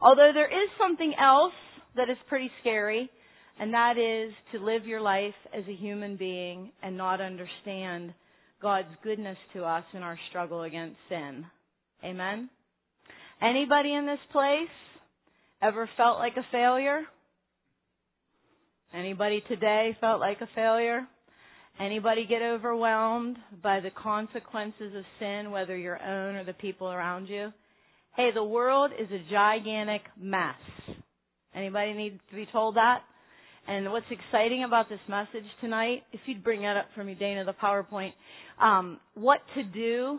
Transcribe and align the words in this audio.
Although 0.00 0.30
there 0.32 0.48
is 0.48 0.70
something 0.78 1.14
else 1.20 1.52
that 1.96 2.08
is 2.08 2.16
pretty 2.28 2.50
scary, 2.60 3.10
and 3.58 3.74
that 3.74 3.98
is 3.98 4.32
to 4.52 4.64
live 4.64 4.86
your 4.86 5.00
life 5.00 5.34
as 5.54 5.64
a 5.68 5.74
human 5.74 6.16
being 6.16 6.72
and 6.82 6.96
not 6.96 7.20
understand 7.20 8.14
God's 8.62 8.88
goodness 9.02 9.36
to 9.52 9.64
us 9.64 9.84
in 9.92 10.02
our 10.02 10.18
struggle 10.30 10.62
against 10.62 10.96
sin. 11.08 11.44
Amen? 12.02 12.48
Anybody 13.42 13.92
in 13.94 14.06
this 14.06 14.18
place 14.32 14.68
ever 15.62 15.88
felt 15.96 16.18
like 16.18 16.36
a 16.36 16.46
failure? 16.50 17.02
Anybody 18.94 19.42
today 19.48 19.96
felt 20.00 20.20
like 20.20 20.40
a 20.40 20.48
failure? 20.54 21.06
Anybody 21.78 22.26
get 22.26 22.42
overwhelmed 22.42 23.36
by 23.62 23.80
the 23.80 23.90
consequences 23.90 24.94
of 24.96 25.04
sin, 25.18 25.50
whether 25.50 25.76
your 25.76 26.02
own 26.02 26.36
or 26.36 26.44
the 26.44 26.52
people 26.54 26.88
around 26.88 27.26
you? 27.26 27.52
Hey, 28.16 28.30
the 28.34 28.42
world 28.42 28.90
is 28.98 29.08
a 29.12 29.30
gigantic 29.30 30.02
mess. 30.20 30.56
Anybody 31.54 31.92
need 31.92 32.18
to 32.30 32.34
be 32.34 32.46
told 32.50 32.74
that? 32.74 33.02
And 33.68 33.92
what's 33.92 34.06
exciting 34.10 34.64
about 34.64 34.88
this 34.88 34.98
message 35.08 35.48
tonight, 35.60 36.02
if 36.12 36.20
you'd 36.26 36.42
bring 36.42 36.62
that 36.62 36.76
up 36.76 36.86
for 36.96 37.04
me, 37.04 37.14
Dana, 37.14 37.44
the 37.44 37.52
PowerPoint, 37.52 38.12
um, 38.60 38.98
what 39.14 39.38
to 39.54 39.62
do 39.62 40.18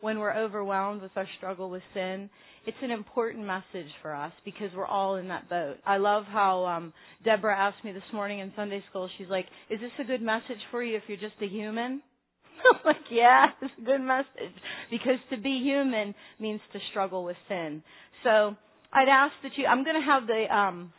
when 0.00 0.18
we're 0.18 0.34
overwhelmed 0.34 1.02
with 1.02 1.10
our 1.16 1.26
struggle 1.36 1.68
with 1.68 1.82
sin, 1.92 2.30
it's 2.66 2.76
an 2.82 2.90
important 2.90 3.46
message 3.46 3.90
for 4.00 4.14
us 4.14 4.32
because 4.46 4.70
we're 4.74 4.86
all 4.86 5.16
in 5.16 5.28
that 5.28 5.50
boat. 5.50 5.76
I 5.84 5.98
love 5.98 6.24
how 6.24 6.64
um, 6.64 6.94
Deborah 7.22 7.56
asked 7.58 7.84
me 7.84 7.92
this 7.92 8.02
morning 8.14 8.38
in 8.38 8.52
Sunday 8.56 8.82
school. 8.88 9.10
She's 9.18 9.28
like, 9.28 9.46
"Is 9.68 9.80
this 9.80 9.90
a 10.00 10.04
good 10.04 10.22
message 10.22 10.60
for 10.70 10.82
you 10.82 10.96
if 10.96 11.02
you're 11.08 11.18
just 11.18 11.40
a 11.42 11.46
human?" 11.46 12.00
I'm 12.74 12.80
like, 12.84 13.06
"Yeah, 13.10 13.46
it's 13.62 13.72
a 13.78 13.84
good 13.84 14.00
message 14.00 14.54
because 14.90 15.18
to 15.30 15.36
be 15.36 15.60
human 15.62 16.14
means 16.38 16.60
to 16.72 16.78
struggle 16.90 17.24
with 17.24 17.36
sin." 17.48 17.82
So 18.24 18.56
I'd 18.92 19.08
ask 19.08 19.32
that 19.42 19.52
you. 19.56 19.66
I'm 19.66 19.84
going 19.84 19.96
to 19.96 20.06
have 20.06 20.26
the 20.26 20.54
um, 20.54 20.92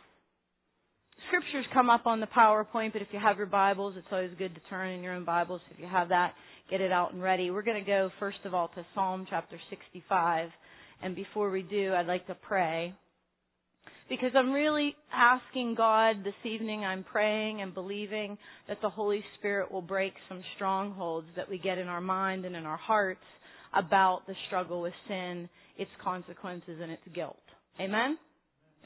scriptures 1.28 1.66
come 1.72 1.90
up 1.90 2.06
on 2.06 2.20
the 2.20 2.26
PowerPoint, 2.26 2.92
but 2.92 3.02
if 3.02 3.08
you 3.12 3.18
have 3.18 3.36
your 3.36 3.46
Bibles, 3.46 3.94
it's 3.96 4.06
always 4.10 4.30
good 4.38 4.54
to 4.54 4.60
turn 4.70 4.90
in 4.90 5.02
your 5.02 5.14
own 5.14 5.24
Bibles. 5.24 5.60
If 5.70 5.78
you 5.78 5.86
have 5.86 6.08
that, 6.08 6.34
get 6.70 6.80
it 6.80 6.92
out 6.92 7.12
and 7.12 7.22
ready. 7.22 7.50
We're 7.50 7.62
going 7.62 7.82
to 7.82 7.86
go 7.88 8.10
first 8.18 8.38
of 8.44 8.54
all 8.54 8.68
to 8.68 8.86
Psalm 8.94 9.26
chapter 9.28 9.58
65. 9.70 10.50
And 11.02 11.16
before 11.16 11.50
we 11.50 11.62
do, 11.62 11.92
I'd 11.94 12.06
like 12.06 12.26
to 12.28 12.34
pray. 12.34 12.94
Because 14.12 14.32
I'm 14.36 14.52
really 14.52 14.94
asking 15.10 15.74
God 15.74 16.22
this 16.22 16.34
evening, 16.44 16.84
I'm 16.84 17.02
praying 17.02 17.62
and 17.62 17.72
believing 17.72 18.36
that 18.68 18.76
the 18.82 18.90
Holy 18.90 19.24
Spirit 19.38 19.72
will 19.72 19.80
break 19.80 20.12
some 20.28 20.42
strongholds 20.54 21.28
that 21.34 21.48
we 21.48 21.56
get 21.56 21.78
in 21.78 21.88
our 21.88 22.02
mind 22.02 22.44
and 22.44 22.54
in 22.54 22.66
our 22.66 22.76
hearts 22.76 23.24
about 23.72 24.26
the 24.26 24.34
struggle 24.48 24.82
with 24.82 24.92
sin, 25.08 25.48
its 25.78 25.90
consequences, 26.04 26.78
and 26.82 26.92
its 26.92 27.00
guilt. 27.14 27.40
Amen? 27.80 28.18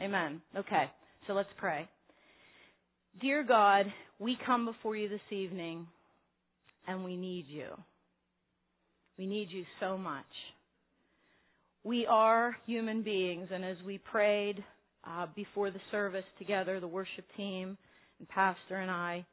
Amen. 0.01 0.43
Okay, 0.57 0.85
so 1.27 1.33
let's 1.33 1.49
pray. 1.59 1.89
Dear 3.21 3.43
God, 3.43 3.87
we 4.21 4.39
come 4.47 4.65
before 4.65 4.95
you 4.95 5.09
this 5.09 5.19
evening 5.33 5.89
and 6.87 7.05
we 7.05 7.17
need 7.17 7.47
you. 7.49 7.71
We 9.19 9.27
need 9.27 9.49
you 9.51 9.65
so 9.81 9.99
much. 9.99 10.25
We 11.83 12.07
are 12.07 12.57
human 12.65 13.03
beings, 13.03 13.49
and 13.53 13.65
as 13.65 13.77
we 13.85 13.99
prayed 13.99 14.63
uh, 15.09 15.27
before 15.35 15.71
the 15.71 15.81
service 15.91 16.25
together, 16.39 16.81
the 16.81 16.89
worship 16.89 17.25
team 17.37 17.77
and 18.19 18.29
Pastor 18.29 18.77
and 18.77 18.91
I, 18.91 19.25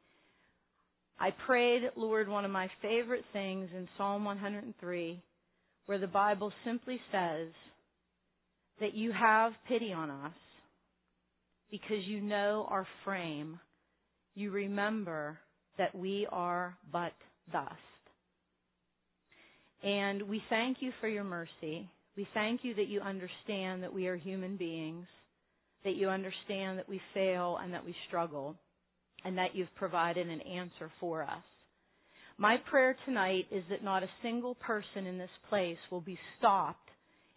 I 1.20 1.30
prayed, 1.46 1.84
Lord, 1.96 2.28
one 2.28 2.46
of 2.46 2.52
my 2.52 2.70
favorite 2.82 3.24
things 3.32 3.70
in 3.76 3.88
Psalm 3.98 4.26
103, 4.26 5.22
where 5.86 6.00
the 6.00 6.08
Bible 6.08 6.52
simply 6.66 7.00
says 7.12 7.50
that 8.80 8.94
you 8.94 9.12
have 9.12 9.54
pity 9.68 9.94
on 9.94 10.10
us 10.10 10.34
because 11.72 12.06
you 12.06 12.20
know 12.20 12.68
our 12.70 12.88
frame 13.06 13.60
you 14.36 14.52
remember 14.52 15.38
that 15.78 15.94
we 15.94 16.28
are 16.32 16.76
but 16.92 17.14
dust. 17.52 17.72
And 19.84 20.24
we 20.24 20.42
thank 20.50 20.78
you 20.80 20.92
for 21.02 21.08
your 21.08 21.24
mercy. 21.24 21.90
We 22.16 22.28
thank 22.34 22.62
you 22.64 22.74
that 22.76 22.88
you 22.88 23.02
understand 23.02 23.84
that 23.84 23.94
we 23.94 24.08
are 24.08 24.16
human 24.16 24.56
beings, 24.56 25.06
that 25.84 25.96
you 25.96 26.10
understand 26.10 26.78
that 26.78 26.90
we 26.90 27.02
fail 27.14 27.58
and 27.62 27.74
that 27.74 27.86
we 27.86 27.96
struggle, 28.08 28.56
and 29.26 29.38
that 29.38 29.56
you've 29.56 29.74
provided 29.76 30.28
an 30.28 30.42
answer 30.42 30.92
for 31.00 31.24
us. 31.24 31.44
My 32.38 32.58
prayer 32.70 32.96
tonight 33.06 33.46
is 33.52 33.64
that 33.70 33.84
not 33.84 34.04
a 34.04 34.10
single 34.22 34.56
person 34.56 35.06
in 35.06 35.18
this 35.18 35.30
place 35.50 35.78
will 35.92 36.02
be 36.02 36.18
stopped 36.38 36.90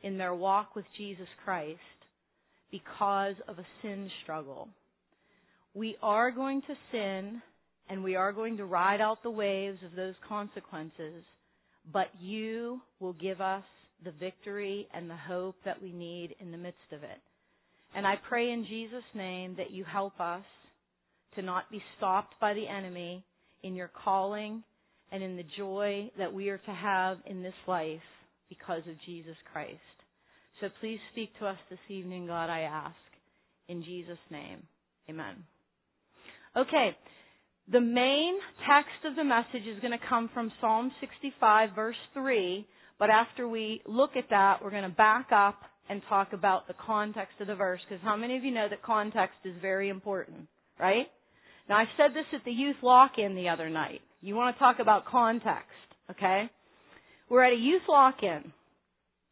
in 0.02 0.18
their 0.18 0.34
walk 0.34 0.74
with 0.74 0.86
Jesus 0.96 1.28
Christ 1.44 1.78
because 2.70 3.34
of 3.46 3.58
a 3.58 3.66
sin 3.82 4.10
struggle 4.22 4.68
we 5.76 5.94
are 6.02 6.30
going 6.30 6.62
to 6.62 6.74
sin 6.90 7.42
and 7.90 8.02
we 8.02 8.16
are 8.16 8.32
going 8.32 8.56
to 8.56 8.64
ride 8.64 9.00
out 9.02 9.22
the 9.22 9.30
waves 9.30 9.78
of 9.84 9.94
those 9.94 10.14
consequences, 10.26 11.22
but 11.92 12.06
you 12.18 12.80
will 12.98 13.12
give 13.12 13.42
us 13.42 13.62
the 14.02 14.10
victory 14.12 14.88
and 14.94 15.08
the 15.08 15.16
hope 15.16 15.56
that 15.66 15.80
we 15.80 15.92
need 15.92 16.34
in 16.40 16.50
the 16.50 16.56
midst 16.56 16.92
of 16.92 17.02
it. 17.02 17.20
And 17.96 18.06
I 18.06 18.16
pray 18.28 18.52
in 18.52 18.66
Jesus' 18.66 19.02
name 19.14 19.54
that 19.56 19.70
you 19.70 19.82
help 19.82 20.20
us 20.20 20.44
to 21.34 21.40
not 21.40 21.70
be 21.70 21.82
stopped 21.96 22.34
by 22.38 22.52
the 22.52 22.68
enemy 22.68 23.24
in 23.62 23.74
your 23.74 23.90
calling 24.04 24.62
and 25.10 25.22
in 25.22 25.36
the 25.36 25.46
joy 25.56 26.10
that 26.18 26.30
we 26.30 26.50
are 26.50 26.58
to 26.58 26.72
have 26.72 27.16
in 27.24 27.42
this 27.42 27.54
life 27.66 27.98
because 28.50 28.82
of 28.86 29.00
Jesus 29.06 29.36
Christ. 29.50 29.80
So 30.60 30.68
please 30.80 30.98
speak 31.12 31.30
to 31.38 31.46
us 31.46 31.56
this 31.70 31.78
evening, 31.88 32.26
God, 32.26 32.50
I 32.50 32.60
ask. 32.60 32.94
In 33.66 33.82
Jesus' 33.82 34.18
name, 34.30 34.62
amen. 35.08 35.44
Okay. 36.54 36.90
The 37.72 37.80
main 37.80 38.34
text 38.68 39.06
of 39.06 39.16
the 39.16 39.24
message 39.24 39.66
is 39.66 39.80
going 39.80 39.98
to 39.98 40.06
come 40.06 40.28
from 40.34 40.52
Psalm 40.60 40.92
65 41.00 41.70
verse 41.74 41.96
3, 42.12 42.66
but 42.98 43.08
after 43.08 43.48
we 43.48 43.80
look 43.86 44.16
at 44.16 44.28
that, 44.28 44.62
we're 44.62 44.70
going 44.70 44.82
to 44.82 44.90
back 44.90 45.28
up 45.32 45.62
and 45.88 46.02
talk 46.08 46.32
about 46.32 46.66
the 46.66 46.74
context 46.74 47.34
of 47.40 47.46
the 47.46 47.54
verse, 47.54 47.80
because 47.88 48.02
how 48.02 48.16
many 48.16 48.36
of 48.36 48.44
you 48.44 48.52
know 48.52 48.66
that 48.68 48.82
context 48.82 49.36
is 49.44 49.54
very 49.60 49.88
important, 49.88 50.48
right? 50.78 51.06
Now 51.68 51.76
I 51.76 51.84
said 51.96 52.10
this 52.14 52.26
at 52.34 52.44
the 52.44 52.52
youth 52.52 52.76
lock-in 52.82 53.34
the 53.34 53.48
other 53.48 53.68
night. 53.70 54.00
You 54.20 54.34
want 54.34 54.56
to 54.56 54.58
talk 54.58 54.78
about 54.80 55.06
context, 55.06 55.70
okay? 56.10 56.50
We're 57.28 57.44
at 57.44 57.52
a 57.52 57.56
youth 57.56 57.82
lock-in, 57.88 58.52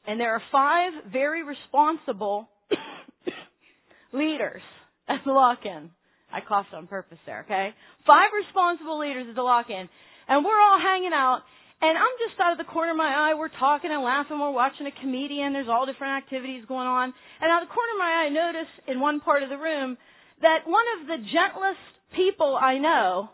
and 0.07 0.21
there 0.21 0.35
are 0.35 0.43
five 0.53 0.93
very 1.13 1.43
responsible 1.43 2.49
leaders 4.13 4.63
at 5.09 5.21
the 5.25 5.33
lock-in. 5.33 5.91
I 6.33 6.41
coughed 6.41 6.75
on 6.75 6.87
purpose 6.87 7.19
there, 7.27 7.45
okay? 7.45 7.71
Five 8.07 8.31
responsible 8.35 8.99
leaders 8.99 9.27
at 9.29 9.37
the 9.37 9.43
lock-in. 9.43 9.89
And 10.29 10.45
we're 10.45 10.61
all 10.61 10.81
hanging 10.81 11.13
out. 11.15 11.43
And 11.81 11.99
I'm 11.99 12.17
just 12.27 12.41
out 12.41 12.53
of 12.53 12.59
the 12.59 12.71
corner 12.71 12.93
of 12.93 12.97
my 12.97 13.12
eye. 13.12 13.35
We're 13.35 13.53
talking 13.53 13.91
and 13.93 14.03
laughing. 14.03 14.39
We're 14.39 14.51
watching 14.51 14.87
a 14.87 15.01
comedian. 15.01 15.53
There's 15.53 15.69
all 15.69 15.85
different 15.85 16.17
activities 16.23 16.65
going 16.67 16.87
on. 16.87 17.12
And 17.41 17.51
out 17.51 17.62
of 17.62 17.69
the 17.69 17.75
corner 17.75 17.93
of 17.93 18.01
my 18.01 18.11
eye, 18.11 18.27
I 18.27 18.31
notice 18.33 18.71
in 18.89 19.01
one 19.01 19.21
part 19.21 19.43
of 19.43 19.51
the 19.51 19.59
room 19.59 19.99
that 20.41 20.65
one 20.67 20.87
of 21.01 21.07
the 21.07 21.19
gentlest 21.19 21.85
people 22.17 22.57
I 22.57 22.79
know 22.79 23.29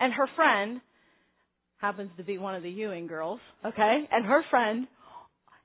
and 0.00 0.12
her 0.12 0.26
friend 0.34 0.80
happens 1.78 2.10
to 2.16 2.24
be 2.24 2.38
one 2.38 2.54
of 2.54 2.62
the 2.62 2.70
Ewing 2.70 3.06
girls, 3.06 3.40
okay? 3.64 4.08
And 4.10 4.24
her 4.26 4.42
friend 4.50 4.86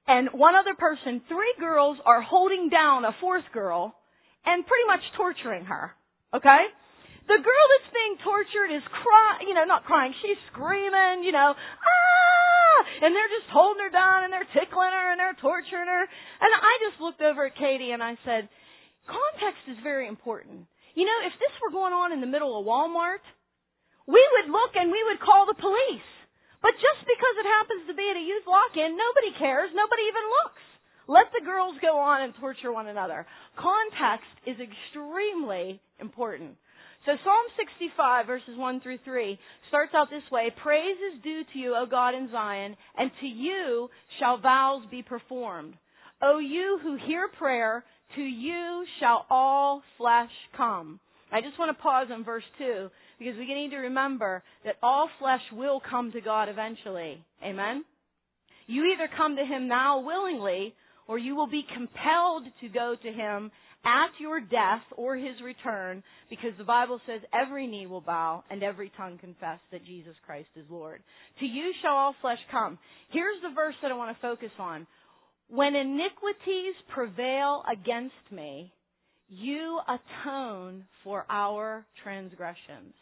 and 0.07 0.29
one 0.31 0.55
other 0.55 0.73
person, 0.77 1.21
three 1.27 1.53
girls 1.59 1.97
are 2.05 2.21
holding 2.21 2.69
down 2.69 3.03
a 3.03 3.15
fourth 3.19 3.43
girl 3.53 3.93
and 4.45 4.65
pretty 4.65 4.87
much 4.87 5.01
torturing 5.17 5.65
her. 5.65 5.91
Okay? 6.33 6.63
The 7.27 7.43
girl 7.43 7.65
that's 7.75 7.91
being 7.91 8.15
tortured 8.23 8.71
is 8.71 8.83
crying, 8.87 9.51
you 9.51 9.55
know, 9.55 9.67
not 9.67 9.83
crying, 9.83 10.15
she's 10.23 10.39
screaming, 10.47 11.27
you 11.27 11.35
know, 11.35 11.51
ah! 11.51 12.77
And 13.03 13.11
they're 13.11 13.35
just 13.35 13.51
holding 13.51 13.83
her 13.83 13.91
down 13.91 14.23
and 14.23 14.31
they're 14.31 14.47
tickling 14.55 14.95
her 14.95 15.11
and 15.11 15.19
they're 15.19 15.35
torturing 15.43 15.91
her. 15.91 16.03
And 16.07 16.51
I 16.55 16.73
just 16.87 17.03
looked 17.03 17.19
over 17.19 17.51
at 17.51 17.59
Katie 17.59 17.91
and 17.91 17.99
I 17.99 18.15
said, 18.23 18.47
context 19.05 19.63
is 19.67 19.75
very 19.83 20.07
important. 20.07 20.71
You 20.95 21.03
know, 21.03 21.19
if 21.27 21.35
this 21.35 21.51
were 21.59 21.75
going 21.75 21.91
on 21.91 22.15
in 22.15 22.23
the 22.23 22.31
middle 22.31 22.55
of 22.55 22.63
Walmart, 22.63 23.21
we 24.07 24.23
would 24.39 24.47
look 24.47 24.73
and 24.79 24.87
we 24.87 25.03
would 25.11 25.19
call 25.19 25.45
the 25.45 25.59
police. 25.59 26.09
But 26.63 26.79
just 26.79 27.03
because 27.05 27.35
it 27.37 27.47
happens 27.59 27.83
to 27.91 27.93
be 27.93 28.07
at 28.07 28.17
a 28.17 28.23
youth 28.23 28.47
lock-in, 28.47 28.97
nobody 28.97 29.35
cares. 29.37 29.69
Nobody 29.75 30.03
even 30.09 30.25
looks. 30.41 30.63
Let 31.07 31.27
the 31.35 31.45
girls 31.45 31.75
go 31.83 31.99
on 31.99 32.23
and 32.23 32.33
torture 32.39 32.71
one 32.71 32.87
another. 32.87 33.27
Context 33.55 34.31
is 34.47 34.57
extremely 34.59 35.79
important. 35.99 36.57
So 37.07 37.13
Psalm 37.23 37.45
65 37.79 38.27
verses 38.27 38.57
1 38.57 38.81
through 38.81 38.97
3 39.05 39.39
starts 39.69 39.93
out 39.95 40.09
this 40.09 40.29
way, 40.29 40.51
Praise 40.61 40.97
is 41.15 41.23
due 41.23 41.43
to 41.53 41.57
you, 41.57 41.73
O 41.73 41.85
God 41.89 42.13
in 42.13 42.29
Zion, 42.33 42.75
and 42.97 43.09
to 43.21 43.25
you 43.25 43.89
shall 44.19 44.41
vows 44.41 44.81
be 44.91 45.01
performed. 45.03 45.75
O 46.21 46.39
you 46.39 46.79
who 46.83 46.97
hear 47.07 47.29
prayer, 47.39 47.85
to 48.17 48.21
you 48.21 48.83
shall 48.99 49.25
all 49.29 49.83
flesh 49.97 50.31
come. 50.57 50.99
I 51.31 51.39
just 51.39 51.57
want 51.57 51.75
to 51.75 51.81
pause 51.81 52.07
on 52.11 52.25
verse 52.25 52.43
2 52.57 52.89
because 53.19 53.35
we 53.37 53.53
need 53.53 53.69
to 53.69 53.77
remember 53.77 54.43
that 54.65 54.75
all 54.83 55.07
flesh 55.17 55.41
will 55.53 55.81
come 55.89 56.11
to 56.11 56.19
God 56.19 56.49
eventually. 56.49 57.23
Amen? 57.41 57.85
You 58.65 58.83
either 58.93 59.09
come 59.15 59.37
to 59.37 59.45
Him 59.45 59.69
now 59.69 60.01
willingly 60.01 60.73
or 61.07 61.17
you 61.17 61.35
will 61.35 61.47
be 61.47 61.63
compelled 61.73 62.43
to 62.61 62.67
go 62.67 62.95
to 63.01 63.11
him 63.11 63.51
at 63.85 64.09
your 64.19 64.39
death 64.39 64.83
or 64.95 65.15
his 65.15 65.39
return, 65.43 66.03
because 66.29 66.51
the 66.57 66.63
Bible 66.63 66.99
says 67.05 67.21
every 67.33 67.67
knee 67.67 67.87
will 67.87 68.01
bow 68.01 68.43
and 68.49 68.63
every 68.63 68.91
tongue 68.97 69.17
confess 69.19 69.59
that 69.71 69.85
Jesus 69.85 70.15
Christ 70.25 70.49
is 70.55 70.65
Lord. 70.69 71.01
To 71.39 71.45
you 71.45 71.71
shall 71.81 71.95
all 71.95 72.15
flesh 72.21 72.39
come. 72.51 72.77
Here's 73.11 73.41
the 73.41 73.55
verse 73.55 73.75
that 73.81 73.91
I 73.91 73.95
want 73.95 74.15
to 74.15 74.21
focus 74.21 74.51
on. 74.59 74.87
When 75.49 75.75
iniquities 75.75 76.75
prevail 76.93 77.63
against 77.71 78.31
me, 78.31 78.73
you 79.29 79.79
atone 79.87 80.85
for 81.03 81.25
our 81.29 81.85
transgressions. 82.03 82.93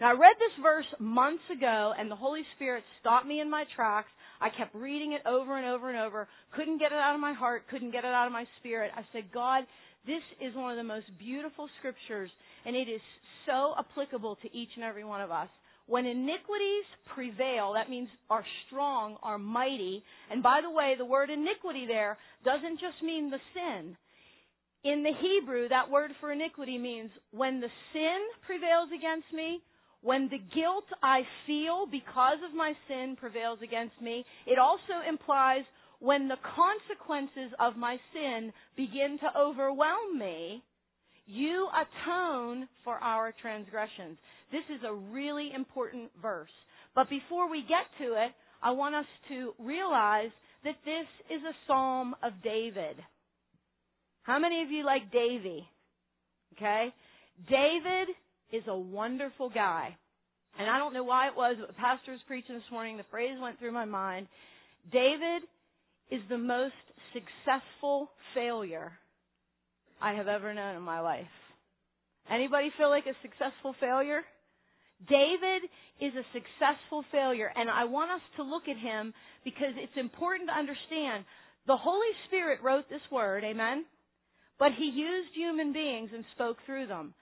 Now 0.00 0.08
I 0.08 0.12
read 0.12 0.34
this 0.38 0.62
verse 0.62 0.86
months 0.98 1.44
ago 1.54 1.92
and 1.96 2.10
the 2.10 2.16
Holy 2.16 2.42
Spirit 2.56 2.82
stopped 3.00 3.26
me 3.26 3.40
in 3.40 3.50
my 3.50 3.64
tracks. 3.76 4.08
I 4.40 4.48
kept 4.48 4.74
reading 4.74 5.12
it 5.12 5.24
over 5.26 5.56
and 5.56 5.66
over 5.66 5.88
and 5.88 5.98
over. 5.98 6.28
Couldn't 6.56 6.78
get 6.78 6.92
it 6.92 6.98
out 6.98 7.14
of 7.14 7.20
my 7.20 7.32
heart. 7.32 7.68
Couldn't 7.70 7.92
get 7.92 8.04
it 8.04 8.10
out 8.10 8.26
of 8.26 8.32
my 8.32 8.44
spirit. 8.58 8.90
I 8.96 9.02
said, 9.12 9.24
God, 9.32 9.64
this 10.06 10.22
is 10.40 10.54
one 10.54 10.70
of 10.70 10.76
the 10.76 10.84
most 10.84 11.06
beautiful 11.18 11.68
scriptures 11.78 12.30
and 12.64 12.74
it 12.74 12.88
is 12.88 13.00
so 13.46 13.74
applicable 13.78 14.36
to 14.42 14.56
each 14.56 14.70
and 14.76 14.84
every 14.84 15.04
one 15.04 15.20
of 15.20 15.30
us. 15.30 15.48
When 15.86 16.06
iniquities 16.06 16.86
prevail, 17.14 17.74
that 17.74 17.90
means 17.90 18.08
are 18.30 18.44
strong, 18.66 19.16
are 19.22 19.38
mighty. 19.38 20.02
And 20.30 20.42
by 20.42 20.60
the 20.62 20.70
way, 20.70 20.94
the 20.96 21.04
word 21.04 21.28
iniquity 21.28 21.86
there 21.86 22.18
doesn't 22.44 22.80
just 22.80 23.02
mean 23.02 23.30
the 23.30 23.40
sin. 23.52 23.96
In 24.84 25.02
the 25.02 25.12
Hebrew, 25.12 25.68
that 25.68 25.90
word 25.90 26.10
for 26.20 26.32
iniquity 26.32 26.78
means 26.78 27.10
when 27.30 27.60
the 27.60 27.70
sin 27.92 28.20
prevails 28.46 28.90
against 28.96 29.32
me, 29.32 29.60
when 30.02 30.28
the 30.28 30.38
guilt 30.38 30.86
I 31.02 31.22
feel 31.46 31.86
because 31.86 32.38
of 32.48 32.54
my 32.54 32.72
sin 32.88 33.16
prevails 33.18 33.60
against 33.62 34.00
me, 34.00 34.24
it 34.46 34.58
also 34.58 35.06
implies 35.08 35.62
when 36.02 36.26
the 36.26 36.36
consequences 36.56 37.54
of 37.60 37.76
my 37.76 37.96
sin 38.12 38.52
begin 38.76 39.18
to 39.20 39.40
overwhelm 39.40 40.18
me, 40.18 40.60
you 41.26 41.68
atone 41.70 42.66
for 42.82 42.98
our 42.98 43.32
transgressions. 43.40 44.18
This 44.50 44.64
is 44.68 44.82
a 44.84 44.92
really 44.92 45.52
important 45.54 46.10
verse. 46.20 46.50
But 46.96 47.08
before 47.08 47.48
we 47.48 47.62
get 47.62 47.86
to 48.04 48.14
it, 48.14 48.32
I 48.60 48.72
want 48.72 48.96
us 48.96 49.06
to 49.28 49.52
realize 49.60 50.30
that 50.64 50.74
this 50.84 51.06
is 51.30 51.40
a 51.44 51.54
psalm 51.68 52.16
of 52.20 52.32
David. 52.42 52.96
How 54.24 54.40
many 54.40 54.62
of 54.62 54.72
you 54.72 54.84
like 54.84 55.12
Davy? 55.12 55.64
Okay? 56.56 56.88
David 57.48 58.08
is 58.52 58.64
a 58.66 58.76
wonderful 58.76 59.50
guy. 59.50 59.96
And 60.58 60.68
I 60.68 60.78
don't 60.78 60.94
know 60.94 61.04
why 61.04 61.28
it 61.28 61.36
was, 61.36 61.56
but 61.60 61.68
the 61.68 61.74
pastor 61.74 62.10
was 62.10 62.20
preaching 62.26 62.56
this 62.56 62.72
morning, 62.72 62.96
the 62.96 63.04
phrase 63.08 63.38
went 63.40 63.60
through 63.60 63.72
my 63.72 63.84
mind. 63.84 64.26
David 64.90 65.42
is 66.12 66.20
the 66.28 66.36
most 66.36 66.74
successful 67.16 68.10
failure 68.34 68.92
I 70.00 70.12
have 70.12 70.28
ever 70.28 70.52
known 70.52 70.76
in 70.76 70.82
my 70.82 71.00
life. 71.00 71.32
Anybody 72.30 72.70
feel 72.76 72.90
like 72.90 73.06
a 73.06 73.16
successful 73.22 73.74
failure? 73.80 74.20
David 75.08 75.64
is 76.00 76.12
a 76.12 76.28
successful 76.36 77.02
failure, 77.10 77.50
and 77.56 77.70
I 77.70 77.84
want 77.84 78.10
us 78.10 78.20
to 78.36 78.42
look 78.42 78.68
at 78.68 78.76
him 78.76 79.14
because 79.42 79.72
it's 79.76 79.96
important 79.96 80.50
to 80.50 80.58
understand 80.58 81.24
the 81.66 81.80
Holy 81.80 82.12
Spirit 82.28 82.60
wrote 82.62 82.90
this 82.90 83.02
word, 83.10 83.42
amen? 83.42 83.84
But 84.58 84.72
he 84.76 84.92
used 84.92 85.34
human 85.34 85.72
beings 85.72 86.10
and 86.14 86.24
spoke 86.34 86.58
through 86.66 86.88
them. 86.88 87.14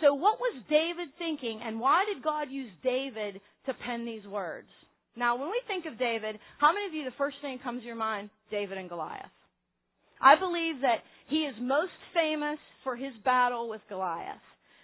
So 0.00 0.14
what 0.14 0.40
was 0.40 0.62
David 0.68 1.14
thinking 1.16 1.60
and 1.62 1.78
why 1.78 2.04
did 2.12 2.24
God 2.24 2.50
use 2.50 2.70
David 2.82 3.40
to 3.66 3.74
pen 3.86 4.04
these 4.04 4.26
words? 4.26 4.68
Now, 5.16 5.36
when 5.36 5.50
we 5.50 5.60
think 5.66 5.84
of 5.86 5.98
David, 5.98 6.38
how 6.58 6.72
many 6.72 6.86
of 6.86 6.94
you, 6.94 7.04
the 7.04 7.16
first 7.18 7.36
thing 7.42 7.58
comes 7.62 7.80
to 7.82 7.86
your 7.86 7.96
mind, 7.96 8.30
David 8.50 8.78
and 8.78 8.88
Goliath? 8.88 9.30
I 10.20 10.38
believe 10.38 10.80
that 10.82 11.02
he 11.28 11.44
is 11.44 11.54
most 11.60 11.92
famous 12.14 12.58
for 12.84 12.96
his 12.96 13.12
battle 13.24 13.68
with 13.68 13.80
Goliath. 13.88 14.40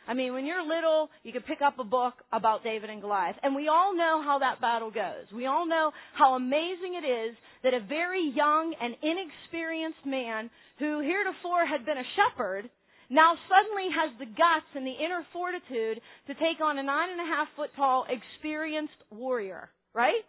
I 0.08 0.14
mean, 0.14 0.32
when 0.32 0.46
you're 0.46 0.64
little, 0.64 1.10
you 1.22 1.32
can 1.32 1.42
pick 1.42 1.60
up 1.60 1.78
a 1.78 1.84
book 1.84 2.14
about 2.32 2.64
David 2.64 2.88
and 2.88 3.00
Goliath. 3.00 3.36
And 3.42 3.54
we 3.54 3.68
all 3.68 3.94
know 3.94 4.22
how 4.24 4.38
that 4.40 4.60
battle 4.60 4.90
goes. 4.90 5.28
We 5.34 5.44
all 5.44 5.68
know 5.68 5.92
how 6.14 6.34
amazing 6.34 6.96
it 6.96 7.06
is 7.06 7.36
that 7.62 7.74
a 7.74 7.80
very 7.86 8.32
young 8.34 8.74
and 8.80 8.96
inexperienced 9.02 10.04
man 10.06 10.48
who 10.78 11.00
heretofore 11.00 11.66
had 11.66 11.84
been 11.84 11.98
a 11.98 12.08
shepherd 12.16 12.70
now 13.10 13.34
suddenly 13.48 13.88
has 13.92 14.16
the 14.18 14.32
guts 14.32 14.68
and 14.74 14.86
the 14.86 14.96
inner 14.96 15.24
fortitude 15.32 16.00
to 16.26 16.34
take 16.34 16.60
on 16.64 16.78
a 16.78 16.82
nine 16.82 17.10
and 17.10 17.20
a 17.20 17.28
half 17.28 17.48
foot 17.56 17.70
tall 17.76 18.06
experienced 18.08 18.96
warrior, 19.10 19.68
right? 19.98 20.22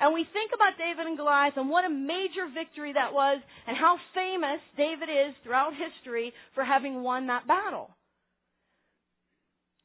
And 0.00 0.12
we 0.12 0.26
think 0.34 0.50
about 0.50 0.74
David 0.74 1.06
and 1.06 1.16
Goliath 1.16 1.54
and 1.54 1.70
what 1.70 1.84
a 1.84 1.92
major 1.92 2.50
victory 2.50 2.92
that 2.92 3.14
was 3.14 3.38
and 3.68 3.76
how 3.76 3.94
famous 4.18 4.58
David 4.76 5.06
is 5.06 5.32
throughout 5.44 5.70
history 5.78 6.32
for 6.56 6.64
having 6.64 7.04
won 7.04 7.28
that 7.28 7.46
battle. 7.46 7.94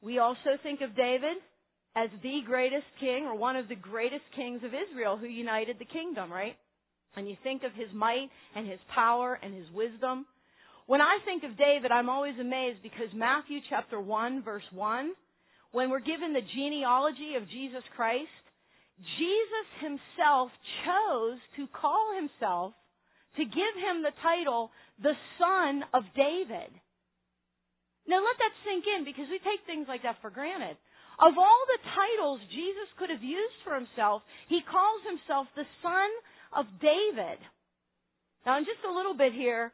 We 0.02 0.18
also 0.18 0.58
think 0.62 0.80
of 0.80 0.96
David 0.96 1.38
as 1.94 2.10
the 2.22 2.40
greatest 2.44 2.88
king 2.98 3.24
or 3.24 3.36
one 3.36 3.54
of 3.54 3.68
the 3.68 3.76
greatest 3.76 4.26
kings 4.34 4.62
of 4.64 4.72
Israel 4.74 5.16
who 5.16 5.26
united 5.26 5.78
the 5.78 5.84
kingdom, 5.84 6.32
right? 6.32 6.56
And 7.14 7.28
you 7.28 7.36
think 7.44 7.62
of 7.62 7.72
his 7.72 7.92
might 7.94 8.28
and 8.56 8.66
his 8.66 8.80
power 8.92 9.38
and 9.40 9.54
his 9.54 9.70
wisdom. 9.72 10.26
When 10.86 11.00
I 11.00 11.18
think 11.24 11.44
of 11.44 11.56
David, 11.56 11.92
I'm 11.92 12.08
always 12.08 12.38
amazed 12.40 12.82
because 12.82 13.08
Matthew 13.14 13.60
chapter 13.70 14.00
1 14.00 14.42
verse 14.42 14.66
1, 14.72 15.12
when 15.72 15.90
we're 15.90 16.00
given 16.00 16.32
the 16.32 16.46
genealogy 16.56 17.34
of 17.36 17.48
Jesus 17.48 17.84
Christ, 17.94 18.45
Jesus 18.98 19.68
himself 19.80 20.50
chose 20.84 21.38
to 21.56 21.68
call 21.68 22.16
himself, 22.16 22.72
to 23.36 23.44
give 23.44 23.74
him 23.76 24.00
the 24.00 24.16
title, 24.22 24.72
the 25.02 25.16
Son 25.36 25.84
of 25.92 26.04
David. 26.16 26.72
Now 28.08 28.24
let 28.24 28.38
that 28.38 28.56
sink 28.64 28.84
in 28.86 29.04
because 29.04 29.28
we 29.28 29.38
take 29.42 29.66
things 29.66 29.86
like 29.88 30.02
that 30.04 30.22
for 30.22 30.30
granted. 30.30 30.78
Of 31.18 31.32
all 31.36 31.62
the 31.68 31.82
titles 31.92 32.40
Jesus 32.48 32.88
could 32.98 33.10
have 33.10 33.22
used 33.22 33.60
for 33.64 33.74
himself, 33.74 34.22
he 34.48 34.60
calls 34.64 35.02
himself 35.04 35.48
the 35.56 35.68
Son 35.82 36.10
of 36.56 36.64
David. 36.80 37.40
Now 38.44 38.58
in 38.58 38.64
just 38.64 38.84
a 38.88 38.94
little 38.94 39.14
bit 39.14 39.32
here, 39.32 39.72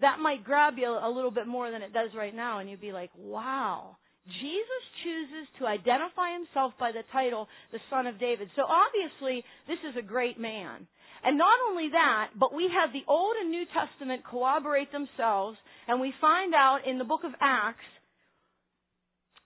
that 0.00 0.20
might 0.20 0.44
grab 0.44 0.74
you 0.76 0.88
a 0.88 1.10
little 1.10 1.30
bit 1.30 1.46
more 1.46 1.70
than 1.70 1.82
it 1.82 1.92
does 1.92 2.10
right 2.16 2.34
now, 2.34 2.58
and 2.58 2.68
you'd 2.68 2.80
be 2.80 2.92
like, 2.92 3.10
wow. 3.16 3.96
Jesus 4.26 4.84
chooses 5.04 5.46
to 5.60 5.66
identify 5.66 6.32
himself 6.32 6.72
by 6.80 6.92
the 6.92 7.04
title, 7.12 7.48
the 7.72 7.82
Son 7.90 8.06
of 8.06 8.18
David. 8.18 8.48
So 8.56 8.64
obviously, 8.64 9.44
this 9.68 9.80
is 9.84 9.96
a 9.96 10.02
great 10.02 10.40
man. 10.40 10.88
And 11.24 11.36
not 11.36 11.56
only 11.68 11.88
that, 11.92 12.32
but 12.38 12.52
we 12.52 12.68
have 12.72 12.92
the 12.92 13.04
Old 13.08 13.36
and 13.40 13.50
New 13.50 13.64
Testament 13.72 14.24
corroborate 14.24 14.92
themselves, 14.92 15.56
and 15.88 16.00
we 16.00 16.12
find 16.20 16.54
out 16.54 16.86
in 16.86 16.98
the 16.98 17.04
book 17.04 17.24
of 17.24 17.32
Acts, 17.40 17.84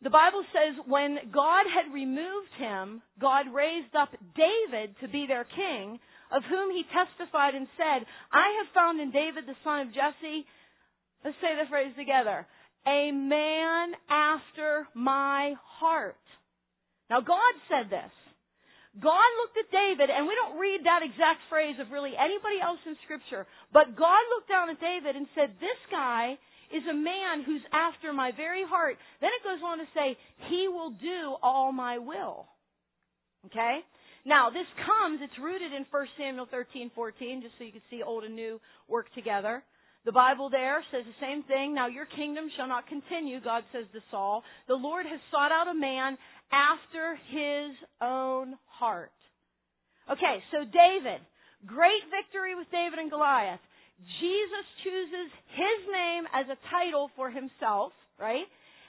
the 0.03 0.11
Bible 0.11 0.47
says 0.55 0.79
when 0.87 1.19
God 1.35 1.67
had 1.67 1.93
removed 1.93 2.55
him, 2.59 3.03
God 3.19 3.51
raised 3.51 3.95
up 3.99 4.15
David 4.39 4.95
to 5.03 5.09
be 5.09 5.27
their 5.27 5.43
king, 5.43 5.99
of 6.31 6.47
whom 6.47 6.71
he 6.71 6.87
testified 6.95 7.55
and 7.55 7.67
said, 7.75 8.07
I 8.31 8.63
have 8.63 8.75
found 8.75 9.01
in 9.01 9.11
David 9.11 9.47
the 9.47 9.59
son 9.65 9.89
of 9.89 9.95
Jesse, 9.95 10.47
let's 11.25 11.39
say 11.43 11.59
the 11.59 11.67
phrase 11.69 11.95
together, 11.99 12.47
a 12.87 13.11
man 13.13 13.93
after 14.11 14.89
my 14.95 15.55
heart. 15.81 16.17
Now 17.11 17.21
God 17.21 17.55
said 17.69 17.91
this. 17.91 18.13
God 18.99 19.31
looked 19.39 19.59
at 19.61 19.71
David, 19.71 20.11
and 20.11 20.27
we 20.27 20.35
don't 20.35 20.59
read 20.59 20.83
that 20.83 21.07
exact 21.07 21.47
phrase 21.49 21.77
of 21.79 21.93
really 21.93 22.19
anybody 22.19 22.59
else 22.59 22.83
in 22.83 22.97
scripture, 23.05 23.47
but 23.73 23.95
God 23.95 24.23
looked 24.35 24.49
down 24.49 24.71
at 24.71 24.81
David 24.81 25.15
and 25.15 25.29
said, 25.37 25.55
this 25.61 25.79
guy 25.91 26.35
is 26.75 26.83
a 26.89 26.97
man 26.97 27.45
who's 27.47 27.63
after 27.73 28.13
my 28.13 28.33
very 28.35 28.65
heart. 28.67 28.97
Then 29.21 29.31
it 29.31 29.47
goes 29.47 29.63
on 29.63 29.79
to 29.79 29.87
say, 29.95 30.17
he 30.51 30.67
will 30.69 30.91
do 30.91 31.37
all 31.43 31.71
my 31.71 31.99
will. 31.99 32.47
Okay? 33.47 33.81
Now, 34.27 34.51
this 34.51 34.67
comes, 34.85 35.21
it's 35.23 35.39
rooted 35.39 35.73
in 35.73 35.87
1 35.89 36.07
Samuel 36.19 36.49
13, 36.51 36.91
14, 36.95 37.43
just 37.43 37.55
so 37.57 37.65
you 37.65 37.73
can 37.73 37.87
see 37.91 38.03
old 38.03 38.25
and 38.25 38.35
new 38.35 38.61
work 38.89 39.07
together. 39.15 39.63
The 40.05 40.13
Bible 40.13 40.49
there 40.49 40.83
says 40.91 41.05
the 41.05 41.21
same 41.21 41.43
thing. 41.45 41.75
Now 41.75 41.89
your 41.89 42.07
kingdom 42.07 42.49
shall 42.57 42.69
not 42.69 42.87
continue, 42.87 43.41
God 43.41 43.65
says 43.73 43.85
to 43.93 44.01
Saul. 44.11 44.43
The 44.67 44.75
Lord 44.75 45.07
has 45.07 45.21
sought 45.31 45.53
out 45.53 45.69
a 45.69 45.75
man 45.75 46.17
after 46.53 47.19
his 47.29 47.77
own 48.01 48.55
heart. 48.67 49.13
Okay, 50.11 50.41
so 50.51 50.65
David, 50.65 51.21
great 51.67 52.01
victory 52.09 52.55
with 52.55 52.71
David 52.73 52.99
and 52.99 53.11
Goliath. 53.11 53.61
Jesus 54.21 54.67
chooses 54.85 55.29
his 55.53 55.79
name 55.91 56.25
as 56.33 56.47
a 56.49 56.61
title 56.71 57.11
for 57.17 57.31
himself, 57.31 57.93
right? 58.19 58.47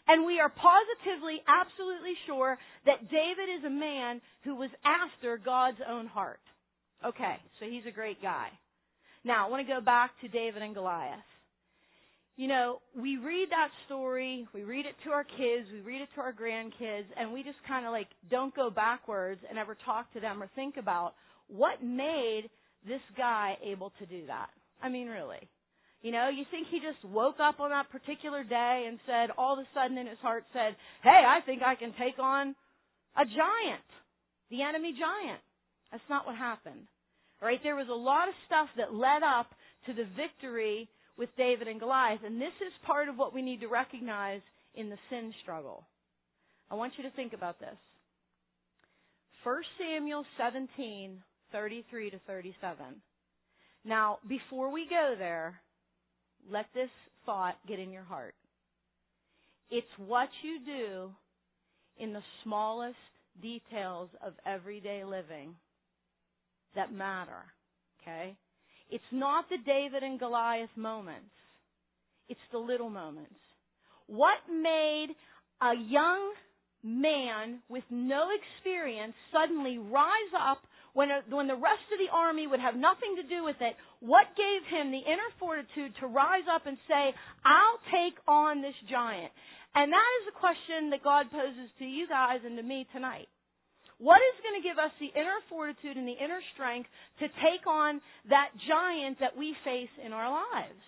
And 0.07 0.25
we 0.25 0.39
are 0.39 0.49
positively, 0.49 1.41
absolutely 1.45 2.13
sure 2.25 2.57
that 2.85 3.09
David 3.09 3.49
is 3.59 3.65
a 3.65 3.69
man 3.69 4.21
who 4.43 4.55
was 4.55 4.69
after 4.85 5.37
God's 5.37 5.81
own 5.87 6.07
heart. 6.07 6.39
Okay, 7.03 7.35
so 7.59 7.65
he's 7.65 7.85
a 7.87 7.91
great 7.91 8.21
guy. 8.21 8.49
Now, 9.23 9.47
I 9.47 9.49
want 9.49 9.65
to 9.67 9.73
go 9.73 9.81
back 9.81 10.11
to 10.21 10.27
David 10.27 10.61
and 10.61 10.73
Goliath. 10.73 11.19
You 12.37 12.47
know, 12.47 12.79
we 12.95 13.17
read 13.17 13.49
that 13.51 13.67
story, 13.85 14.47
we 14.53 14.63
read 14.63 14.85
it 14.85 14.95
to 15.03 15.09
our 15.11 15.25
kids, 15.25 15.67
we 15.73 15.81
read 15.81 16.01
it 16.01 16.07
to 16.15 16.21
our 16.21 16.31
grandkids, 16.31 17.03
and 17.17 17.33
we 17.33 17.43
just 17.43 17.57
kind 17.67 17.85
of 17.85 17.91
like 17.91 18.07
don't 18.31 18.55
go 18.55 18.69
backwards 18.69 19.41
and 19.49 19.59
ever 19.59 19.75
talk 19.85 20.11
to 20.13 20.21
them 20.21 20.41
or 20.41 20.49
think 20.55 20.77
about 20.77 21.15
what 21.49 21.83
made 21.83 22.43
this 22.87 23.01
guy 23.17 23.57
able 23.61 23.91
to 23.99 24.05
do 24.05 24.25
that. 24.27 24.49
I 24.81 24.87
mean, 24.87 25.07
really. 25.07 25.49
You 26.01 26.13
know, 26.13 26.29
you 26.29 26.45
think 26.49 26.67
he 26.71 26.79
just 26.79 27.03
woke 27.03 27.41
up 27.43 27.59
on 27.59 27.71
that 27.71 27.91
particular 27.91 28.45
day 28.45 28.85
and 28.87 28.99
said, 29.05 29.35
all 29.37 29.53
of 29.53 29.59
a 29.59 29.67
sudden 29.75 29.97
in 29.97 30.07
his 30.07 30.19
heart 30.19 30.45
said, 30.53 30.77
hey, 31.03 31.23
I 31.27 31.41
think 31.45 31.61
I 31.61 31.75
can 31.75 31.91
take 31.99 32.19
on 32.19 32.55
a 33.17 33.25
giant, 33.25 33.89
the 34.49 34.61
enemy 34.61 34.95
giant. 34.95 35.41
That's 35.91 36.07
not 36.09 36.25
what 36.25 36.37
happened. 36.37 36.87
Right? 37.41 37.59
There 37.63 37.75
was 37.75 37.87
a 37.89 37.93
lot 37.93 38.27
of 38.27 38.33
stuff 38.47 38.67
that 38.77 38.93
led 38.93 39.23
up 39.23 39.47
to 39.85 39.93
the 39.93 40.07
victory 40.15 40.89
with 41.17 41.29
David 41.37 41.67
and 41.67 41.79
Goliath. 41.79 42.19
And 42.25 42.39
this 42.39 42.55
is 42.65 42.73
part 42.85 43.09
of 43.09 43.17
what 43.17 43.33
we 43.33 43.41
need 43.41 43.61
to 43.61 43.67
recognize 43.67 44.41
in 44.75 44.89
the 44.89 44.97
sin 45.09 45.33
struggle. 45.41 45.85
I 46.69 46.75
want 46.75 46.93
you 46.97 47.03
to 47.03 47.15
think 47.15 47.33
about 47.33 47.59
this. 47.59 47.77
1 49.43 49.55
Samuel 49.77 50.25
17, 50.37 51.21
33 51.51 52.09
to 52.11 52.19
37. 52.27 52.77
Now, 53.85 54.19
before 54.27 54.71
we 54.71 54.85
go 54.89 55.15
there, 55.17 55.61
let 56.49 56.65
this 56.73 56.89
thought 57.25 57.55
get 57.67 57.79
in 57.79 57.91
your 57.91 58.03
heart. 58.03 58.35
It's 59.71 59.87
what 59.97 60.29
you 60.43 60.59
do 60.65 61.11
in 61.97 62.13
the 62.13 62.23
smallest 62.43 62.95
details 63.41 64.09
of 64.25 64.33
everyday 64.45 65.03
living 65.03 65.55
that 66.75 66.93
matter. 66.93 67.43
Okay? 68.01 68.35
It's 68.89 69.11
not 69.11 69.45
the 69.49 69.57
David 69.65 70.03
and 70.03 70.19
Goliath 70.19 70.69
moments. 70.75 71.31
It's 72.27 72.39
the 72.51 72.57
little 72.57 72.89
moments. 72.89 73.39
What 74.07 74.37
made 74.49 75.09
a 75.61 75.73
young 75.75 76.33
man 76.83 77.59
with 77.69 77.83
no 77.89 78.29
experience 78.31 79.13
suddenly 79.33 79.77
rise 79.77 80.33
up 80.33 80.61
when, 80.93 81.09
when 81.29 81.47
the 81.47 81.53
rest 81.53 81.85
of 81.93 81.99
the 81.99 82.11
army 82.11 82.47
would 82.47 82.59
have 82.59 82.75
nothing 82.75 83.17
to 83.17 83.23
do 83.23 83.43
with 83.43 83.57
it? 83.61 83.75
What 83.99 84.25
gave 84.37 84.65
him 84.69 84.91
the 84.91 85.05
inner 85.05 85.29
fortitude 85.37 85.93
to 85.99 86.07
rise 86.07 86.47
up 86.49 86.65
and 86.65 86.77
say, 86.87 87.13
I'll 87.45 87.81
take 87.93 88.17
on 88.27 88.61
this 88.61 88.77
giant? 88.89 89.31
And 89.75 89.93
that 89.93 90.09
is 90.21 90.33
a 90.33 90.39
question 90.39 90.89
that 90.89 91.03
God 91.03 91.29
poses 91.29 91.69
to 91.77 91.85
you 91.85 92.07
guys 92.07 92.41
and 92.43 92.57
to 92.57 92.63
me 92.63 92.87
tonight. 92.93 93.29
What 93.99 94.23
is 94.23 94.35
going 94.39 94.55
to 94.55 94.65
give 94.65 94.79
us 94.79 94.95
the 94.99 95.11
inner 95.11 95.43
fortitude 95.51 95.99
and 95.99 96.07
the 96.07 96.15
inner 96.15 96.39
strength 96.55 96.87
to 97.19 97.27
take 97.43 97.67
on 97.67 97.99
that 98.31 98.55
giant 98.63 99.19
that 99.19 99.35
we 99.35 99.51
face 99.67 99.91
in 99.99 100.15
our 100.15 100.31
lives? 100.31 100.83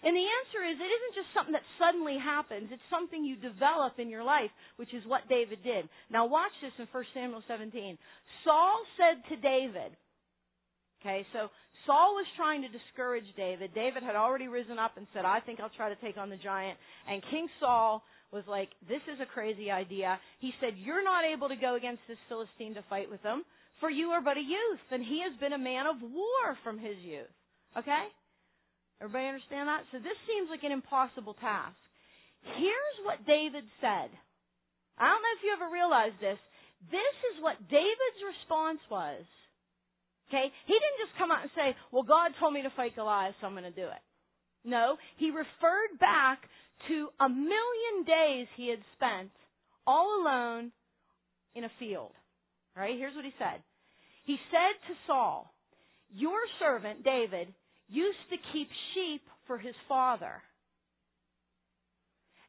And 0.00 0.16
the 0.16 0.24
answer 0.24 0.64
is 0.64 0.80
it 0.80 0.88
isn't 0.88 1.18
just 1.18 1.30
something 1.36 1.52
that 1.52 1.66
suddenly 1.76 2.16
happens. 2.16 2.72
It's 2.72 2.88
something 2.88 3.20
you 3.20 3.36
develop 3.36 4.00
in 4.00 4.08
your 4.08 4.24
life, 4.24 4.48
which 4.80 4.94
is 4.94 5.04
what 5.04 5.28
David 5.28 5.60
did. 5.60 5.90
Now 6.08 6.24
watch 6.24 6.54
this 6.62 6.72
in 6.78 6.88
1 6.88 7.04
Samuel 7.12 7.44
17. 7.44 7.98
Saul 8.46 8.80
said 8.96 9.20
to 9.28 9.36
David, 9.36 9.92
okay, 11.02 11.26
so 11.36 11.52
Saul 11.84 12.16
was 12.16 12.24
trying 12.36 12.62
to 12.62 12.72
discourage 12.72 13.28
David. 13.36 13.74
David 13.74 14.02
had 14.02 14.16
already 14.16 14.48
risen 14.48 14.78
up 14.78 14.96
and 14.96 15.04
said, 15.12 15.26
I 15.26 15.40
think 15.44 15.60
I'll 15.60 15.76
try 15.76 15.92
to 15.92 16.00
take 16.00 16.16
on 16.16 16.30
the 16.30 16.40
giant. 16.40 16.78
And 17.04 17.20
King 17.28 17.48
Saul 17.60 18.02
was 18.32 18.44
like, 18.46 18.70
this 18.88 19.02
is 19.12 19.18
a 19.20 19.26
crazy 19.26 19.70
idea. 19.70 20.18
He 20.38 20.52
said, 20.60 20.78
you're 20.78 21.02
not 21.02 21.24
able 21.24 21.48
to 21.48 21.56
go 21.56 21.74
against 21.74 22.02
this 22.06 22.20
Philistine 22.28 22.74
to 22.74 22.84
fight 22.88 23.10
with 23.10 23.22
him, 23.22 23.42
for 23.80 23.90
you 23.90 24.14
are 24.14 24.22
but 24.22 24.36
a 24.38 24.44
youth, 24.44 24.84
and 24.90 25.02
he 25.02 25.22
has 25.26 25.34
been 25.40 25.52
a 25.52 25.58
man 25.58 25.86
of 25.86 26.00
war 26.00 26.54
from 26.62 26.78
his 26.78 26.96
youth. 27.02 27.32
Okay? 27.76 28.06
Everybody 29.00 29.26
understand 29.26 29.66
that? 29.66 29.82
So 29.90 29.98
this 29.98 30.18
seems 30.28 30.46
like 30.50 30.62
an 30.62 30.70
impossible 30.70 31.34
task. 31.40 31.78
Here's 32.56 32.98
what 33.02 33.26
David 33.26 33.64
said. 33.80 34.10
I 35.00 35.04
don't 35.08 35.22
know 35.24 35.34
if 35.36 35.42
you 35.42 35.50
ever 35.56 35.72
realized 35.72 36.20
this. 36.20 36.38
This 36.92 37.16
is 37.34 37.42
what 37.42 37.56
David's 37.68 38.22
response 38.22 38.80
was. 38.90 39.24
Okay? 40.28 40.46
He 40.68 40.74
didn't 40.76 41.02
just 41.02 41.18
come 41.18 41.32
out 41.32 41.42
and 41.42 41.52
say, 41.56 41.74
well, 41.90 42.06
God 42.06 42.36
told 42.38 42.54
me 42.54 42.62
to 42.62 42.72
fight 42.76 42.94
Goliath, 42.94 43.34
so 43.40 43.48
I'm 43.48 43.58
going 43.58 43.66
to 43.66 43.74
do 43.74 43.88
it. 43.90 44.04
No, 44.64 45.00
he 45.16 45.30
referred 45.30 45.96
back 45.98 46.44
to 46.88 47.08
a 47.20 47.28
million 47.28 48.04
days 48.06 48.46
he 48.56 48.68
had 48.68 48.80
spent 48.96 49.30
all 49.86 50.22
alone 50.22 50.72
in 51.54 51.64
a 51.64 51.70
field. 51.78 52.12
Right? 52.76 52.96
Here's 52.96 53.14
what 53.14 53.24
he 53.24 53.32
said. 53.38 53.62
He 54.24 54.36
said 54.50 54.88
to 54.88 54.94
Saul, 55.06 55.52
Your 56.14 56.38
servant, 56.58 57.04
David, 57.04 57.52
used 57.88 58.18
to 58.30 58.36
keep 58.52 58.68
sheep 58.94 59.22
for 59.46 59.58
his 59.58 59.74
father. 59.88 60.42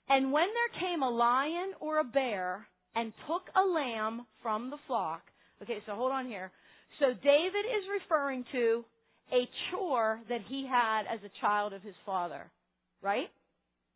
And 0.09 0.31
when 0.31 0.47
there 0.47 0.81
came 0.81 1.01
a 1.01 1.09
lion 1.09 1.71
or 1.79 1.99
a 1.99 2.03
bear 2.03 2.67
and 2.95 3.13
took 3.27 3.43
a 3.55 3.67
lamb 3.67 4.25
from 4.41 4.69
the 4.69 4.77
flock, 4.85 5.21
okay, 5.63 5.79
so 5.85 5.95
hold 5.95 6.11
on 6.11 6.27
here. 6.27 6.51
So 6.99 7.07
David 7.07 7.65
is 7.65 8.01
referring 8.01 8.45
to 8.51 8.85
a 9.31 9.47
chore 9.71 10.19
that 10.29 10.41
he 10.47 10.67
had 10.69 11.03
as 11.11 11.19
a 11.23 11.41
child 11.41 11.73
of 11.73 11.81
his 11.81 11.95
father, 12.05 12.51
right? 13.01 13.29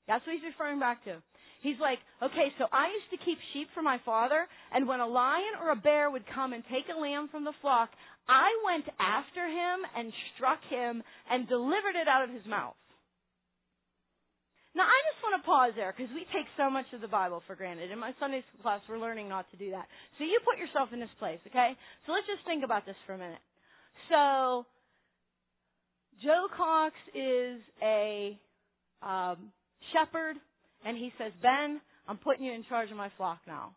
That's 0.07 0.25
what 0.25 0.35
he's 0.35 0.45
referring 0.45 0.79
back 0.79 1.03
to. 1.05 1.21
He's 1.61 1.81
like, 1.81 1.97
okay, 2.21 2.53
so 2.61 2.69
I 2.69 2.93
used 2.93 3.09
to 3.09 3.25
keep 3.25 3.39
sheep 3.53 3.67
for 3.73 3.81
my 3.81 3.97
father, 4.05 4.45
and 4.71 4.87
when 4.87 4.99
a 4.99 5.07
lion 5.07 5.57
or 5.61 5.71
a 5.71 5.75
bear 5.75 6.11
would 6.11 6.25
come 6.29 6.53
and 6.53 6.61
take 6.69 6.85
a 6.93 6.99
lamb 6.99 7.27
from 7.29 7.43
the 7.43 7.57
flock, 7.61 7.89
I 8.29 8.53
went 8.61 8.85
after 9.01 9.41
him 9.41 9.81
and 9.97 10.13
struck 10.35 10.61
him 10.69 11.01
and 11.29 11.49
delivered 11.49 11.97
it 11.97 12.07
out 12.07 12.21
of 12.21 12.29
his 12.29 12.45
mouth. 12.45 12.77
Now, 14.75 14.83
I 14.83 14.99
just 15.09 15.23
want 15.23 15.41
to 15.41 15.45
pause 15.47 15.73
there 15.73 15.95
because 15.95 16.11
we 16.13 16.27
take 16.35 16.45
so 16.59 16.69
much 16.69 16.85
of 16.93 16.99
the 16.99 17.07
Bible 17.07 17.41
for 17.47 17.55
granted. 17.55 17.89
In 17.89 17.97
my 17.97 18.11
Sunday 18.19 18.43
school 18.51 18.61
class, 18.61 18.81
we're 18.89 18.99
learning 18.99 19.29
not 19.29 19.49
to 19.51 19.57
do 19.57 19.71
that. 19.71 19.87
So 20.19 20.27
you 20.27 20.37
put 20.43 20.59
yourself 20.59 20.89
in 20.91 20.99
this 20.99 21.13
place, 21.17 21.39
okay? 21.47 21.73
So 22.05 22.11
let's 22.11 22.27
just 22.27 22.45
think 22.45 22.61
about 22.61 22.85
this 22.85 22.99
for 23.07 23.13
a 23.13 23.17
minute. 23.17 23.41
So, 24.11 24.67
Joe 26.21 26.45
Cox 26.51 26.93
is 27.15 27.63
a 27.81 28.37
um, 29.01 29.55
shepherd, 29.93 30.37
and 30.85 30.97
he 30.97 31.11
says, 31.17 31.33
Ben, 31.41 31.81
I'm 32.07 32.17
putting 32.17 32.45
you 32.45 32.53
in 32.53 32.63
charge 32.65 32.89
of 32.91 32.97
my 32.97 33.09
flock 33.17 33.41
now. 33.45 33.73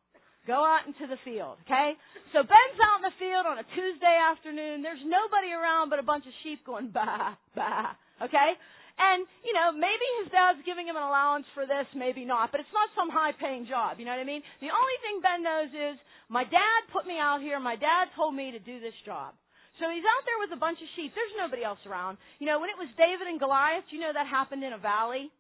Go 0.47 0.65
out 0.65 0.89
into 0.89 1.05
the 1.05 1.21
field, 1.29 1.61
okay? 1.69 1.93
So 2.33 2.41
Ben's 2.41 2.79
out 2.81 3.05
in 3.05 3.05
the 3.05 3.17
field 3.21 3.45
on 3.45 3.61
a 3.61 3.67
Tuesday 3.77 4.17
afternoon. 4.17 4.81
There's 4.81 5.05
nobody 5.05 5.53
around 5.53 5.93
but 5.93 6.01
a 6.01 6.07
bunch 6.07 6.25
of 6.25 6.33
sheep 6.41 6.65
going 6.65 6.89
bah, 6.89 7.37
bah, 7.53 7.93
okay? 8.25 8.57
And, 8.99 9.29
you 9.45 9.53
know, 9.53 9.77
maybe 9.77 10.07
his 10.25 10.33
dad's 10.33 10.65
giving 10.65 10.89
him 10.89 10.97
an 10.97 11.05
allowance 11.05 11.47
for 11.53 11.69
this, 11.69 11.87
maybe 11.95 12.25
not, 12.25 12.51
but 12.51 12.65
it's 12.65 12.73
not 12.75 12.91
some 12.97 13.13
high 13.13 13.37
paying 13.37 13.69
job, 13.69 14.01
you 14.01 14.09
know 14.09 14.17
what 14.17 14.25
I 14.25 14.27
mean? 14.27 14.43
The 14.59 14.73
only 14.73 14.99
thing 15.05 15.23
Ben 15.23 15.41
knows 15.45 15.71
is, 15.71 15.97
my 16.33 16.43
dad 16.43 16.81
put 16.91 17.07
me 17.07 17.15
out 17.21 17.39
here, 17.45 17.61
my 17.61 17.77
dad 17.77 18.11
told 18.19 18.35
me 18.35 18.51
to 18.51 18.59
do 18.59 18.81
this 18.81 18.97
job. 19.07 19.39
So 19.79 19.87
he's 19.87 20.03
out 20.03 20.25
there 20.27 20.43
with 20.43 20.51
a 20.51 20.59
bunch 20.59 20.83
of 20.83 20.91
sheep. 20.99 21.15
There's 21.15 21.39
nobody 21.39 21.63
else 21.63 21.79
around. 21.87 22.19
You 22.43 22.51
know, 22.51 22.59
when 22.59 22.67
it 22.67 22.75
was 22.75 22.91
David 22.99 23.31
and 23.31 23.39
Goliath, 23.39 23.87
you 23.95 24.03
know 24.03 24.11
that 24.11 24.27
happened 24.27 24.67
in 24.67 24.75
a 24.75 24.83
valley, 24.83 25.31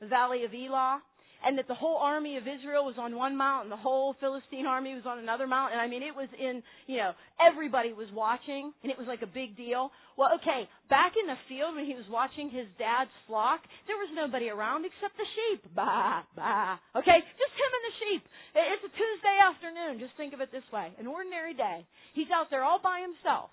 the 0.00 0.06
valley 0.06 0.44
of 0.44 0.52
Elah 0.52 1.02
and 1.44 1.58
that 1.58 1.68
the 1.68 1.78
whole 1.78 1.98
army 2.00 2.36
of 2.36 2.48
Israel 2.48 2.84
was 2.84 2.96
on 2.98 3.14
one 3.14 3.36
mountain, 3.36 3.68
the 3.68 3.78
whole 3.78 4.16
Philistine 4.18 4.64
army 4.64 4.94
was 4.94 5.04
on 5.04 5.22
another 5.22 5.46
mountain. 5.46 5.78
And 5.78 5.84
I 5.84 5.88
mean, 5.88 6.02
it 6.02 6.10
was 6.16 6.26
in, 6.34 6.62
you 6.90 6.96
know, 6.96 7.12
everybody 7.36 7.92
was 7.92 8.08
watching, 8.10 8.72
and 8.82 8.88
it 8.88 8.96
was 8.96 9.06
like 9.06 9.20
a 9.20 9.28
big 9.28 9.54
deal. 9.56 9.92
Well, 10.16 10.32
okay, 10.40 10.64
back 10.88 11.12
in 11.14 11.28
the 11.28 11.36
field 11.46 11.76
when 11.76 11.84
he 11.84 11.94
was 11.94 12.08
watching 12.08 12.48
his 12.48 12.66
dad's 12.80 13.12
flock, 13.28 13.60
there 13.86 14.00
was 14.00 14.08
nobody 14.16 14.48
around 14.48 14.88
except 14.88 15.14
the 15.20 15.28
sheep. 15.28 15.60
Bah, 15.76 16.24
bah. 16.34 16.80
Okay, 16.96 17.18
just 17.36 17.54
him 17.54 17.70
and 17.70 17.84
the 17.84 17.96
sheep. 18.00 18.22
It's 18.56 18.86
a 18.88 18.92
Tuesday 18.96 19.36
afternoon. 19.38 20.00
Just 20.00 20.16
think 20.16 20.32
of 20.32 20.40
it 20.40 20.50
this 20.50 20.66
way: 20.72 20.90
an 20.96 21.06
ordinary 21.06 21.52
day. 21.52 21.84
He's 22.16 22.32
out 22.32 22.48
there 22.48 22.64
all 22.64 22.80
by 22.80 23.04
himself. 23.04 23.52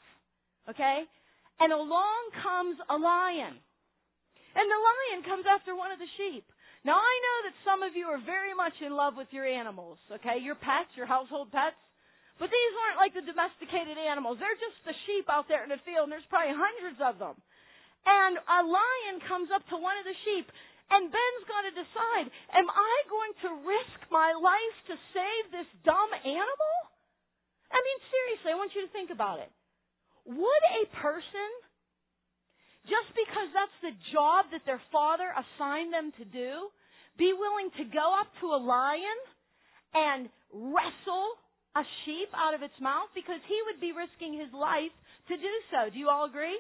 Okay, 0.72 1.04
and 1.60 1.70
along 1.70 2.22
comes 2.42 2.80
a 2.90 2.96
lion. 2.96 3.60
And 4.54 4.66
the 4.70 4.82
lion 4.82 5.20
comes 5.26 5.46
after 5.50 5.74
one 5.74 5.90
of 5.90 5.98
the 5.98 6.10
sheep. 6.18 6.46
Now 6.86 7.00
I 7.00 7.14
know 7.24 7.38
that 7.50 7.66
some 7.66 7.82
of 7.82 7.96
you 7.96 8.12
are 8.12 8.22
very 8.22 8.54
much 8.54 8.76
in 8.84 8.94
love 8.94 9.16
with 9.16 9.32
your 9.32 9.48
animals, 9.48 9.98
okay? 10.20 10.38
Your 10.44 10.60
pets, 10.60 10.92
your 11.00 11.08
household 11.08 11.50
pets. 11.50 11.80
But 12.38 12.50
these 12.50 12.74
aren't 12.86 13.00
like 13.00 13.14
the 13.14 13.24
domesticated 13.24 13.96
animals. 13.96 14.42
They're 14.42 14.58
just 14.60 14.78
the 14.84 14.98
sheep 15.06 15.30
out 15.30 15.48
there 15.48 15.64
in 15.64 15.72
the 15.72 15.82
field, 15.86 16.10
and 16.10 16.14
there's 16.14 16.28
probably 16.28 16.54
hundreds 16.54 17.00
of 17.00 17.22
them. 17.22 17.38
And 18.04 18.36
a 18.36 18.62
lion 18.68 19.24
comes 19.30 19.48
up 19.54 19.64
to 19.72 19.78
one 19.80 19.96
of 19.96 20.06
the 20.06 20.18
sheep, 20.28 20.50
and 20.92 21.08
Ben's 21.08 21.46
got 21.48 21.64
to 21.64 21.74
decide, 21.74 22.28
am 22.52 22.68
I 22.68 22.96
going 23.08 23.34
to 23.48 23.50
risk 23.64 24.00
my 24.12 24.36
life 24.36 24.78
to 24.92 24.96
save 25.16 25.44
this 25.56 25.70
dumb 25.88 26.12
animal? 26.26 26.76
I 27.72 27.80
mean, 27.80 28.00
seriously, 28.12 28.52
I 28.52 28.60
want 28.60 28.76
you 28.76 28.84
to 28.84 28.92
think 28.92 29.10
about 29.10 29.40
it. 29.40 29.50
Would 30.28 30.64
a 30.84 30.84
person 31.00 31.50
just 32.86 33.10
because 33.16 33.50
that's 33.56 33.80
the 33.80 33.96
job 34.12 34.52
that 34.52 34.68
their 34.68 34.82
father 34.92 35.32
assigned 35.32 35.94
them 35.94 36.12
to 36.20 36.26
do, 36.28 36.68
be 37.18 37.32
willing 37.32 37.72
to 37.80 37.86
go 37.88 38.12
up 38.20 38.28
to 38.42 38.52
a 38.52 38.60
lion 38.60 39.20
and 39.94 40.28
wrestle 40.52 41.38
a 41.74 41.84
sheep 42.06 42.30
out 42.36 42.54
of 42.54 42.62
its 42.62 42.76
mouth 42.82 43.10
because 43.18 43.42
he 43.50 43.58
would 43.66 43.82
be 43.82 43.94
risking 43.94 44.38
his 44.38 44.52
life 44.54 44.94
to 45.30 45.36
do 45.38 45.54
so. 45.74 45.90
Do 45.90 45.98
you 45.98 46.10
all 46.10 46.26
agree? 46.26 46.58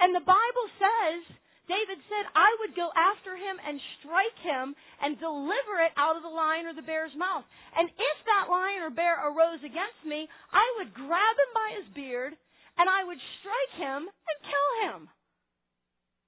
And 0.00 0.12
the 0.12 0.26
Bible 0.26 0.66
says, 0.76 1.22
David 1.64 1.96
said, 2.12 2.24
I 2.36 2.50
would 2.60 2.76
go 2.76 2.92
after 2.92 3.38
him 3.38 3.56
and 3.56 3.80
strike 4.00 4.38
him 4.44 4.76
and 5.00 5.16
deliver 5.16 5.80
it 5.80 5.96
out 5.96 6.18
of 6.18 6.26
the 6.26 6.34
lion 6.34 6.68
or 6.68 6.76
the 6.76 6.84
bear's 6.84 7.14
mouth. 7.16 7.46
And 7.72 7.88
if 7.88 8.16
that 8.28 8.52
lion 8.52 8.84
or 8.84 8.92
bear 8.92 9.16
arose 9.16 9.64
against 9.64 10.02
me, 10.04 10.28
I 10.52 10.66
would 10.76 10.92
grab 10.92 11.36
him 11.40 11.52
by 11.56 11.68
his 11.80 11.88
beard 11.96 12.36
and 12.76 12.86
I 12.90 13.06
would 13.06 13.20
strike 13.40 13.74
him 13.80 14.04
and 14.04 14.36
kill 14.44 14.70
him. 14.84 15.00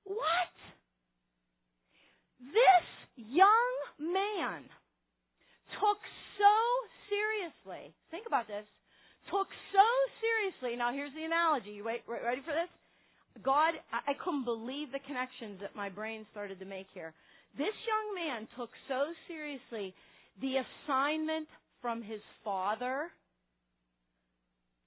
What? 0.07 0.55
This 2.39 2.87
young 3.17 3.75
man 3.99 4.63
took 5.83 5.99
so 6.39 6.55
seriously, 7.11 7.93
think 8.11 8.27
about 8.27 8.47
this, 8.47 8.65
took 9.31 9.51
so 9.75 9.87
seriously, 10.23 10.79
now 10.79 10.93
here's 10.93 11.13
the 11.15 11.25
analogy, 11.27 11.71
you 11.71 11.85
wait, 11.85 12.07
ready 12.07 12.41
for 12.47 12.55
this? 12.55 12.71
God, 13.43 13.75
I 13.93 14.15
couldn't 14.23 14.45
believe 14.45 14.93
the 14.93 15.03
connections 15.07 15.61
that 15.61 15.77
my 15.77 15.91
brain 15.91 16.25
started 16.31 16.59
to 16.61 16.65
make 16.65 16.87
here. 16.95 17.13
This 17.59 17.75
young 17.85 18.15
man 18.15 18.49
took 18.57 18.71
so 18.89 19.13
seriously 19.29 19.93
the 20.41 20.63
assignment 20.65 21.49
from 21.83 22.01
his 22.01 22.21
father. 22.45 23.09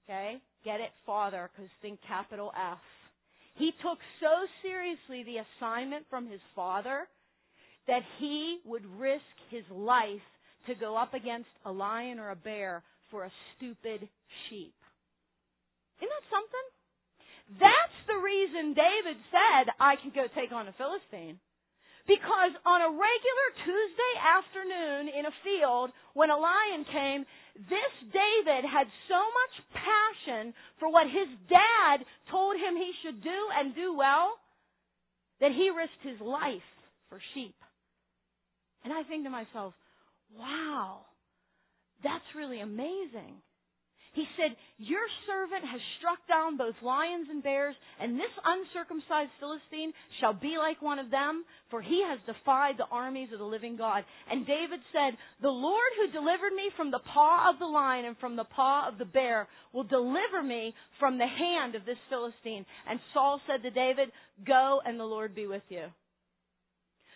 Okay? 0.08 0.38
Get 0.64 0.80
it? 0.80 0.90
Father, 1.06 1.50
because 1.54 1.70
think 1.82 2.00
capital 2.08 2.52
F. 2.56 2.78
He 3.54 3.72
took 3.82 3.98
so 4.20 4.46
seriously 4.62 5.24
the 5.24 5.42
assignment 5.44 6.06
from 6.08 6.26
his 6.28 6.40
father 6.54 7.08
that 7.86 8.02
he 8.18 8.58
would 8.64 8.84
risk 8.98 9.34
his 9.50 9.64
life 9.70 10.24
to 10.66 10.74
go 10.74 10.96
up 10.96 11.14
against 11.14 11.48
a 11.64 11.72
lion 11.72 12.18
or 12.18 12.30
a 12.30 12.36
bear 12.36 12.82
for 13.10 13.24
a 13.24 13.32
stupid 13.56 14.08
sheep. 14.48 14.74
Isn't 15.98 16.08
that 16.08 16.30
something? 16.30 16.66
That's 17.58 17.98
the 18.06 18.20
reason 18.22 18.74
David 18.74 19.18
said, 19.34 19.74
I 19.80 19.96
can 19.96 20.12
go 20.14 20.26
take 20.34 20.52
on 20.52 20.68
a 20.68 20.74
Philistine. 20.78 21.40
Because 22.10 22.58
on 22.66 22.82
a 22.82 22.90
regular 22.90 23.48
Tuesday 23.62 24.14
afternoon 24.18 25.14
in 25.14 25.30
a 25.30 25.34
field, 25.46 25.94
when 26.18 26.34
a 26.34 26.34
lion 26.34 26.82
came, 26.90 27.22
this 27.70 27.94
David 28.10 28.66
had 28.66 28.90
so 29.06 29.14
much 29.14 29.54
passion 29.70 30.50
for 30.82 30.90
what 30.90 31.06
his 31.06 31.30
dad 31.46 32.02
told 32.26 32.56
him 32.58 32.74
he 32.74 32.90
should 33.06 33.22
do 33.22 33.40
and 33.54 33.78
do 33.78 33.94
well 33.94 34.34
that 35.38 35.54
he 35.54 35.70
risked 35.70 36.02
his 36.02 36.18
life 36.18 36.66
for 37.08 37.22
sheep. 37.32 37.54
And 38.82 38.92
I 38.92 39.04
think 39.04 39.22
to 39.22 39.30
myself, 39.30 39.74
wow, 40.34 41.06
that's 42.02 42.26
really 42.34 42.58
amazing. 42.58 43.38
He 44.12 44.26
said, 44.36 44.56
Your 44.78 45.06
servant 45.26 45.62
has 45.70 45.80
struck 45.98 46.18
down 46.26 46.56
both 46.56 46.74
lions 46.82 47.28
and 47.30 47.42
bears, 47.42 47.76
and 48.00 48.18
this 48.18 48.34
uncircumcised 48.42 49.30
Philistine 49.38 49.92
shall 50.18 50.34
be 50.34 50.58
like 50.58 50.82
one 50.82 50.98
of 50.98 51.10
them, 51.10 51.44
for 51.70 51.80
he 51.80 52.02
has 52.02 52.18
defied 52.26 52.74
the 52.76 52.90
armies 52.90 53.30
of 53.32 53.38
the 53.38 53.44
living 53.44 53.76
God. 53.76 54.02
And 54.28 54.46
David 54.46 54.80
said, 54.90 55.14
The 55.42 55.54
Lord 55.54 55.92
who 55.94 56.10
delivered 56.10 56.54
me 56.58 56.74
from 56.76 56.90
the 56.90 57.06
paw 57.06 57.50
of 57.50 57.60
the 57.60 57.70
lion 57.70 58.04
and 58.04 58.18
from 58.18 58.34
the 58.34 58.50
paw 58.50 58.88
of 58.88 58.98
the 58.98 59.04
bear 59.04 59.46
will 59.72 59.84
deliver 59.84 60.42
me 60.42 60.74
from 60.98 61.16
the 61.16 61.30
hand 61.30 61.76
of 61.76 61.86
this 61.86 62.00
Philistine. 62.08 62.66
And 62.88 62.98
Saul 63.14 63.40
said 63.46 63.62
to 63.62 63.70
David, 63.70 64.10
Go 64.44 64.80
and 64.84 64.98
the 64.98 65.04
Lord 65.04 65.36
be 65.36 65.46
with 65.46 65.62
you. 65.68 65.86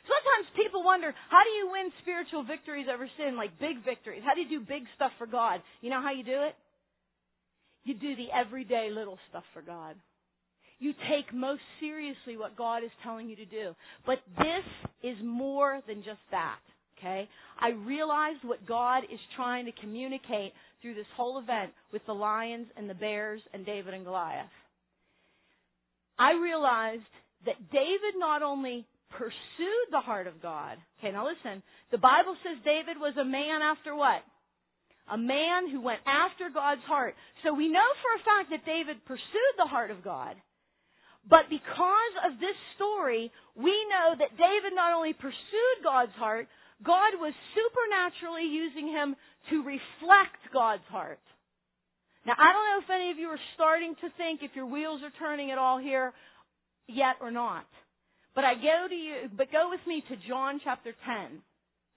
Sometimes 0.05 0.47
people 0.55 0.85
wonder, 0.85 1.15
how 1.31 1.43
do 1.43 1.51
you 1.51 1.73
win 1.73 1.91
spiritual 2.03 2.45
victories 2.45 2.87
over 2.93 3.09
sin, 3.17 3.37
like 3.37 3.59
big 3.59 3.83
victories? 3.85 4.23
How 4.23 4.35
do 4.35 4.43
you 4.43 4.61
do 4.61 4.61
big 4.61 4.85
stuff 4.95 5.13
for 5.19 5.27
God? 5.27 5.63
You 5.81 5.89
know 5.89 6.03
how 6.03 6.13
you 6.13 6.23
do 6.23 6.45
it? 6.45 6.55
You 7.85 7.95
do 7.95 8.17
the 8.17 8.29
everyday 8.35 8.88
little 8.91 9.19
stuff 9.31 9.45
for 9.53 9.62
God. 9.62 9.97
You 10.79 10.93
take 10.93 11.33
most 11.33 11.62
seriously 11.81 12.37
what 12.37 12.57
God 12.57 12.83
is 12.83 12.91
telling 13.03 13.29
you 13.29 13.37
to 13.37 13.45
do. 13.45 13.75
But 14.05 14.19
this 14.38 14.67
is 15.03 15.17
more 15.23 15.81
than 15.87 15.99
just 15.99 16.21
that. 16.31 16.59
Okay? 16.99 17.29
I 17.61 17.71
realized 17.71 18.41
what 18.43 18.67
God 18.67 19.05
is 19.05 19.21
trying 19.37 19.67
to 19.67 19.73
communicate 19.81 20.53
through 20.81 20.95
this 20.95 21.07
whole 21.17 21.38
event 21.38 21.73
with 21.93 22.03
the 22.07 22.12
lions 22.12 22.67
and 22.76 22.88
the 22.88 22.95
bears 22.95 23.41
and 23.53 23.64
David 23.64 23.95
and 23.95 24.05
Goliath. 24.05 24.47
I 26.19 26.33
realized 26.33 27.03
that 27.47 27.71
David 27.71 28.19
not 28.19 28.43
only 28.43 28.87
pursued 29.11 29.88
the 29.91 30.00
heart 30.00 30.26
of 30.26 30.41
God. 30.41 30.79
Okay, 30.99 31.12
now 31.12 31.26
listen. 31.26 31.62
The 31.91 31.99
Bible 31.99 32.37
says 32.43 32.59
David 32.64 33.00
was 33.00 33.14
a 33.21 33.25
man 33.25 33.62
after 33.62 33.95
what? 33.95 34.23
A 35.12 35.19
man 35.19 35.69
who 35.71 35.80
went 35.80 36.00
after 36.06 36.49
God's 36.49 36.80
heart. 36.88 37.14
So 37.45 37.52
we 37.52 37.69
know 37.69 37.88
for 38.00 38.10
a 38.17 38.25
fact 38.25 38.50
that 38.50 38.64
David 38.64 39.04
pursued 39.04 39.54
the 39.58 39.69
heart 39.69 39.90
of 39.90 40.02
God. 40.02 40.36
But 41.28 41.49
because 41.49 42.14
of 42.25 42.40
this 42.40 42.56
story, 42.76 43.32
we 43.56 43.73
know 43.88 44.17
that 44.19 44.36
David 44.36 44.76
not 44.76 44.93
only 44.93 45.12
pursued 45.12 45.78
God's 45.82 46.12
heart, 46.17 46.49
God 46.84 47.17
was 47.17 47.32
supernaturally 47.56 48.49
using 48.49 48.88
him 48.88 49.17
to 49.50 49.56
reflect 49.64 50.40
God's 50.52 50.84
heart. 50.88 51.21
Now, 52.26 52.34
I 52.36 52.52
don't 52.52 52.67
know 52.69 52.80
if 52.84 52.90
any 52.90 53.10
of 53.10 53.19
you 53.19 53.28
are 53.28 53.40
starting 53.54 53.95
to 54.00 54.08
think 54.17 54.40
if 54.43 54.56
your 54.56 54.67
wheels 54.67 55.00
are 55.04 55.12
turning 55.19 55.50
at 55.50 55.58
all 55.58 55.78
here 55.78 56.12
yet 56.88 57.17
or 57.21 57.30
not. 57.30 57.67
But 58.34 58.45
I 58.45 58.54
go 58.54 58.88
to 58.88 58.95
you, 58.95 59.14
but 59.36 59.52
go 59.52 59.69
with 59.71 59.80
me 59.86 60.02
to 60.08 60.17
John 60.28 60.60
chapter 60.64 60.93
10. 61.04 61.40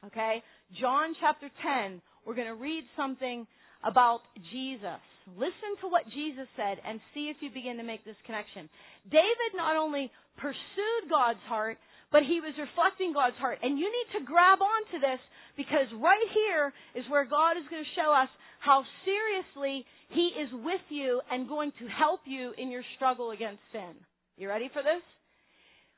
Okay? 0.07 0.43
John 0.79 1.15
chapter 1.19 1.49
10 1.63 2.01
we're 2.27 2.35
going 2.35 2.51
to 2.51 2.59
read 2.59 2.83
something 2.99 3.47
about 3.87 4.27
Jesus. 4.51 4.99
Listen 5.39 5.79
to 5.79 5.87
what 5.87 6.03
Jesus 6.11 6.43
said 6.59 6.83
and 6.83 6.99
see 7.15 7.31
if 7.31 7.39
you 7.39 7.47
begin 7.47 7.79
to 7.79 7.87
make 7.87 8.03
this 8.03 8.19
connection. 8.27 8.67
David 9.07 9.55
not 9.55 9.79
only 9.79 10.11
pursued 10.35 11.07
God's 11.07 11.39
heart, 11.47 11.79
but 12.11 12.27
he 12.27 12.43
was 12.43 12.51
reflecting 12.59 13.15
God's 13.15 13.39
heart. 13.39 13.59
And 13.63 13.79
you 13.79 13.87
need 13.87 14.19
to 14.19 14.27
grab 14.27 14.59
onto 14.59 14.99
this 14.99 15.23
because 15.55 15.87
right 15.95 16.27
here 16.35 16.75
is 16.99 17.07
where 17.07 17.23
God 17.23 17.55
is 17.55 17.67
going 17.71 17.83
to 17.83 17.95
show 17.95 18.11
us 18.11 18.31
how 18.59 18.83
seriously 19.07 19.87
he 20.11 20.35
is 20.35 20.51
with 20.51 20.83
you 20.91 21.23
and 21.31 21.47
going 21.47 21.71
to 21.79 21.87
help 21.87 22.27
you 22.27 22.51
in 22.59 22.71
your 22.71 22.83
struggle 22.99 23.31
against 23.31 23.63
sin. 23.71 23.95
You 24.35 24.51
ready 24.51 24.67
for 24.71 24.83
this? 24.83 25.03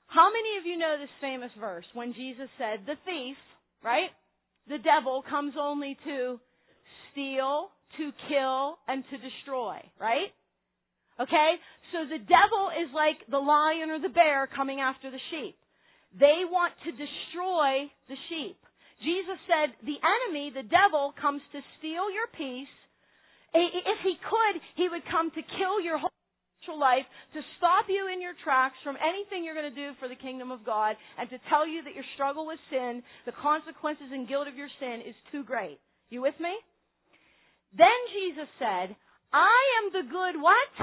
How 0.09 0.29
many 0.29 0.57
of 0.57 0.65
you 0.65 0.77
know 0.77 0.97
this 0.97 1.13
famous 1.21 1.53
verse 1.57 1.85
when 1.93 2.13
Jesus 2.13 2.49
said, 2.57 2.85
the 2.85 2.97
thief, 3.05 3.37
right? 3.81 4.09
The 4.69 4.77
devil 4.77 5.23
comes 5.27 5.53
only 5.59 5.97
to 6.05 6.39
steal, 7.11 7.69
to 7.97 8.11
kill, 8.29 8.77
and 8.87 9.03
to 9.09 9.17
destroy, 9.17 9.81
right? 9.99 10.31
Okay? 11.19 11.51
So 11.91 12.05
the 12.05 12.21
devil 12.21 12.69
is 12.77 12.93
like 12.93 13.25
the 13.29 13.41
lion 13.41 13.89
or 13.89 13.99
the 13.99 14.13
bear 14.13 14.47
coming 14.47 14.79
after 14.79 15.09
the 15.09 15.19
sheep. 15.31 15.57
They 16.13 16.45
want 16.45 16.73
to 16.85 16.91
destroy 16.91 17.89
the 18.07 18.17
sheep. 18.29 18.57
Jesus 19.01 19.39
said, 19.47 19.73
the 19.85 19.97
enemy, 19.97 20.51
the 20.53 20.67
devil, 20.67 21.13
comes 21.19 21.41
to 21.51 21.59
steal 21.79 22.11
your 22.11 22.29
peace. 22.37 22.71
If 23.53 23.99
he 24.03 24.15
could, 24.21 24.61
he 24.75 24.89
would 24.89 25.03
come 25.09 25.31
to 25.31 25.41
kill 25.41 25.81
your 25.81 25.97
whole 25.97 26.13
life 26.67 27.07
to 27.33 27.41
stop 27.57 27.87
you 27.87 28.11
in 28.11 28.21
your 28.21 28.35
tracks 28.43 28.75
from 28.83 28.99
anything 28.99 29.43
you're 29.43 29.57
going 29.57 29.71
to 29.71 29.73
do 29.73 29.95
for 29.97 30.11
the 30.11 30.19
kingdom 30.19 30.51
of 30.51 30.67
God 30.67 30.99
and 31.17 31.29
to 31.31 31.39
tell 31.47 31.63
you 31.63 31.81
that 31.83 31.95
your 31.95 32.05
struggle 32.13 32.45
with 32.45 32.59
sin, 32.69 33.01
the 33.25 33.33
consequences 33.33 34.11
and 34.11 34.27
guilt 34.27 34.47
of 34.47 34.59
your 34.59 34.69
sin 34.79 35.01
is 35.01 35.15
too 35.31 35.47
great. 35.47 35.79
You 36.09 36.21
with 36.21 36.37
me? 36.39 36.51
Then 37.73 37.97
Jesus 38.11 38.49
said, 38.59 38.97
I 39.31 39.61
am 39.81 39.85
the 39.93 40.05
good 40.09 40.35
what? 40.41 40.73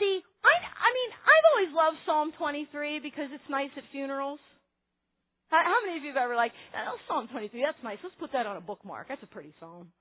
See, 0.00 0.20
I, 0.42 0.54
I 0.56 0.88
mean, 0.90 1.10
I've 1.22 1.46
always 1.52 1.72
loved 1.76 1.98
Psalm 2.08 2.28
23 2.36 3.00
because 3.04 3.28
it's 3.30 3.48
nice 3.52 3.70
at 3.76 3.84
funerals. 3.92 4.40
How, 5.52 5.60
how 5.62 5.78
many 5.84 6.00
of 6.00 6.02
you 6.02 6.16
have 6.16 6.24
ever 6.24 6.34
like, 6.34 6.52
oh, 6.74 6.96
Psalm 7.06 7.28
23, 7.28 7.60
that's 7.60 7.78
nice. 7.84 8.00
Let's 8.02 8.16
put 8.16 8.32
that 8.32 8.48
on 8.48 8.56
a 8.56 8.64
bookmark. 8.64 9.08
That's 9.08 9.22
a 9.22 9.28
pretty 9.28 9.52
psalm. 9.60 9.92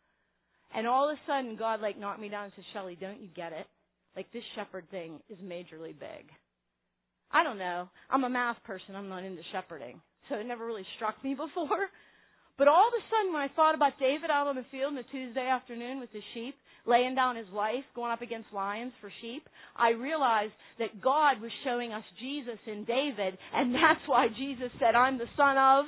And 0.73 0.87
all 0.87 1.11
of 1.11 1.17
a 1.17 1.21
sudden, 1.27 1.57
God 1.59 1.81
like 1.81 1.99
knocked 1.99 2.21
me 2.21 2.29
down 2.29 2.45
and 2.45 2.53
said, 2.55 2.63
Shelli, 2.71 2.97
don't 2.97 3.19
you 3.19 3.27
get 3.35 3.51
it? 3.51 3.67
Like 4.15 4.31
this 4.31 4.43
shepherd 4.55 4.89
thing 4.91 5.19
is 5.29 5.37
majorly 5.39 5.97
big. 5.97 6.27
I 7.31 7.43
don't 7.43 7.57
know. 7.57 7.87
I'm 8.09 8.23
a 8.23 8.29
math 8.29 8.61
person. 8.63 8.95
I'm 8.95 9.09
not 9.09 9.23
into 9.23 9.41
shepherding. 9.51 10.01
So 10.29 10.35
it 10.35 10.45
never 10.45 10.65
really 10.65 10.85
struck 10.97 11.21
me 11.23 11.33
before. 11.35 11.87
But 12.57 12.67
all 12.67 12.87
of 12.87 12.93
a 12.93 13.03
sudden, 13.09 13.33
when 13.33 13.41
I 13.41 13.49
thought 13.55 13.73
about 13.73 13.97
David 13.97 14.29
out 14.29 14.47
on 14.47 14.55
the 14.55 14.67
field 14.69 14.93
on 14.93 14.99
a 14.99 15.07
Tuesday 15.09 15.47
afternoon 15.47 15.99
with 15.99 16.11
his 16.11 16.23
sheep, 16.33 16.53
laying 16.85 17.15
down 17.15 17.35
his 17.35 17.49
life, 17.53 17.87
going 17.95 18.11
up 18.11 18.21
against 18.21 18.51
lions 18.53 18.91
for 18.99 19.09
sheep, 19.21 19.47
I 19.75 19.91
realized 19.97 20.53
that 20.77 21.01
God 21.01 21.41
was 21.41 21.51
showing 21.63 21.93
us 21.93 22.03
Jesus 22.19 22.59
in 22.67 22.83
David, 22.83 23.37
and 23.53 23.73
that's 23.81 24.03
why 24.05 24.27
Jesus 24.37 24.69
said, 24.77 24.93
I'm 24.93 25.17
the 25.17 25.31
son 25.37 25.57
of 25.57 25.85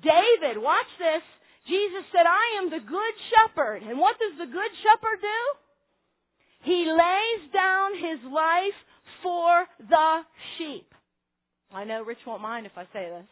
David. 0.00 0.56
Watch 0.62 0.88
this. 0.96 1.24
Jesus 1.68 2.06
said, 2.10 2.24
I 2.24 2.62
am 2.62 2.70
the 2.70 2.82
good 2.82 3.16
shepherd. 3.30 3.82
And 3.84 3.98
what 3.98 4.16
does 4.18 4.34
the 4.38 4.50
good 4.50 4.72
shepherd 4.82 5.20
do? 5.20 5.40
He 6.62 6.86
lays 6.86 7.52
down 7.52 7.90
his 7.94 8.32
life 8.32 8.78
for 9.22 9.66
the 9.78 10.20
sheep. 10.58 10.92
I 11.72 11.84
know 11.84 12.02
Rich 12.02 12.18
won't 12.26 12.42
mind 12.42 12.66
if 12.66 12.72
I 12.76 12.84
say 12.92 13.08
this. 13.08 13.26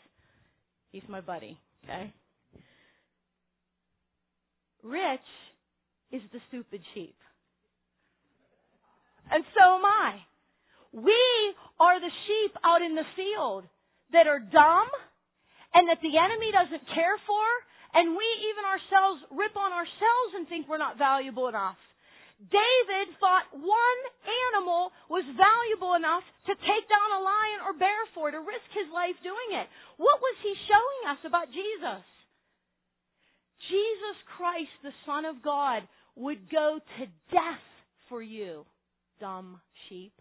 He's 0.92 1.08
my 1.08 1.20
buddy, 1.20 1.58
okay? 1.84 2.12
Rich 4.82 5.28
is 6.10 6.22
the 6.32 6.40
stupid 6.48 6.80
sheep. 6.94 7.14
And 9.30 9.44
so 9.54 9.76
am 9.76 9.84
I. 9.84 10.18
We 10.92 11.22
are 11.78 12.00
the 12.00 12.10
sheep 12.26 12.56
out 12.64 12.82
in 12.82 12.96
the 12.96 13.06
field 13.14 13.64
that 14.12 14.26
are 14.26 14.40
dumb 14.40 14.90
and 15.74 15.86
that 15.88 16.02
the 16.02 16.18
enemy 16.18 16.50
doesn't 16.50 16.82
care 16.90 17.14
for, 17.26 17.46
and 17.94 18.16
we 18.16 18.26
even 18.50 18.64
ourselves 18.66 19.22
rip 19.30 19.54
on 19.54 19.70
ourselves 19.70 20.30
and 20.34 20.48
think 20.48 20.66
we're 20.66 20.82
not 20.82 20.98
valuable 20.98 21.46
enough. 21.46 21.78
David 22.40 23.12
thought 23.20 23.52
one 23.52 24.00
animal 24.24 24.88
was 25.12 25.28
valuable 25.36 25.92
enough 25.92 26.24
to 26.48 26.56
take 26.56 26.86
down 26.88 27.10
a 27.12 27.20
lion 27.20 27.60
or 27.68 27.76
bear 27.76 28.00
for, 28.16 28.32
to 28.32 28.40
risk 28.40 28.64
his 28.72 28.88
life 28.88 29.16
doing 29.20 29.60
it. 29.60 29.68
What 30.00 30.24
was 30.24 30.36
he 30.40 30.56
showing 30.64 31.02
us 31.12 31.20
about 31.28 31.52
Jesus? 31.52 32.00
Jesus 33.68 34.16
Christ, 34.40 34.72
the 34.80 34.96
Son 35.04 35.28
of 35.28 35.44
God, 35.44 35.84
would 36.16 36.48
go 36.48 36.80
to 36.80 37.04
death 37.28 37.66
for 38.08 38.24
you, 38.24 38.64
dumb 39.20 39.60
sheep. 39.88 40.16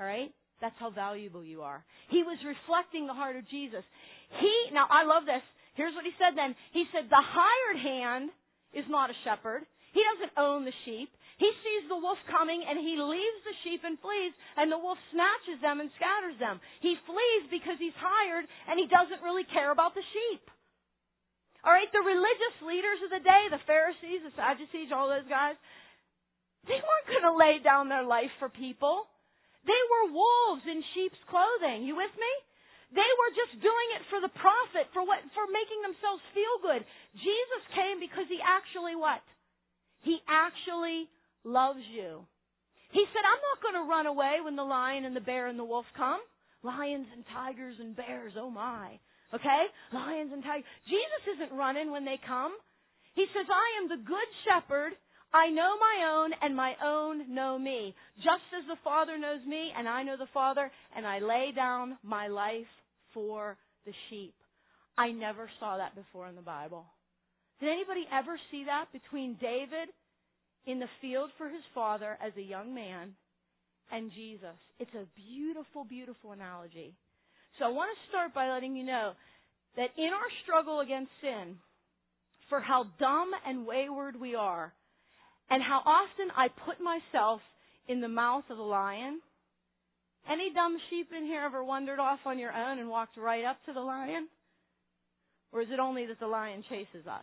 All 0.00 0.08
right? 0.08 0.32
That's 0.64 0.78
how 0.80 0.90
valuable 0.90 1.44
you 1.44 1.60
are. 1.60 1.84
He 2.08 2.22
was 2.24 2.40
reflecting 2.40 3.06
the 3.06 3.12
heart 3.12 3.36
of 3.36 3.44
Jesus. 3.50 3.84
He, 4.40 4.54
now 4.72 4.88
I 4.88 5.04
love 5.04 5.28
this. 5.28 5.44
Here's 5.74 5.94
what 5.94 6.08
he 6.08 6.16
said 6.16 6.38
then. 6.40 6.56
He 6.72 6.84
said, 6.88 7.10
the 7.10 7.20
hired 7.20 7.78
hand 7.84 8.30
is 8.72 8.88
not 8.88 9.10
a 9.10 9.20
shepherd. 9.24 9.68
He 9.92 10.00
doesn't 10.00 10.34
own 10.40 10.64
the 10.64 10.74
sheep. 10.84 11.12
He 11.40 11.50
sees 11.64 11.88
the 11.88 12.00
wolf 12.00 12.20
coming 12.28 12.64
and 12.64 12.76
he 12.76 12.96
leaves 12.96 13.40
the 13.44 13.56
sheep 13.64 13.82
and 13.84 14.00
flees 14.00 14.32
and 14.56 14.72
the 14.72 14.80
wolf 14.80 15.00
snatches 15.12 15.60
them 15.60 15.80
and 15.80 15.92
scatters 15.96 16.36
them. 16.40 16.60
He 16.80 16.96
flees 17.04 17.44
because 17.48 17.76
he's 17.80 17.96
hired 17.96 18.44
and 18.68 18.76
he 18.76 18.86
doesn't 18.88 19.24
really 19.24 19.44
care 19.48 19.72
about 19.72 19.96
the 19.96 20.04
sheep. 20.12 20.44
Alright, 21.62 21.90
the 21.94 22.02
religious 22.02 22.56
leaders 22.66 23.00
of 23.06 23.10
the 23.14 23.22
day, 23.22 23.42
the 23.50 23.62
Pharisees, 23.70 24.26
the 24.26 24.34
Sadducees, 24.34 24.90
all 24.90 25.06
those 25.06 25.28
guys, 25.30 25.54
they 26.66 26.78
weren't 26.78 27.10
going 27.10 27.26
to 27.26 27.38
lay 27.38 27.58
down 27.62 27.90
their 27.90 28.06
life 28.06 28.30
for 28.38 28.50
people. 28.50 29.06
They 29.66 29.82
were 29.90 30.14
wolves 30.14 30.66
in 30.66 30.82
sheep's 30.94 31.22
clothing. 31.30 31.86
You 31.86 31.94
with 31.94 32.14
me? 32.18 32.32
They 32.92 33.12
were 33.18 33.32
just 33.32 33.56
doing 33.62 33.88
it 33.96 34.04
for 34.12 34.20
the 34.20 34.30
profit, 34.36 34.90
for 34.92 35.00
what, 35.06 35.22
for 35.32 35.48
making 35.48 35.80
themselves 35.80 36.20
feel 36.36 36.56
good. 36.60 36.82
Jesus 37.16 37.62
came 37.72 38.02
because 38.02 38.28
he 38.28 38.36
actually 38.42 38.94
what? 38.98 39.24
He 40.02 40.18
actually 40.28 41.08
loves 41.44 41.82
you. 41.94 42.26
He 42.92 43.04
said, 43.08 43.24
I'm 43.24 43.42
not 43.42 43.62
going 43.62 43.78
to 43.80 43.88
run 43.88 44.06
away 44.06 44.44
when 44.44 44.56
the 44.56 44.66
lion 44.66 45.04
and 45.04 45.16
the 45.16 45.24
bear 45.24 45.48
and 45.48 45.58
the 45.58 45.64
wolf 45.64 45.86
come. 45.96 46.20
Lions 46.62 47.06
and 47.14 47.24
tigers 47.32 47.76
and 47.80 47.96
bears, 47.96 48.34
oh 48.38 48.50
my. 48.50 48.98
Okay? 49.34 49.62
Lions 49.92 50.30
and 50.32 50.42
tigers. 50.42 50.68
Jesus 50.84 51.22
isn't 51.36 51.56
running 51.56 51.90
when 51.90 52.04
they 52.04 52.20
come. 52.26 52.52
He 53.14 53.24
says, 53.32 53.46
I 53.48 53.82
am 53.82 53.88
the 53.88 54.04
good 54.04 54.30
shepherd 54.44 54.92
I 55.34 55.48
know 55.48 55.76
my 55.80 56.12
own 56.12 56.30
and 56.42 56.54
my 56.54 56.74
own 56.84 57.34
know 57.34 57.58
me, 57.58 57.94
just 58.16 58.44
as 58.56 58.66
the 58.68 58.76
Father 58.84 59.18
knows 59.18 59.40
me 59.46 59.72
and 59.76 59.88
I 59.88 60.02
know 60.02 60.16
the 60.18 60.26
Father, 60.34 60.70
and 60.94 61.06
I 61.06 61.20
lay 61.20 61.52
down 61.56 61.96
my 62.02 62.28
life 62.28 62.68
for 63.14 63.56
the 63.86 63.92
sheep. 64.10 64.34
I 64.98 65.10
never 65.10 65.48
saw 65.58 65.78
that 65.78 65.94
before 65.94 66.28
in 66.28 66.36
the 66.36 66.42
Bible. 66.42 66.84
Did 67.62 67.70
anybody 67.70 68.08
ever 68.10 68.34
see 68.50 68.64
that 68.66 68.86
between 68.92 69.38
David 69.40 69.86
in 70.66 70.80
the 70.80 70.90
field 71.00 71.30
for 71.38 71.48
his 71.48 71.62
father 71.72 72.18
as 72.18 72.32
a 72.36 72.42
young 72.42 72.74
man 72.74 73.14
and 73.92 74.10
Jesus? 74.10 74.58
It's 74.80 74.94
a 74.98 75.06
beautiful, 75.14 75.84
beautiful 75.84 76.32
analogy. 76.32 76.96
So 77.60 77.66
I 77.66 77.68
want 77.68 77.94
to 77.94 78.08
start 78.10 78.34
by 78.34 78.50
letting 78.50 78.74
you 78.74 78.82
know 78.82 79.12
that 79.76 79.94
in 79.96 80.10
our 80.10 80.26
struggle 80.42 80.80
against 80.80 81.12
sin, 81.20 81.54
for 82.50 82.58
how 82.58 82.86
dumb 82.98 83.30
and 83.46 83.64
wayward 83.64 84.18
we 84.18 84.34
are, 84.34 84.72
and 85.48 85.62
how 85.62 85.82
often 85.86 86.34
I 86.36 86.48
put 86.66 86.82
myself 86.82 87.42
in 87.86 88.00
the 88.00 88.08
mouth 88.08 88.44
of 88.50 88.58
a 88.58 88.62
lion. 88.62 89.20
Any 90.28 90.52
dumb 90.52 90.78
sheep 90.90 91.10
in 91.16 91.26
here 91.26 91.42
ever 91.42 91.62
wandered 91.62 92.00
off 92.00 92.18
on 92.26 92.40
your 92.40 92.52
own 92.52 92.80
and 92.80 92.88
walked 92.88 93.16
right 93.16 93.44
up 93.44 93.58
to 93.66 93.72
the 93.72 93.80
lion? 93.80 94.26
Or 95.52 95.62
is 95.62 95.68
it 95.70 95.78
only 95.78 96.06
that 96.06 96.18
the 96.18 96.26
lion 96.26 96.64
chases 96.68 97.06
us? 97.06 97.22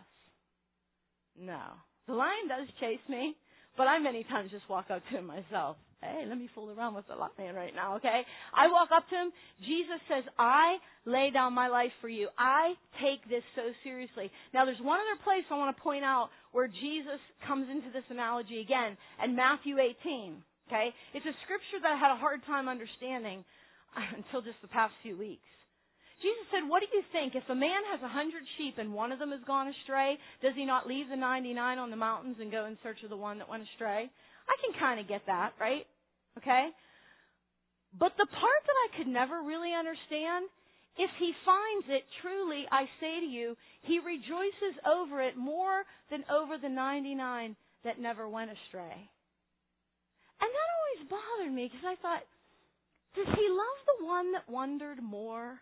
No. 1.38 1.60
The 2.06 2.14
lion 2.14 2.48
does 2.48 2.68
chase 2.80 3.04
me, 3.08 3.36
but 3.76 3.86
I 3.86 3.98
many 3.98 4.24
times 4.24 4.50
just 4.50 4.68
walk 4.68 4.90
up 4.90 5.02
to 5.10 5.18
him 5.18 5.26
myself 5.26 5.76
hey, 6.02 6.24
let 6.26 6.38
me 6.38 6.48
fool 6.54 6.70
around 6.70 6.94
with 6.94 7.06
the 7.08 7.14
lion 7.14 7.54
right 7.54 7.74
now, 7.74 7.96
okay? 7.96 8.22
I 8.56 8.72
walk 8.72 8.88
up 8.94 9.08
to 9.08 9.16
him. 9.16 9.30
Jesus 9.60 10.00
says, 10.08 10.24
I 10.38 10.80
lay 11.04 11.30
down 11.32 11.52
my 11.52 11.68
life 11.68 11.92
for 12.00 12.08
you. 12.08 12.28
I 12.38 12.72
take 13.04 13.20
this 13.28 13.44
so 13.54 13.68
seriously. 13.84 14.32
Now, 14.54 14.64
there's 14.64 14.80
one 14.80 14.98
other 14.98 15.20
place 15.22 15.44
I 15.50 15.58
want 15.58 15.76
to 15.76 15.82
point 15.82 16.04
out 16.04 16.30
where 16.52 16.68
Jesus 16.68 17.20
comes 17.46 17.68
into 17.68 17.92
this 17.92 18.04
analogy 18.08 18.60
again, 18.60 18.96
and 19.20 19.36
Matthew 19.36 19.76
18, 19.76 20.40
okay? 20.68 20.88
It's 21.12 21.26
a 21.26 21.36
scripture 21.44 21.84
that 21.84 21.92
I 21.92 22.00
had 22.00 22.16
a 22.16 22.20
hard 22.20 22.40
time 22.46 22.68
understanding 22.68 23.44
until 24.16 24.40
just 24.40 24.60
the 24.62 24.72
past 24.72 24.94
few 25.02 25.18
weeks. 25.18 25.44
Jesus 26.20 26.46
said, 26.52 26.68
What 26.68 26.84
do 26.84 26.88
you 26.92 27.02
think? 27.12 27.34
If 27.34 27.48
a 27.48 27.56
man 27.56 27.80
has 27.92 28.00
a 28.04 28.12
hundred 28.12 28.44
sheep 28.56 28.76
and 28.76 28.92
one 28.92 29.12
of 29.12 29.18
them 29.18 29.32
has 29.32 29.40
gone 29.46 29.72
astray, 29.72 30.20
does 30.44 30.52
he 30.54 30.64
not 30.64 30.86
leave 30.86 31.08
the 31.08 31.16
99 31.16 31.56
on 31.78 31.90
the 31.90 31.96
mountains 31.96 32.36
and 32.40 32.52
go 32.52 32.66
in 32.66 32.76
search 32.82 33.00
of 33.02 33.10
the 33.10 33.16
one 33.16 33.38
that 33.38 33.48
went 33.48 33.64
astray? 33.64 34.08
I 34.48 34.54
can 34.60 34.72
kind 34.78 35.00
of 35.00 35.08
get 35.08 35.24
that, 35.26 35.52
right? 35.60 35.86
Okay? 36.36 36.68
But 37.98 38.12
the 38.18 38.28
part 38.28 38.62
that 38.68 38.78
I 38.86 38.88
could 38.98 39.08
never 39.08 39.42
really 39.42 39.72
understand, 39.72 40.46
if 40.98 41.10
he 41.18 41.32
finds 41.44 41.86
it, 41.88 42.04
truly, 42.22 42.68
I 42.70 42.84
say 43.00 43.20
to 43.20 43.26
you, 43.26 43.56
he 43.82 43.98
rejoices 43.98 44.76
over 44.86 45.22
it 45.22 45.36
more 45.36 45.82
than 46.10 46.24
over 46.30 46.58
the 46.60 46.68
99 46.68 47.56
that 47.84 47.98
never 47.98 48.28
went 48.28 48.50
astray. 48.52 49.08
And 50.40 50.48
that 50.48 50.70
always 50.76 51.08
bothered 51.08 51.52
me 51.52 51.70
because 51.72 51.86
I 51.86 51.96
thought, 52.00 52.22
does 53.16 53.26
he 53.26 53.46
love 53.50 53.78
the 53.88 54.06
one 54.06 54.32
that 54.32 54.48
wandered 54.48 55.02
more? 55.02 55.58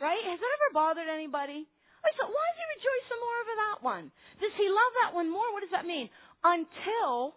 Right? 0.00 0.24
Has 0.24 0.40
that 0.40 0.54
ever 0.56 0.70
bothered 0.72 1.08
anybody? 1.12 1.68
I 2.00 2.08
thought, 2.16 2.32
why 2.32 2.44
does 2.50 2.58
he 2.58 2.66
rejoice 2.80 3.06
more 3.12 3.36
over 3.44 3.54
that 3.60 3.78
one? 3.84 4.06
Does 4.40 4.54
he 4.56 4.66
love 4.66 4.92
that 5.04 5.12
one 5.12 5.28
more? 5.28 5.52
What 5.52 5.60
does 5.60 5.76
that 5.76 5.84
mean? 5.84 6.08
Until 6.40 7.36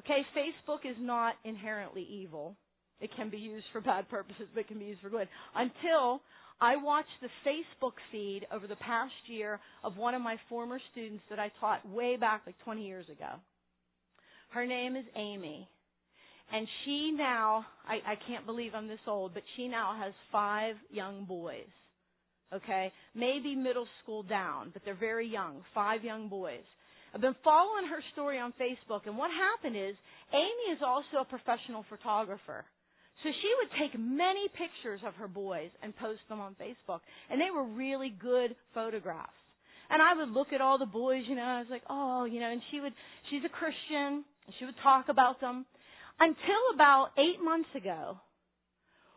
Okay, 0.00 0.22
Facebook 0.36 0.88
is 0.88 0.96
not 1.00 1.34
inherently 1.44 2.02
evil. 2.02 2.56
It 3.00 3.10
can 3.16 3.30
be 3.30 3.38
used 3.38 3.66
for 3.72 3.80
bad 3.80 4.08
purposes, 4.08 4.48
but 4.52 4.60
it 4.60 4.68
can 4.68 4.78
be 4.78 4.86
used 4.86 5.00
for 5.00 5.08
good. 5.08 5.28
Until 5.54 6.20
I 6.60 6.76
watched 6.76 7.08
the 7.20 7.28
Facebook 7.46 7.94
feed 8.12 8.46
over 8.52 8.66
the 8.66 8.76
past 8.76 9.12
year 9.26 9.60
of 9.82 9.96
one 9.96 10.14
of 10.14 10.22
my 10.22 10.36
former 10.48 10.78
students 10.92 11.22
that 11.30 11.38
I 11.38 11.50
taught 11.60 11.88
way 11.88 12.16
back 12.16 12.42
like 12.46 12.56
20 12.64 12.86
years 12.86 13.06
ago. 13.08 13.40
Her 14.50 14.66
name 14.66 14.94
is 14.96 15.04
Amy. 15.16 15.68
And 16.52 16.66
she 16.84 17.10
now, 17.16 17.66
I, 17.86 18.12
I 18.12 18.14
can't 18.28 18.46
believe 18.46 18.72
I'm 18.74 18.88
this 18.88 18.98
old, 19.06 19.34
but 19.34 19.42
she 19.56 19.68
now 19.68 19.96
has 20.00 20.12
five 20.30 20.76
young 20.90 21.24
boys. 21.24 21.66
Okay? 22.52 22.92
Maybe 23.14 23.54
middle 23.54 23.86
school 24.02 24.22
down, 24.22 24.70
but 24.72 24.82
they're 24.84 24.94
very 24.94 25.26
young. 25.26 25.62
Five 25.74 26.04
young 26.04 26.28
boys. 26.28 26.62
I've 27.14 27.20
been 27.20 27.36
following 27.44 27.86
her 27.86 28.02
story 28.12 28.38
on 28.38 28.52
Facebook, 28.60 29.06
and 29.06 29.16
what 29.16 29.30
happened 29.30 29.76
is 29.76 29.94
Amy 30.32 30.74
is 30.74 30.80
also 30.84 31.22
a 31.22 31.24
professional 31.24 31.84
photographer. 31.88 32.64
So 33.22 33.30
she 33.30 33.50
would 33.58 33.70
take 33.78 33.98
many 33.98 34.48
pictures 34.48 35.00
of 35.06 35.14
her 35.14 35.28
boys 35.28 35.70
and 35.82 35.96
post 35.96 36.20
them 36.28 36.40
on 36.40 36.56
Facebook, 36.60 37.00
and 37.30 37.40
they 37.40 37.50
were 37.54 37.64
really 37.64 38.10
good 38.10 38.56
photographs. 38.74 39.30
And 39.90 40.02
I 40.02 40.14
would 40.14 40.30
look 40.30 40.52
at 40.52 40.60
all 40.60 40.78
the 40.78 40.86
boys, 40.86 41.22
you 41.28 41.36
know, 41.36 41.42
I 41.42 41.58
was 41.60 41.68
like, 41.70 41.84
oh, 41.88 42.24
you 42.24 42.40
know, 42.40 42.50
and 42.50 42.60
she 42.70 42.80
would, 42.80 42.92
she's 43.30 43.42
a 43.44 43.48
Christian, 43.48 44.24
and 44.24 44.54
she 44.58 44.64
would 44.64 44.74
talk 44.82 45.08
about 45.08 45.40
them 45.40 45.66
until 46.20 46.74
about 46.74 47.10
eight 47.18 47.42
months 47.42 47.68
ago, 47.76 48.16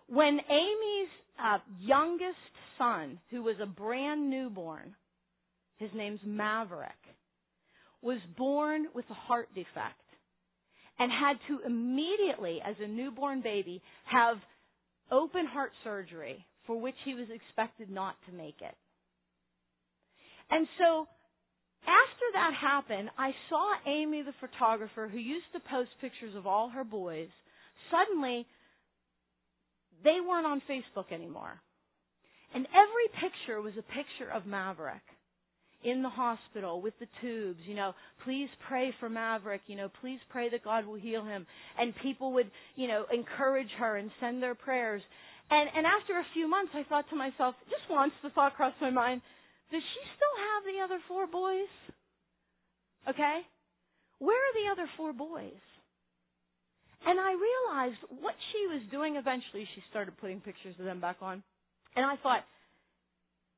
when 0.08 0.40
Amy's 0.50 1.10
uh, 1.44 1.58
youngest 1.80 2.38
son, 2.78 3.20
who 3.30 3.44
was 3.44 3.56
a 3.62 3.66
brand 3.66 4.30
newborn, 4.30 4.96
his 5.78 5.90
name's 5.94 6.22
Maverick, 6.26 6.92
was 8.02 8.20
born 8.38 8.88
with 8.94 9.06
a 9.10 9.14
heart 9.14 9.50
defect 9.54 10.02
and 11.00 11.12
had 11.12 11.38
to 11.48 11.66
immediately, 11.66 12.60
as 12.66 12.76
a 12.80 12.88
newborn 12.88 13.42
baby, 13.42 13.82
have 14.06 14.38
open 15.12 15.46
heart 15.46 15.72
surgery 15.84 16.46
for 16.66 16.80
which 16.80 16.96
he 17.06 17.14
was 17.14 17.28
expected 17.34 17.90
not 17.90 18.16
to 18.28 18.36
make 18.36 18.58
it. 18.62 18.76
And 20.50 20.68
so, 20.78 21.08
after 21.88 22.28
that 22.34 22.52
happened, 22.60 23.10
I 23.18 23.32
saw 23.50 23.74
Amy, 23.88 24.22
the 24.22 24.36
photographer, 24.40 25.08
who 25.08 25.18
used 25.18 25.48
to 25.54 25.60
post 25.72 25.90
pictures 26.02 26.36
of 26.36 26.46
all 26.46 26.70
her 26.70 26.84
boys, 26.84 27.30
suddenly, 27.90 28.46
they 30.04 30.18
weren't 30.28 30.46
on 30.46 30.62
Facebook 30.70 31.12
anymore. 31.12 31.60
And 32.54 32.68
every 32.68 33.08
picture 33.22 33.62
was 33.62 33.74
a 33.74 33.94
picture 33.94 34.32
of 34.34 34.46
Maverick 34.46 35.02
in 35.84 36.02
the 36.02 36.10
hospital 36.10 36.82
with 36.82 36.94
the 37.00 37.08
tubes, 37.22 37.60
you 37.66 37.76
know, 37.76 37.94
please 38.24 38.50
pray 38.68 38.94
for 39.00 39.10
Maverick, 39.10 39.62
you 39.68 39.76
know, 39.76 39.90
please 40.02 40.20
pray 40.30 40.50
that 40.50 40.64
God 40.64 40.86
will 40.86 40.96
heal 40.96 41.24
him. 41.24 41.46
And 41.80 41.94
people 42.02 42.34
would, 42.34 42.50
you 42.76 42.88
know, 42.88 43.06
encourage 43.14 43.70
her 43.78 43.98
and 43.98 44.10
send 44.20 44.42
their 44.42 44.56
prayers. 44.56 45.02
And, 45.50 45.70
and 45.76 45.86
after 45.86 46.20
a 46.20 46.26
few 46.34 46.50
months, 46.50 46.72
I 46.74 46.84
thought 46.90 47.10
to 47.10 47.16
myself, 47.16 47.56
just 47.70 47.90
once 47.90 48.12
the 48.24 48.30
thought 48.32 48.56
crossed 48.56 48.82
my 48.82 48.90
mind, 48.90 49.22
does 49.72 49.82
she 49.82 50.02
still 50.16 50.36
have 50.54 50.64
the 50.64 50.84
other 50.84 51.02
four 51.08 51.28
boys? 51.28 51.72
Okay? 53.10 53.40
Where 54.20 54.38
are 54.38 54.56
the 54.56 54.72
other 54.72 54.90
four 54.98 55.14
boys? 55.14 55.62
And 57.06 57.20
I 57.20 57.32
realized 57.34 58.00
what 58.22 58.36
she 58.52 58.68
was 58.68 58.82
doing 58.92 59.16
eventually, 59.16 59.68
she 59.76 59.84
started 59.90 60.18
putting 60.18 60.42
pictures 60.42 60.76
of 60.80 60.86
them 60.86 61.00
back 61.00 61.18
on. 61.22 61.44
And 61.96 62.06
I 62.06 62.16
thought, 62.22 62.44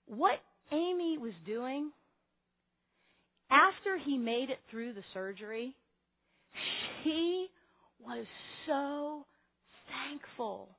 what 0.07 0.39
Amy 0.71 1.17
was 1.17 1.33
doing 1.45 1.91
after 3.49 3.97
he 3.97 4.17
made 4.17 4.49
it 4.49 4.59
through 4.69 4.93
the 4.93 5.03
surgery, 5.13 5.73
he 7.03 7.47
was 7.99 8.25
so 8.67 9.25
thankful 9.89 10.69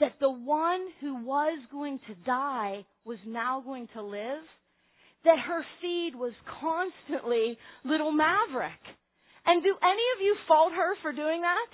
that 0.00 0.18
the 0.20 0.30
one 0.30 0.80
who 1.00 1.24
was 1.24 1.58
going 1.70 2.00
to 2.08 2.14
die 2.26 2.84
was 3.04 3.18
now 3.26 3.62
going 3.64 3.88
to 3.94 4.02
live, 4.02 4.42
that 5.24 5.38
her 5.38 5.64
feed 5.80 6.12
was 6.14 6.32
constantly 6.60 7.56
little 7.84 8.12
Maverick. 8.12 8.82
And 9.46 9.62
do 9.62 9.76
any 9.82 10.06
of 10.16 10.20
you 10.20 10.36
fault 10.48 10.72
her 10.72 10.96
for 11.02 11.12
doing 11.12 11.42
that? 11.42 11.70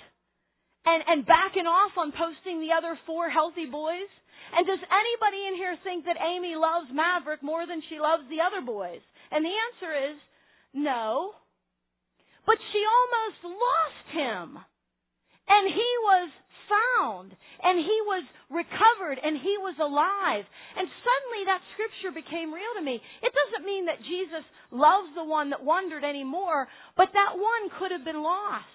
And, 0.86 1.02
and 1.06 1.26
backing 1.26 1.66
off 1.66 1.92
on 1.96 2.12
posting 2.12 2.60
the 2.60 2.72
other 2.76 2.98
four 3.06 3.30
healthy 3.30 3.66
boys? 3.66 4.10
And 4.56 4.66
does 4.66 4.80
anybody 4.82 5.40
in 5.46 5.54
here 5.54 5.76
think 5.84 6.04
that 6.06 6.18
Amy 6.18 6.56
loves 6.56 6.90
Maverick 6.90 7.42
more 7.42 7.66
than 7.66 7.82
she 7.88 8.00
loves 8.00 8.26
the 8.26 8.42
other 8.42 8.64
boys? 8.64 9.02
And 9.30 9.44
the 9.44 9.54
answer 9.54 9.92
is 10.10 10.16
no. 10.74 11.32
But 12.46 12.58
she 12.72 12.82
almost 12.82 13.40
lost 13.44 14.06
him. 14.10 14.46
And 15.46 15.64
he 15.70 15.90
was 16.02 16.28
found 16.70 17.34
and 17.62 17.76
he 17.78 17.98
was 18.06 18.24
recovered 18.48 19.18
and 19.18 19.34
he 19.34 19.58
was 19.58 19.74
alive. 19.82 20.46
And 20.78 20.86
suddenly 20.86 21.42
that 21.50 21.66
scripture 21.74 22.14
became 22.14 22.54
real 22.54 22.72
to 22.78 22.84
me. 22.86 23.02
It 23.02 23.32
doesn't 23.34 23.66
mean 23.66 23.86
that 23.90 24.00
Jesus 24.06 24.46
loves 24.70 25.10
the 25.18 25.26
one 25.26 25.50
that 25.50 25.66
wandered 25.66 26.04
anymore, 26.06 26.70
but 26.96 27.10
that 27.12 27.34
one 27.34 27.64
could 27.78 27.90
have 27.90 28.04
been 28.04 28.22
lost. 28.22 28.70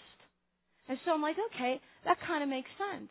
And 0.87 0.99
so 1.05 1.11
I'm 1.15 1.21
like, 1.21 1.39
okay, 1.55 1.81
that 2.05 2.17
kind 2.27 2.43
of 2.43 2.49
makes 2.49 2.69
sense. 2.77 3.09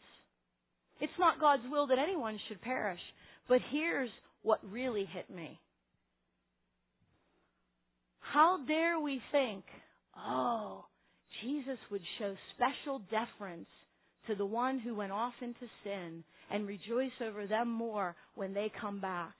It's 1.00 1.18
not 1.18 1.40
God's 1.40 1.64
will 1.70 1.88
that 1.88 1.98
anyone 1.98 2.38
should 2.46 2.60
perish. 2.62 3.00
But 3.48 3.60
here's 3.72 4.10
what 4.42 4.60
really 4.70 5.08
hit 5.12 5.28
me. 5.34 5.58
How 8.20 8.58
dare 8.66 8.98
we 9.00 9.20
think, 9.32 9.64
oh, 10.16 10.84
Jesus 11.42 11.78
would 11.90 12.02
show 12.18 12.34
special 12.54 13.00
deference 13.10 13.68
to 14.26 14.34
the 14.34 14.46
one 14.46 14.78
who 14.78 14.94
went 14.94 15.12
off 15.12 15.34
into 15.40 15.66
sin 15.82 16.24
and 16.50 16.66
rejoice 16.66 17.12
over 17.22 17.46
them 17.46 17.70
more 17.70 18.14
when 18.34 18.54
they 18.54 18.70
come 18.80 19.00
back. 19.00 19.34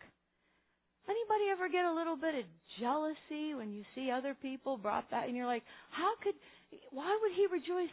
Anybody 1.07 1.51
ever 1.53 1.69
get 1.69 1.85
a 1.85 1.93
little 1.93 2.17
bit 2.17 2.35
of 2.35 2.45
jealousy 2.81 3.55
when 3.55 3.73
you 3.73 3.83
see 3.95 4.11
other 4.11 4.35
people 4.41 4.79
brought 4.79 5.11
back 5.11 5.27
and 5.27 5.37
you're 5.37 5.47
like, 5.47 5.63
how 5.91 6.13
could, 6.23 6.35
why 6.91 7.19
would 7.21 7.33
he 7.37 7.47
rejoice? 7.53 7.93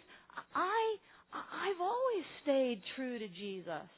I, 0.56 0.96
I've 1.34 1.82
always 1.82 2.26
stayed 2.44 2.82
true 2.96 3.20
to 3.20 3.28
Jesus. 3.28 3.90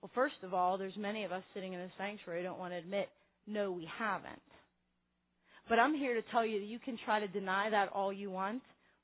Well, 0.00 0.10
first 0.14 0.36
of 0.44 0.54
all, 0.54 0.78
there's 0.78 0.96
many 0.96 1.24
of 1.24 1.32
us 1.32 1.42
sitting 1.54 1.72
in 1.72 1.80
the 1.80 1.90
sanctuary 1.98 2.44
don't 2.44 2.58
want 2.58 2.72
to 2.72 2.78
admit, 2.78 3.08
no, 3.48 3.72
we 3.72 3.88
haven't. 3.98 4.42
But 5.68 5.80
I'm 5.80 5.94
here 5.94 6.14
to 6.14 6.22
tell 6.30 6.46
you 6.46 6.60
that 6.60 6.66
you 6.66 6.78
can 6.78 6.98
try 7.04 7.18
to 7.20 7.28
deny 7.28 7.70
that 7.70 7.88
all 7.92 8.12
you 8.12 8.30
want. 8.30 8.62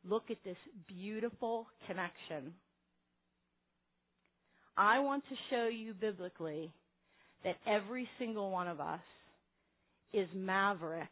Look 0.09 0.25
at 0.31 0.43
this 0.45 0.57
beautiful 0.87 1.67
connection. 1.87 2.55
I 4.77 4.99
want 5.01 5.25
to 5.29 5.35
show 5.51 5.69
you 5.69 5.95
biblically 5.95 6.73
that 7.45 7.57
every 7.67 8.09
single 8.19 8.51
one 8.51 8.69
of 8.69 8.81
us 8.81 9.01
is 10.13 10.29
maverick 10.35 11.09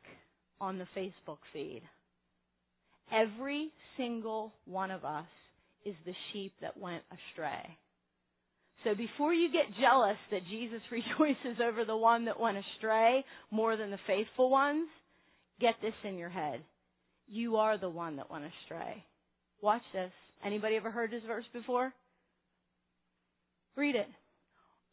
on 0.60 0.78
the 0.78 0.86
Facebook 0.96 1.38
feed. 1.52 1.82
Every 3.12 3.70
single 3.96 4.52
one 4.64 4.90
of 4.90 5.04
us 5.04 5.26
is 5.84 5.94
the 6.04 6.14
sheep 6.32 6.52
that 6.60 6.78
went 6.78 7.02
astray. 7.10 7.76
So 8.84 8.94
before 8.94 9.32
you 9.32 9.50
get 9.52 9.78
jealous 9.80 10.16
that 10.30 10.46
Jesus 10.50 10.80
rejoices 10.90 11.60
over 11.62 11.84
the 11.84 11.96
one 11.96 12.24
that 12.26 12.40
went 12.40 12.58
astray 12.58 13.24
more 13.50 13.76
than 13.76 13.90
the 13.90 13.98
faithful 14.06 14.50
ones, 14.50 14.88
get 15.60 15.74
this 15.82 15.94
in 16.04 16.18
your 16.18 16.30
head. 16.30 16.62
You 17.34 17.56
are 17.56 17.78
the 17.78 17.88
one 17.88 18.16
that 18.16 18.30
went 18.30 18.44
astray. 18.44 19.02
Watch 19.62 19.80
this. 19.94 20.10
Anybody 20.44 20.76
ever 20.76 20.90
heard 20.90 21.10
this 21.10 21.22
verse 21.26 21.46
before? 21.54 21.90
Read 23.74 23.94
it. 23.94 24.08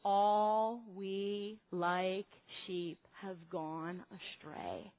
All 0.05 0.79
we 0.95 1.59
like 1.73 2.27
sheep 2.65 2.97
have 3.21 3.35
gone 3.51 4.01
astray. 4.07 4.89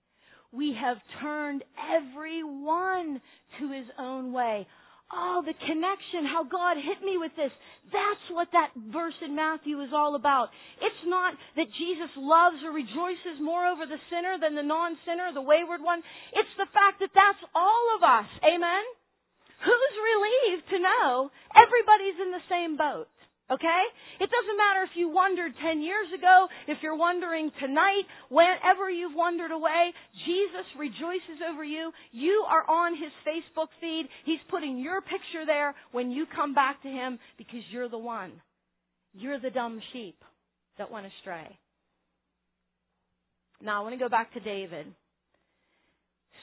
We 0.53 0.76
have 0.79 0.98
turned 1.22 1.64
every 1.96 2.44
one 2.44 3.22
to 3.59 3.72
his 3.72 3.87
own 3.98 4.35
way. 4.35 4.66
Oh, 5.11 5.42
the 5.42 5.59
connection, 5.66 6.23
how 6.23 6.46
God 6.46 6.79
hit 6.79 7.03
me 7.03 7.18
with 7.18 7.35
this. 7.35 7.51
That's 7.90 8.27
what 8.31 8.46
that 8.55 8.70
verse 8.94 9.18
in 9.27 9.35
Matthew 9.35 9.83
is 9.83 9.90
all 9.90 10.14
about. 10.14 10.55
It's 10.79 11.05
not 11.07 11.35
that 11.59 11.66
Jesus 11.75 12.14
loves 12.14 12.62
or 12.62 12.70
rejoices 12.70 13.42
more 13.42 13.66
over 13.66 13.90
the 13.90 13.99
sinner 14.07 14.38
than 14.38 14.55
the 14.55 14.62
non-sinner, 14.62 15.35
the 15.35 15.42
wayward 15.42 15.83
one. 15.83 15.99
It's 16.31 16.55
the 16.55 16.70
fact 16.70 17.03
that 17.03 17.11
that's 17.11 17.42
all 17.59 17.99
of 17.99 18.07
us. 18.07 18.31
Amen? 18.46 18.85
Who's 19.66 19.94
relieved 19.99 20.66
to 20.70 20.79
know 20.79 21.35
everybody's 21.59 22.18
in 22.23 22.31
the 22.31 22.46
same 22.46 22.79
boat? 22.79 23.11
Okay? 23.50 23.82
It 24.20 24.30
doesn't 24.30 24.58
matter 24.58 24.86
if 24.86 24.94
you 24.94 25.10
wondered 25.10 25.52
10 25.58 25.82
years 25.82 26.06
ago, 26.14 26.46
if 26.68 26.78
you're 26.82 26.96
wondering 26.96 27.50
tonight, 27.58 28.06
whenever 28.30 28.88
you've 28.88 29.14
wandered 29.14 29.50
away, 29.50 29.90
Jesus 30.24 30.66
rejoices 30.78 31.42
over 31.50 31.64
you. 31.64 31.90
You 32.12 32.44
are 32.46 32.62
on 32.70 32.94
His 32.94 33.10
Facebook 33.26 33.68
feed. 33.80 34.06
He's 34.24 34.38
putting 34.50 34.78
your 34.78 35.00
picture 35.00 35.44
there 35.44 35.74
when 35.90 36.10
you 36.10 36.26
come 36.34 36.54
back 36.54 36.82
to 36.82 36.88
Him 36.88 37.18
because 37.38 37.66
you're 37.72 37.88
the 37.88 37.98
one. 37.98 38.32
You're 39.12 39.40
the 39.40 39.50
dumb 39.50 39.80
sheep 39.92 40.22
that 40.78 40.90
went 40.90 41.06
astray. 41.06 41.58
Now 43.60 43.80
I 43.80 43.82
want 43.82 43.94
to 43.94 43.98
go 43.98 44.08
back 44.08 44.32
to 44.34 44.40
David. 44.40 44.86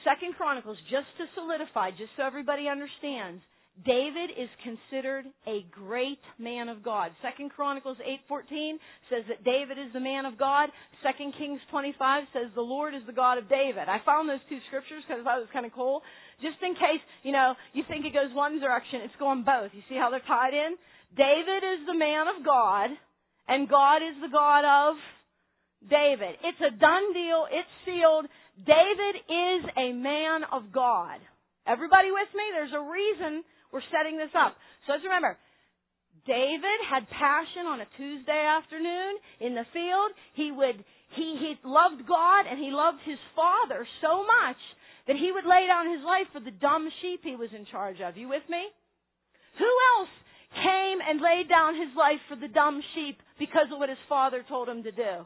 Second 0.04 0.34
Chronicles, 0.36 0.76
just 0.90 1.08
to 1.18 1.24
solidify, 1.34 1.90
just 1.90 2.10
so 2.16 2.22
everybody 2.22 2.68
understands, 2.68 3.42
David 3.84 4.34
is 4.34 4.50
considered 4.62 5.26
a 5.46 5.62
great 5.70 6.18
man 6.38 6.68
of 6.68 6.82
God. 6.82 7.12
Second 7.22 7.50
Chronicles 7.50 7.98
8:14 8.02 8.78
says 9.08 9.24
that 9.28 9.44
David 9.44 9.78
is 9.78 9.92
the 9.92 10.00
man 10.00 10.26
of 10.26 10.36
God. 10.36 10.70
Second 11.02 11.34
Kings 11.34 11.60
25 11.70 12.26
says 12.32 12.50
the 12.54 12.60
Lord 12.60 12.94
is 12.94 13.04
the 13.06 13.12
God 13.12 13.38
of 13.38 13.48
David. 13.48 13.88
I 13.88 14.00
found 14.00 14.28
those 14.28 14.42
two 14.48 14.58
scriptures 14.66 15.04
because 15.06 15.20
I 15.20 15.24
thought 15.24 15.38
it 15.38 15.46
was 15.46 15.54
kind 15.54 15.66
of 15.66 15.72
cool. 15.72 16.02
Just 16.42 16.58
in 16.62 16.74
case, 16.74 17.02
you 17.22 17.30
know, 17.30 17.54
you 17.72 17.84
think 17.86 18.04
it 18.04 18.12
goes 18.12 18.34
one 18.34 18.58
direction, 18.58 19.02
it's 19.02 19.14
going 19.16 19.44
both. 19.44 19.70
You 19.72 19.82
see 19.88 19.96
how 19.96 20.10
they're 20.10 20.26
tied 20.26 20.54
in? 20.54 20.74
David 21.14 21.62
is 21.62 21.86
the 21.86 21.94
man 21.94 22.26
of 22.26 22.44
God, 22.44 22.90
and 23.46 23.68
God 23.68 24.02
is 24.02 24.18
the 24.20 24.28
God 24.28 24.64
of 24.66 24.96
David. 25.86 26.34
It's 26.42 26.60
a 26.60 26.74
done 26.74 27.12
deal. 27.14 27.46
It's 27.46 27.74
sealed. 27.86 28.26
David 28.58 29.14
is 29.30 29.62
a 29.78 29.92
man 29.92 30.42
of 30.50 30.72
God. 30.72 31.20
Everybody 31.66 32.10
with 32.10 32.28
me? 32.34 32.42
There's 32.50 32.74
a 32.74 32.82
reason 32.82 33.44
we're 33.72 33.84
setting 33.92 34.16
this 34.16 34.32
up. 34.32 34.56
So 34.86 34.96
let's 34.96 35.04
remember, 35.04 35.36
David 36.26 36.78
had 36.84 37.08
passion 37.08 37.64
on 37.68 37.80
a 37.80 37.88
Tuesday 37.96 38.36
afternoon 38.36 39.16
in 39.40 39.54
the 39.54 39.64
field. 39.72 40.10
He 40.34 40.52
would, 40.52 40.82
he, 41.16 41.28
he 41.40 41.56
loved 41.64 42.04
God 42.08 42.44
and 42.48 42.58
he 42.60 42.68
loved 42.72 43.00
his 43.04 43.20
father 43.32 43.86
so 44.04 44.24
much 44.24 44.60
that 45.08 45.16
he 45.16 45.32
would 45.32 45.48
lay 45.48 45.64
down 45.64 45.88
his 45.88 46.04
life 46.04 46.28
for 46.32 46.40
the 46.40 46.52
dumb 46.52 46.88
sheep 47.00 47.24
he 47.24 47.36
was 47.36 47.48
in 47.56 47.64
charge 47.72 48.00
of. 48.04 48.16
You 48.16 48.28
with 48.28 48.44
me? 48.48 48.60
Who 49.56 49.70
else 49.96 50.12
came 50.52 50.98
and 51.00 51.20
laid 51.20 51.48
down 51.48 51.74
his 51.76 51.92
life 51.96 52.20
for 52.28 52.36
the 52.36 52.52
dumb 52.52 52.80
sheep 52.94 53.20
because 53.38 53.72
of 53.72 53.78
what 53.78 53.88
his 53.88 54.00
father 54.08 54.44
told 54.48 54.68
him 54.68 54.82
to 54.84 54.92
do? 54.92 55.24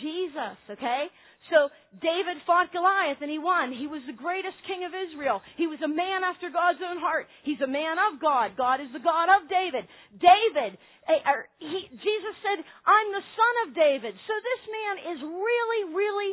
Jesus, 0.00 0.58
okay? 0.70 1.06
So 1.52 1.68
David 2.00 2.40
fought 2.46 2.72
Goliath 2.72 3.20
and 3.20 3.28
he 3.28 3.36
won. 3.36 3.72
He 3.72 3.86
was 3.86 4.00
the 4.08 4.16
greatest 4.16 4.56
king 4.64 4.84
of 4.88 4.96
Israel. 4.96 5.44
He 5.60 5.68
was 5.68 5.78
a 5.84 5.90
man 5.90 6.24
after 6.24 6.48
God's 6.48 6.80
own 6.80 6.96
heart. 6.96 7.28
He's 7.44 7.60
a 7.60 7.68
man 7.68 8.00
of 8.00 8.20
God. 8.20 8.56
God 8.56 8.80
is 8.80 8.88
the 8.96 9.04
God 9.04 9.28
of 9.28 9.44
David. 9.48 9.84
David, 10.16 10.80
eh, 11.04 11.20
er, 11.20 11.44
he, 11.60 11.88
Jesus 11.92 12.36
said, 12.40 12.64
I'm 12.88 13.08
the 13.12 13.26
son 13.36 13.54
of 13.68 13.68
David. 13.76 14.14
So 14.24 14.34
this 14.40 14.62
man 14.72 14.94
is 15.12 15.18
really, 15.20 15.82
really 15.92 16.30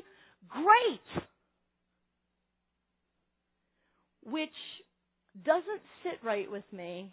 great. 0.47 1.09
Which 4.31 4.59
doesn't 5.43 5.83
sit 6.07 6.23
right 6.23 6.49
with 6.49 6.67
me 6.71 7.11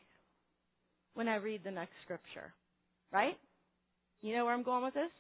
when 1.15 1.27
I 1.27 1.37
read 1.37 1.63
the 1.65 1.75
next 1.75 1.99
scripture. 2.05 2.55
Right? 3.13 3.37
You 4.23 4.37
know 4.37 4.45
where 4.45 4.55
I'm 4.55 4.63
going 4.63 4.85
with 4.85 4.95
this? 4.95 5.11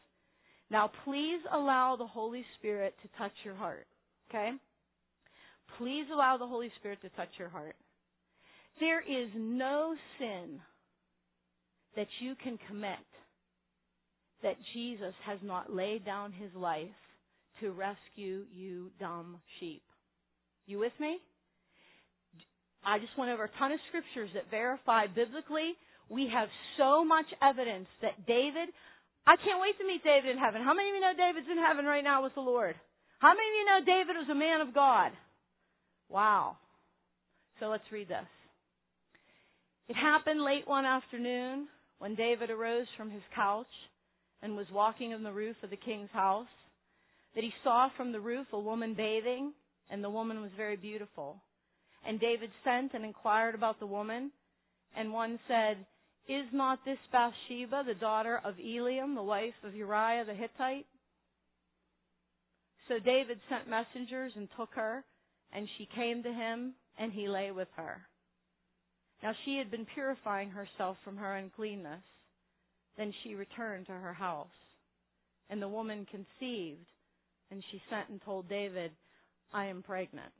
Now, 0.70 0.90
please 1.04 1.40
allow 1.52 1.96
the 1.96 2.06
Holy 2.06 2.44
Spirit 2.58 2.94
to 3.02 3.08
touch 3.18 3.32
your 3.44 3.54
heart. 3.54 3.86
Okay? 4.28 4.50
Please 5.78 6.04
allow 6.12 6.36
the 6.36 6.46
Holy 6.46 6.70
Spirit 6.78 7.00
to 7.02 7.08
touch 7.10 7.30
your 7.38 7.48
heart. 7.48 7.76
There 8.80 9.00
is 9.00 9.30
no 9.36 9.94
sin 10.18 10.60
that 11.96 12.06
you 12.20 12.34
can 12.42 12.58
commit 12.68 12.98
that 14.42 14.56
Jesus 14.74 15.14
has 15.26 15.38
not 15.42 15.72
laid 15.72 16.04
down 16.04 16.32
his 16.32 16.50
life 16.54 16.86
to 17.60 17.72
rescue 17.72 18.44
you 18.52 18.90
dumb 19.00 19.38
sheep. 19.58 19.82
You 20.66 20.78
with 20.78 20.92
me? 21.00 21.18
I 22.84 22.98
just 22.98 23.16
went 23.18 23.32
over 23.32 23.44
a 23.44 23.58
ton 23.58 23.72
of 23.72 23.80
scriptures 23.88 24.30
that 24.34 24.50
verify 24.50 25.06
biblically 25.06 25.74
we 26.08 26.30
have 26.32 26.48
so 26.78 27.04
much 27.04 27.26
evidence 27.42 27.86
that 28.00 28.26
David 28.26 28.70
I 29.28 29.36
can't 29.36 29.60
wait 29.60 29.76
to 29.76 29.86
meet 29.86 30.02
David 30.02 30.32
in 30.32 30.40
heaven. 30.40 30.62
How 30.64 30.72
many 30.72 30.88
of 30.88 30.94
you 30.94 31.04
know 31.04 31.12
David's 31.12 31.52
in 31.52 31.60
heaven 31.60 31.84
right 31.84 32.02
now 32.02 32.24
with 32.24 32.34
the 32.34 32.40
Lord? 32.40 32.74
How 33.18 33.36
many 33.36 33.44
of 33.44 33.58
you 33.60 33.66
know 33.68 33.80
David 33.84 34.16
was 34.16 34.30
a 34.30 34.34
man 34.34 34.62
of 34.62 34.72
God? 34.72 35.12
Wow. 36.08 36.56
So 37.60 37.66
let's 37.66 37.84
read 37.92 38.08
this. 38.08 38.24
It 39.88 39.96
happened 39.96 40.42
late 40.42 40.66
one 40.66 40.86
afternoon 40.86 41.68
when 41.98 42.14
David 42.14 42.48
arose 42.48 42.86
from 42.96 43.10
his 43.10 43.20
couch 43.34 43.66
and 44.40 44.56
was 44.56 44.66
walking 44.72 45.12
on 45.12 45.22
the 45.22 45.32
roof 45.32 45.56
of 45.62 45.68
the 45.68 45.76
king's 45.76 46.10
house 46.14 46.48
that 47.34 47.44
he 47.44 47.52
saw 47.62 47.90
from 47.98 48.12
the 48.12 48.20
roof 48.20 48.46
a 48.54 48.58
woman 48.58 48.94
bathing, 48.94 49.52
and 49.90 50.02
the 50.02 50.08
woman 50.08 50.40
was 50.40 50.50
very 50.56 50.76
beautiful. 50.76 51.36
And 52.06 52.18
David 52.18 52.48
sent 52.64 52.94
and 52.94 53.04
inquired 53.04 53.54
about 53.54 53.78
the 53.78 53.86
woman, 53.86 54.30
and 54.96 55.12
one 55.12 55.38
said, 55.46 55.84
Is 56.28 56.44
not 56.52 56.84
this 56.84 56.98
Bathsheba 57.10 57.84
the 57.86 57.94
daughter 57.94 58.38
of 58.44 58.54
Eliam, 58.56 59.14
the 59.14 59.22
wife 59.22 59.54
of 59.64 59.74
Uriah 59.74 60.26
the 60.26 60.34
Hittite? 60.34 60.86
So 62.86 62.98
David 62.98 63.40
sent 63.48 63.68
messengers 63.68 64.32
and 64.36 64.48
took 64.56 64.70
her, 64.74 65.04
and 65.52 65.66
she 65.78 65.88
came 65.94 66.22
to 66.22 66.32
him, 66.32 66.74
and 66.98 67.12
he 67.12 67.28
lay 67.28 67.50
with 67.50 67.68
her. 67.76 68.02
Now 69.22 69.32
she 69.44 69.56
had 69.56 69.70
been 69.70 69.86
purifying 69.94 70.50
herself 70.50 70.98
from 71.02 71.16
her 71.16 71.36
uncleanness. 71.36 72.02
Then 72.98 73.12
she 73.22 73.34
returned 73.34 73.86
to 73.86 73.92
her 73.92 74.12
house. 74.12 74.46
And 75.48 75.62
the 75.62 75.68
woman 75.68 76.06
conceived, 76.10 76.86
and 77.50 77.62
she 77.70 77.80
sent 77.88 78.10
and 78.10 78.20
told 78.22 78.50
David, 78.50 78.90
I 79.52 79.66
am 79.66 79.82
pregnant. 79.82 80.32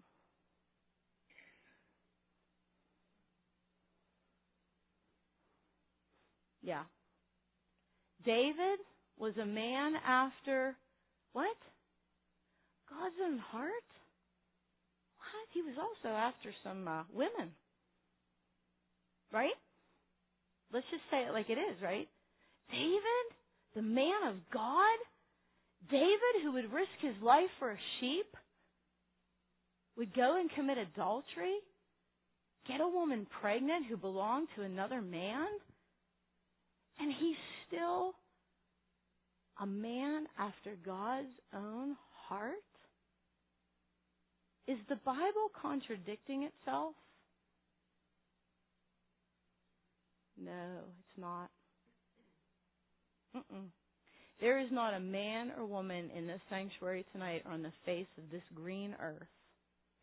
Yeah. 6.68 6.85
David 8.26 8.78
was 9.16 9.33
a 9.40 9.46
man 9.46 9.94
after 10.07 10.76
what? 11.33 11.57
God's 12.90 13.16
own 13.24 13.38
heart? 13.38 13.88
What? 15.16 15.48
He 15.54 15.62
was 15.62 15.76
also 15.81 16.14
after 16.14 16.50
some 16.62 16.87
uh, 16.87 17.04
women. 17.11 17.52
Right? 19.33 19.57
Let's 20.70 20.85
just 20.90 21.04
say 21.11 21.24
it 21.24 21.33
like 21.33 21.48
it 21.48 21.57
is, 21.57 21.81
right? 21.83 22.07
David, 22.70 23.26
the 23.74 23.81
man 23.81 24.28
of 24.28 24.35
God, 24.52 24.98
David 25.90 26.42
who 26.42 26.52
would 26.52 26.70
risk 26.70 26.92
his 27.00 27.16
life 27.22 27.48
for 27.59 27.70
a 27.70 27.78
sheep, 27.98 28.37
would 29.96 30.14
go 30.14 30.38
and 30.38 30.50
commit 30.50 30.76
adultery, 30.76 31.57
get 32.68 32.83
a 32.83 32.88
woman 32.88 33.26
pregnant 33.40 33.87
who 33.87 33.96
belonged 33.96 34.48
to 34.54 34.62
another 34.62 35.00
man, 35.00 35.46
and 36.98 37.12
he's 37.18 37.37
still 37.66 38.14
a 39.61 39.66
man 39.66 40.26
after 40.38 40.76
God's 40.84 41.26
own 41.54 41.96
heart? 42.28 42.54
Is 44.66 44.78
the 44.88 44.96
Bible 45.04 45.50
contradicting 45.61 46.44
itself? 46.44 46.94
No, 50.40 50.52
it's 51.00 51.18
not. 51.18 51.50
Mm-mm. 53.34 53.66
There 54.40 54.61
is 54.61 54.68
not 54.70 54.94
a 54.94 55.00
man 55.00 55.52
or 55.58 55.66
woman 55.66 56.11
in 56.16 56.26
this 56.26 56.40
sanctuary 56.48 57.04
tonight 57.12 57.42
or 57.44 57.52
on 57.52 57.62
the 57.62 57.72
face 57.84 58.06
of 58.18 58.30
this 58.30 58.42
green 58.54 58.94
earth. 59.02 59.26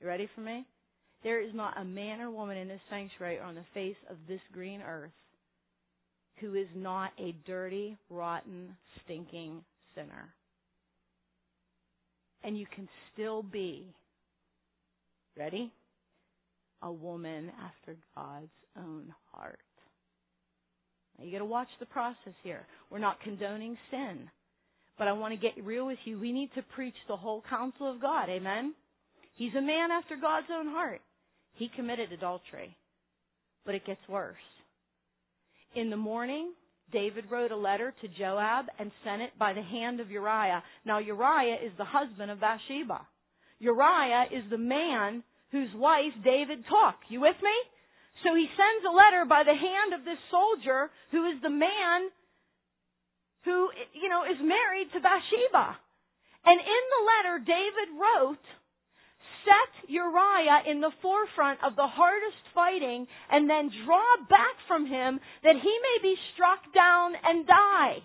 You 0.02 0.08
ready 0.08 0.28
for 0.36 0.42
me? 0.42 0.66
There 1.24 1.42
is 1.42 1.54
not 1.54 1.80
a 1.80 1.86
man 1.86 2.20
or 2.20 2.30
woman 2.30 2.58
in 2.58 2.68
this 2.68 2.82
sanctuary 2.90 3.38
or 3.38 3.44
on 3.44 3.56
the 3.56 3.66
face 3.74 3.96
of 4.10 4.18
this 4.28 4.42
green 4.52 4.82
earth 4.82 5.12
who 6.40 6.56
is 6.56 6.68
not 6.76 7.12
a 7.20 7.34
dirty, 7.46 7.98
rotten, 8.10 8.76
stinking 9.04 9.64
sinner. 9.96 10.34
And 12.44 12.58
you 12.58 12.66
can 12.74 12.88
still 13.14 13.42
be, 13.42 13.94
ready? 15.38 15.72
A 16.82 16.92
woman 16.92 17.52
after 17.64 17.98
God's 18.16 18.50
own 18.78 19.14
heart. 19.32 19.60
Now 21.18 21.26
you 21.26 21.32
gotta 21.32 21.46
watch 21.46 21.70
the 21.80 21.86
process 21.86 22.34
here. 22.44 22.68
We're 22.92 23.00
not 23.00 23.22
condoning 23.22 23.78
sin. 23.90 24.30
But 24.98 25.08
I 25.08 25.14
want 25.14 25.34
to 25.34 25.40
get 25.40 25.64
real 25.66 25.86
with 25.86 25.98
you. 26.06 26.20
We 26.20 26.32
need 26.32 26.52
to 26.56 26.62
preach 26.62 26.96
the 27.08 27.18
whole 27.18 27.44
counsel 27.50 27.92
of 27.92 28.02
God. 28.02 28.30
Amen? 28.30 28.74
He's 29.36 29.54
a 29.54 29.62
man 29.62 29.92
after 29.92 30.16
God's 30.16 30.48
own 30.54 30.68
heart. 30.68 31.02
He 31.56 31.70
committed 31.76 32.12
adultery. 32.12 32.78
But 33.66 33.76
it 33.76 33.86
gets 33.86 34.00
worse. 34.08 34.36
In 35.76 35.90
the 35.90 35.98
morning, 35.98 36.54
David 36.92 37.26
wrote 37.30 37.52
a 37.52 37.58
letter 37.58 37.94
to 38.02 38.08
Joab 38.08 38.66
and 38.80 38.92
sent 39.04 39.22
it 39.22 39.38
by 39.38 39.52
the 39.52 39.62
hand 39.62 40.00
of 40.00 40.10
Uriah. 40.10 40.64
Now 40.86 41.00
Uriah 41.00 41.58
is 41.60 41.74
the 41.78 41.84
husband 41.84 42.32
of 42.32 42.40
Bathsheba. 42.40 43.02
Uriah 43.60 44.32
is 44.32 44.50
the 44.50 44.58
man 44.58 45.22
whose 45.52 45.70
wife 45.76 46.16
David 46.24 46.64
took. 46.64 46.96
You 47.10 47.20
with 47.20 47.36
me? 47.44 47.58
So 48.24 48.34
he 48.36 48.48
sends 48.56 48.88
a 48.88 48.96
letter 48.96 49.28
by 49.28 49.44
the 49.44 49.54
hand 49.54 49.92
of 50.00 50.06
this 50.06 50.20
soldier 50.32 50.90
who 51.12 51.28
is 51.28 51.42
the 51.44 51.52
man 51.52 52.08
who, 53.44 53.70
you 53.94 54.08
know, 54.08 54.24
is 54.24 54.40
married 54.40 54.90
to 54.96 55.04
Bathsheba. 55.04 55.76
And 56.46 56.60
in 56.62 56.84
the 56.96 57.04
letter, 57.04 57.36
David 57.44 57.90
wrote, 58.00 58.46
set 59.46 59.90
Uriah 59.90 60.70
in 60.70 60.82
the 60.82 60.92
forefront 61.02 61.60
of 61.64 61.76
the 61.76 61.88
hardest 61.88 62.42
fighting 62.54 63.08
and 63.32 63.50
then 63.50 63.72
draw 63.86 64.26
back 64.30 64.58
from 64.68 64.86
him 64.86 65.20
that 65.44 65.56
he 65.56 65.74
may 65.88 65.98
be 66.02 66.16
struck 66.34 66.74
down 66.74 67.14
and 67.24 67.48
die. 67.48 67.98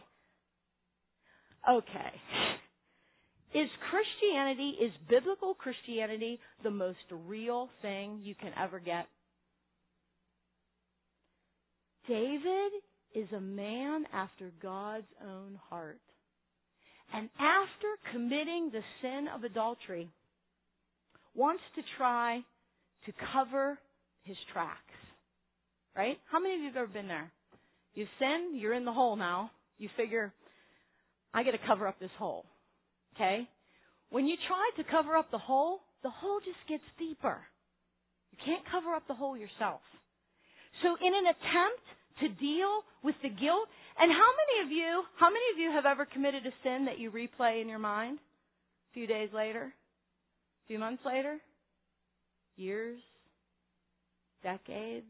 Okay. 1.68 2.12
Is 3.52 3.68
Christianity, 3.90 4.76
is 4.80 4.92
biblical 5.08 5.54
Christianity 5.54 6.38
the 6.62 6.70
most 6.70 6.98
real 7.10 7.68
thing 7.82 8.20
you 8.22 8.34
can 8.34 8.52
ever 8.56 8.78
get? 8.78 9.06
David 12.06 12.72
is 13.14 13.26
a 13.36 13.40
man 13.40 14.04
after 14.12 14.52
God's 14.62 15.06
own 15.22 15.58
heart. 15.68 16.00
And 17.12 17.28
after 17.38 18.12
committing 18.12 18.70
the 18.72 18.82
sin 19.02 19.26
of 19.34 19.42
adultery, 19.42 20.08
wants 21.34 21.62
to 21.76 21.82
try 21.96 22.40
to 23.06 23.12
cover 23.32 23.78
his 24.24 24.36
tracks. 24.52 24.78
Right? 25.96 26.18
How 26.30 26.40
many 26.40 26.54
of 26.54 26.60
you 26.60 26.66
have 26.68 26.76
ever 26.76 26.86
been 26.86 27.08
there? 27.08 27.30
You 27.94 28.06
sin, 28.18 28.52
you're 28.54 28.74
in 28.74 28.84
the 28.84 28.92
hole 28.92 29.16
now. 29.16 29.50
You 29.78 29.88
figure, 29.96 30.32
I 31.34 31.42
gotta 31.42 31.58
cover 31.66 31.86
up 31.86 31.98
this 31.98 32.10
hole. 32.18 32.44
Okay? 33.16 33.48
When 34.10 34.26
you 34.26 34.36
try 34.46 34.70
to 34.76 34.90
cover 34.90 35.16
up 35.16 35.30
the 35.30 35.38
hole, 35.38 35.80
the 36.02 36.10
hole 36.10 36.40
just 36.44 36.58
gets 36.68 36.84
deeper. 36.98 37.38
You 38.32 38.38
can't 38.44 38.64
cover 38.70 38.94
up 38.94 39.06
the 39.08 39.14
hole 39.14 39.36
yourself. 39.36 39.80
So 40.82 40.94
in 40.94 41.12
an 41.12 41.26
attempt 41.26 41.84
to 42.20 42.28
deal 42.40 42.82
with 43.02 43.14
the 43.22 43.28
guilt, 43.28 43.68
and 43.98 44.10
how 44.12 44.30
many 44.40 44.66
of 44.66 44.70
you, 44.72 45.02
how 45.18 45.28
many 45.28 45.44
of 45.52 45.58
you 45.58 45.70
have 45.72 45.86
ever 45.86 46.06
committed 46.06 46.46
a 46.46 46.54
sin 46.62 46.86
that 46.86 46.98
you 46.98 47.10
replay 47.10 47.60
in 47.60 47.68
your 47.68 47.78
mind 47.78 48.18
a 48.18 48.94
few 48.94 49.06
days 49.06 49.30
later? 49.34 49.72
Few 50.70 50.78
months 50.78 51.02
later, 51.04 51.38
years, 52.54 53.00
decades. 54.40 55.04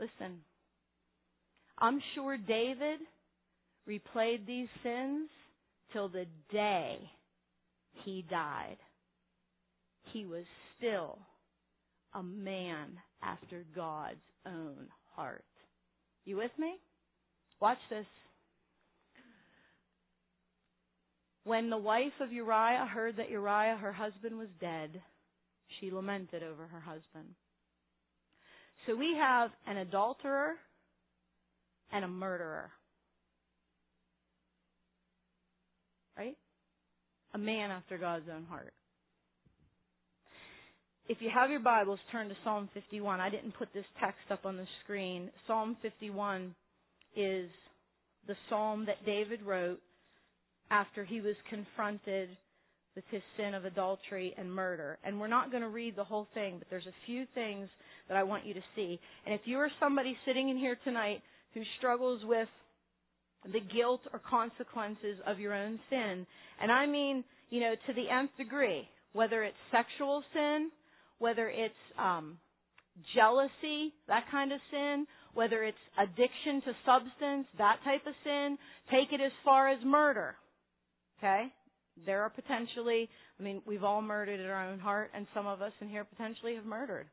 Listen, 0.00 0.38
I'm 1.78 2.00
sure 2.14 2.38
David 2.38 3.00
replayed 3.86 4.46
these 4.46 4.68
sins 4.82 5.28
till 5.92 6.08
the 6.08 6.24
day 6.50 6.96
he 8.06 8.24
died. 8.30 8.78
He 10.14 10.24
was 10.24 10.44
still 10.78 11.18
a 12.14 12.22
man 12.22 12.92
after 13.22 13.66
God's 13.74 14.16
own 14.46 14.86
heart. 15.14 15.44
You 16.24 16.38
with 16.38 16.52
me? 16.58 16.76
Watch 17.60 17.76
this. 17.90 18.06
When 21.46 21.70
the 21.70 21.78
wife 21.78 22.12
of 22.20 22.32
Uriah 22.32 22.88
heard 22.92 23.18
that 23.18 23.30
Uriah, 23.30 23.76
her 23.80 23.92
husband, 23.92 24.36
was 24.36 24.48
dead, 24.60 25.00
she 25.78 25.92
lamented 25.92 26.42
over 26.42 26.66
her 26.66 26.80
husband. 26.80 27.36
So 28.84 28.96
we 28.96 29.16
have 29.16 29.52
an 29.64 29.76
adulterer 29.76 30.54
and 31.92 32.04
a 32.04 32.08
murderer. 32.08 32.72
Right? 36.18 36.36
A 37.32 37.38
man 37.38 37.70
after 37.70 37.96
God's 37.96 38.26
own 38.28 38.42
heart. 38.46 38.72
If 41.08 41.18
you 41.20 41.30
have 41.32 41.50
your 41.50 41.60
Bibles, 41.60 42.00
turn 42.10 42.28
to 42.28 42.34
Psalm 42.42 42.68
51. 42.74 43.20
I 43.20 43.30
didn't 43.30 43.56
put 43.56 43.72
this 43.72 43.84
text 44.00 44.32
up 44.32 44.46
on 44.46 44.56
the 44.56 44.66
screen. 44.82 45.30
Psalm 45.46 45.76
51 45.80 46.56
is 47.14 47.48
the 48.26 48.34
psalm 48.50 48.86
that 48.86 49.06
David 49.06 49.42
wrote 49.42 49.80
after 50.70 51.04
he 51.04 51.20
was 51.20 51.34
confronted 51.48 52.30
with 52.94 53.04
his 53.10 53.22
sin 53.36 53.54
of 53.54 53.64
adultery 53.64 54.34
and 54.38 54.52
murder. 54.52 54.98
And 55.04 55.20
we're 55.20 55.28
not 55.28 55.50
going 55.50 55.62
to 55.62 55.68
read 55.68 55.96
the 55.96 56.04
whole 56.04 56.26
thing, 56.32 56.56
but 56.58 56.68
there's 56.70 56.86
a 56.86 57.06
few 57.06 57.26
things 57.34 57.68
that 58.08 58.16
I 58.16 58.22
want 58.22 58.46
you 58.46 58.54
to 58.54 58.62
see. 58.74 58.98
And 59.26 59.34
if 59.34 59.42
you 59.44 59.58
are 59.58 59.70
somebody 59.78 60.16
sitting 60.26 60.48
in 60.48 60.56
here 60.56 60.78
tonight 60.82 61.22
who 61.52 61.60
struggles 61.78 62.22
with 62.24 62.48
the 63.44 63.60
guilt 63.60 64.00
or 64.12 64.20
consequences 64.28 65.18
of 65.26 65.38
your 65.38 65.54
own 65.54 65.78
sin, 65.90 66.26
and 66.60 66.72
I 66.72 66.86
mean, 66.86 67.22
you 67.50 67.60
know, 67.60 67.74
to 67.86 67.92
the 67.92 68.08
nth 68.10 68.30
degree, 68.38 68.88
whether 69.12 69.42
it's 69.42 69.56
sexual 69.70 70.22
sin, 70.32 70.70
whether 71.18 71.48
it's 71.48 71.74
um, 71.98 72.38
jealousy, 73.14 73.92
that 74.08 74.24
kind 74.30 74.52
of 74.52 74.60
sin, 74.70 75.06
whether 75.34 75.64
it's 75.64 75.76
addiction 76.02 76.62
to 76.62 76.72
substance, 76.86 77.46
that 77.58 77.76
type 77.84 78.06
of 78.06 78.14
sin, 78.24 78.56
take 78.90 79.12
it 79.12 79.22
as 79.22 79.32
far 79.44 79.68
as 79.68 79.78
murder. 79.84 80.34
Okay? 81.18 81.52
There 82.04 82.22
are 82.22 82.30
potentially, 82.30 83.08
I 83.40 83.42
mean, 83.42 83.62
we've 83.66 83.84
all 83.84 84.02
murdered 84.02 84.40
in 84.40 84.46
our 84.46 84.70
own 84.70 84.78
heart, 84.78 85.10
and 85.14 85.26
some 85.32 85.46
of 85.46 85.62
us 85.62 85.72
in 85.80 85.88
here 85.88 86.04
potentially 86.04 86.54
have 86.56 86.66
murdered. 86.66 87.06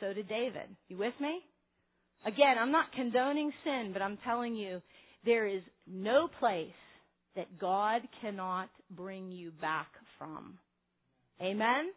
So 0.00 0.12
did 0.12 0.28
David. 0.28 0.68
You 0.88 0.98
with 0.98 1.14
me? 1.20 1.40
Again, 2.24 2.56
I'm 2.60 2.70
not 2.70 2.92
condoning 2.92 3.52
sin, 3.64 3.90
but 3.92 4.02
I'm 4.02 4.18
telling 4.24 4.54
you, 4.54 4.80
there 5.24 5.46
is 5.46 5.62
no 5.86 6.28
place 6.38 6.70
that 7.34 7.58
God 7.58 8.02
cannot 8.20 8.68
bring 8.90 9.32
you 9.32 9.50
back 9.60 9.88
from. 10.18 10.58
Amen? 11.40 11.90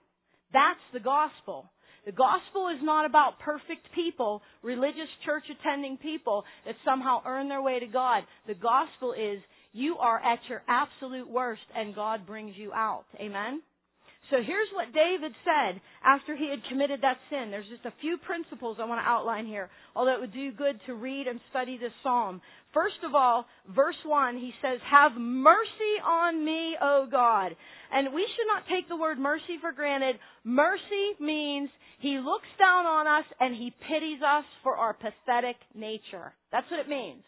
That's 0.54 0.80
the 0.94 1.00
gospel. 1.00 1.70
The 2.06 2.12
gospel 2.12 2.70
is 2.70 2.82
not 2.84 3.06
about 3.06 3.40
perfect 3.40 3.88
people, 3.96 4.42
religious 4.62 5.10
church 5.26 5.44
attending 5.50 5.98
people 5.98 6.44
that 6.66 6.76
somehow 6.86 7.22
earn 7.26 7.50
their 7.50 7.62
way 7.62 7.80
to 7.80 7.88
God. 7.88 8.24
The 8.48 8.54
gospel 8.54 9.14
is 9.14 9.40
you 9.76 9.98
are 9.98 10.24
at 10.24 10.40
your 10.48 10.64
absolute 10.70 11.30
worst 11.30 11.68
and 11.76 11.94
God 11.94 12.26
brings 12.26 12.56
you 12.56 12.72
out. 12.72 13.04
Amen? 13.20 13.62
So 14.32 14.38
here's 14.38 14.72
what 14.74 14.94
David 14.96 15.36
said 15.44 15.82
after 16.04 16.36
he 16.36 16.50
had 16.50 16.64
committed 16.70 17.02
that 17.02 17.18
sin. 17.30 17.52
There's 17.52 17.68
just 17.68 17.86
a 17.86 17.94
few 18.00 18.18
principles 18.18 18.78
I 18.80 18.86
want 18.86 19.04
to 19.04 19.08
outline 19.08 19.46
here, 19.46 19.70
although 19.94 20.16
it 20.16 20.22
would 20.22 20.34
do 20.34 20.54
good 20.54 20.80
to 20.88 20.96
read 20.96 21.28
and 21.28 21.42
study 21.50 21.78
this 21.78 21.92
psalm. 22.02 22.42
First 22.74 23.04
of 23.04 23.14
all, 23.14 23.46
verse 23.76 24.00
1, 24.06 24.38
he 24.38 24.52
says, 24.62 24.80
Have 24.90 25.12
mercy 25.20 25.96
on 26.04 26.44
me, 26.44 26.76
O 26.82 27.06
God. 27.12 27.52
And 27.92 28.14
we 28.16 28.26
should 28.36 28.48
not 28.48 28.64
take 28.72 28.88
the 28.88 28.96
word 28.96 29.20
mercy 29.20 29.60
for 29.60 29.74
granted. 29.74 30.16
Mercy 30.46 31.20
means 31.20 31.70
he 32.00 32.18
looks 32.18 32.50
down 32.58 32.86
on 32.86 33.08
us 33.08 33.26
and 33.42 33.54
he 33.54 33.76
pities 33.88 34.24
us 34.26 34.46
for 34.64 34.76
our 34.78 34.94
pathetic 34.94 35.58
nature. 35.76 36.34
That's 36.52 36.70
what 36.72 36.80
it 36.80 36.90
means. 36.90 37.22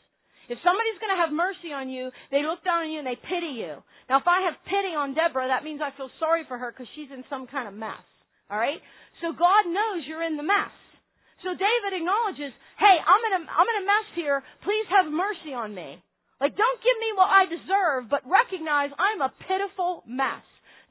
If 0.48 0.60
somebody's 0.64 1.00
going 1.04 1.12
to 1.12 1.22
have 1.22 1.32
mercy 1.36 1.76
on 1.76 1.92
you, 1.92 2.12
they 2.32 2.44
look 2.44 2.64
down 2.64 2.88
on 2.88 2.92
you 2.92 3.04
and 3.04 3.08
they 3.08 3.20
pity 3.20 3.60
you. 3.60 3.84
Now, 4.08 4.24
if 4.24 4.28
I 4.28 4.48
have 4.48 4.56
pity 4.64 4.96
on 4.96 5.14
Deborah, 5.14 5.52
that 5.52 5.68
means 5.68 5.84
I 5.84 5.92
feel 5.96 6.10
sorry 6.20 6.48
for 6.48 6.58
her 6.58 6.72
because 6.72 6.88
she's 6.96 7.12
in 7.12 7.28
some 7.28 7.48
kind 7.48 7.68
of 7.68 7.76
mess. 7.76 8.04
All 8.48 8.58
right? 8.58 8.80
So 9.20 9.36
God 9.36 9.68
knows 9.68 10.08
you're 10.08 10.24
in 10.24 10.40
the 10.40 10.48
mess. 10.48 10.72
So 11.44 11.54
David 11.54 11.94
acknowledges, 11.94 12.50
"Hey, 12.82 12.98
I'm 12.98 13.24
in 13.30 13.34
a 13.38 13.42
I'm 13.46 13.70
in 13.70 13.84
a 13.84 13.86
mess 13.86 14.08
here. 14.16 14.42
Please 14.66 14.88
have 14.90 15.06
mercy 15.06 15.54
on 15.54 15.76
me. 15.76 16.02
Like 16.42 16.58
don't 16.58 16.82
give 16.82 16.98
me 16.98 17.14
what 17.14 17.30
I 17.30 17.46
deserve, 17.46 18.10
but 18.10 18.26
recognize 18.26 18.90
I'm 18.98 19.22
a 19.22 19.34
pitiful 19.46 20.02
mess." 20.08 20.42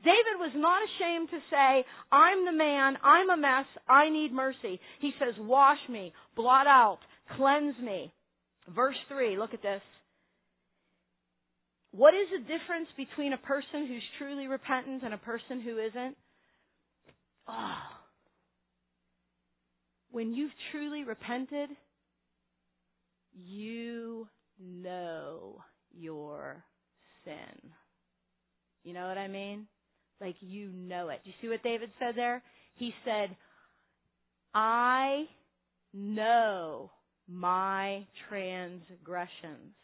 David 0.04 0.38
was 0.38 0.52
not 0.54 0.78
ashamed 0.86 1.30
to 1.30 1.40
say, 1.50 1.84
I'm 2.12 2.44
the 2.44 2.52
man, 2.52 2.96
I'm 3.02 3.30
a 3.30 3.36
mess, 3.36 3.66
I 3.88 4.10
need 4.10 4.32
mercy. 4.32 4.78
He 5.00 5.12
says, 5.18 5.34
wash 5.38 5.80
me, 5.88 6.12
blot 6.36 6.66
out, 6.66 6.98
cleanse 7.36 7.76
me. 7.82 8.12
Verse 8.74 8.96
3, 9.08 9.38
look 9.38 9.54
at 9.54 9.62
this. 9.62 9.82
What 11.92 12.14
is 12.14 12.28
the 12.30 12.40
difference 12.40 12.88
between 12.96 13.32
a 13.32 13.38
person 13.38 13.86
who's 13.86 14.02
truly 14.18 14.48
repentant 14.48 15.02
and 15.02 15.14
a 15.14 15.18
person 15.18 15.60
who 15.60 15.78
isn't? 15.78 16.16
Oh. 17.48 17.78
When 20.10 20.34
you've 20.34 20.52
truly 20.72 21.04
repented, 21.04 21.70
you 23.32 24.26
know 24.60 25.62
your 25.92 26.64
sin. 27.24 27.70
You 28.84 28.92
know 28.92 29.06
what 29.06 29.18
I 29.18 29.28
mean? 29.28 29.66
Like 30.20 30.36
you 30.40 30.70
know 30.70 31.08
it. 31.08 31.20
Do 31.24 31.30
you 31.30 31.36
see 31.40 31.48
what 31.48 31.62
David 31.62 31.90
said 31.98 32.14
there? 32.14 32.42
He 32.76 32.92
said, 33.04 33.36
I 34.54 35.24
know 35.92 36.90
my 37.28 38.06
transgressions. 38.28 39.74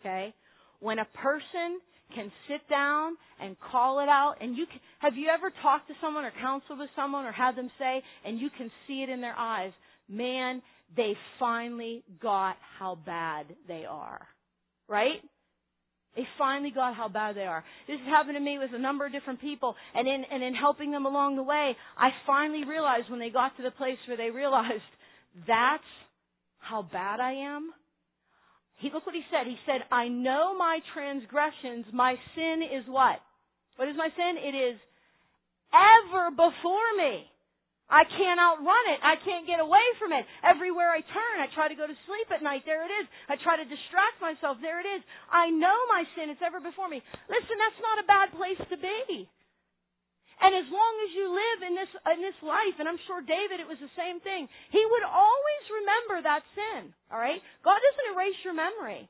Okay? 0.00 0.34
When 0.80 0.98
a 0.98 1.06
person 1.14 1.80
can 2.14 2.30
sit 2.48 2.68
down 2.68 3.16
and 3.40 3.56
call 3.70 4.00
it 4.00 4.08
out 4.08 4.34
and 4.40 4.56
you 4.56 4.66
can, 4.66 4.80
have 4.98 5.14
you 5.16 5.28
ever 5.28 5.50
talked 5.62 5.88
to 5.88 5.94
someone 6.00 6.24
or 6.24 6.32
counseled 6.40 6.78
with 6.78 6.90
someone 6.94 7.24
or 7.24 7.32
had 7.32 7.56
them 7.56 7.70
say 7.78 8.02
and 8.24 8.38
you 8.38 8.50
can 8.56 8.70
see 8.86 9.02
it 9.02 9.08
in 9.08 9.20
their 9.20 9.34
eyes, 9.36 9.72
man, 10.08 10.60
they 10.96 11.14
finally 11.38 12.04
got 12.20 12.56
how 12.78 12.98
bad 13.06 13.46
they 13.66 13.84
are. 13.88 14.26
Right? 14.88 15.22
They 16.16 16.24
finally 16.36 16.70
got 16.70 16.94
how 16.94 17.08
bad 17.08 17.36
they 17.36 17.46
are. 17.46 17.64
This 17.88 17.98
has 17.98 18.08
happened 18.08 18.36
to 18.36 18.40
me 18.40 18.58
with 18.58 18.70
a 18.74 18.78
number 18.78 19.06
of 19.06 19.12
different 19.12 19.40
people, 19.40 19.74
and 19.94 20.06
in 20.06 20.24
and 20.30 20.42
in 20.42 20.54
helping 20.54 20.90
them 20.90 21.06
along 21.06 21.36
the 21.36 21.42
way, 21.42 21.74
I 21.96 22.10
finally 22.26 22.64
realized 22.64 23.10
when 23.10 23.18
they 23.18 23.30
got 23.30 23.56
to 23.56 23.62
the 23.62 23.70
place 23.70 23.96
where 24.06 24.18
they 24.18 24.30
realized 24.30 24.84
that's 25.48 25.82
how 26.62 26.86
bad 26.86 27.18
I 27.18 27.32
am? 27.52 27.74
He, 28.78 28.90
look 28.94 29.04
what 29.04 29.14
he 29.14 29.26
said. 29.30 29.50
He 29.50 29.58
said, 29.66 29.82
I 29.90 30.08
know 30.08 30.56
my 30.56 30.78
transgressions. 30.94 31.86
My 31.92 32.14
sin 32.34 32.62
is 32.62 32.86
what? 32.86 33.18
What 33.76 33.90
is 33.90 33.98
my 33.98 34.08
sin? 34.14 34.38
It 34.38 34.54
is 34.54 34.78
ever 35.74 36.30
before 36.30 36.90
me. 36.96 37.26
I 37.92 38.08
can't 38.08 38.40
outrun 38.40 38.86
it. 38.94 39.00
I 39.04 39.20
can't 39.20 39.44
get 39.44 39.60
away 39.60 39.84
from 40.00 40.16
it. 40.16 40.24
Everywhere 40.40 40.88
I 40.94 41.04
turn, 41.04 41.36
I 41.44 41.50
try 41.52 41.68
to 41.68 41.76
go 41.76 41.84
to 41.84 41.96
sleep 42.08 42.28
at 42.32 42.40
night. 42.40 42.64
There 42.64 42.88
it 42.88 42.92
is. 43.04 43.06
I 43.28 43.36
try 43.42 43.60
to 43.60 43.66
distract 43.68 44.16
myself. 44.22 44.56
There 44.64 44.80
it 44.80 44.88
is. 44.88 45.04
I 45.28 45.52
know 45.52 45.76
my 45.92 46.08
sin. 46.16 46.32
It's 46.32 46.40
ever 46.40 46.62
before 46.62 46.88
me. 46.88 47.04
Listen, 47.28 47.56
that's 47.60 47.82
not 47.84 48.00
a 48.00 48.06
bad 48.08 48.28
place 48.32 48.62
to 48.70 48.78
be. 48.80 49.28
And 50.42 50.50
as 50.58 50.66
long 50.66 50.94
as 51.06 51.10
you 51.14 51.26
live 51.30 51.60
in 51.70 51.74
this, 51.78 51.92
in 52.18 52.20
this 52.20 52.40
life, 52.42 52.74
and 52.82 52.90
I'm 52.90 52.98
sure 53.06 53.22
David, 53.22 53.62
it 53.62 53.70
was 53.70 53.78
the 53.78 53.94
same 53.94 54.18
thing, 54.26 54.50
he 54.74 54.82
would 54.82 55.06
always 55.06 55.64
remember 55.70 56.16
that 56.26 56.42
sin. 56.58 56.90
Alright? 57.14 57.38
God 57.62 57.78
doesn't 57.78 58.10
erase 58.10 58.40
your 58.42 58.58
memory. 58.58 59.06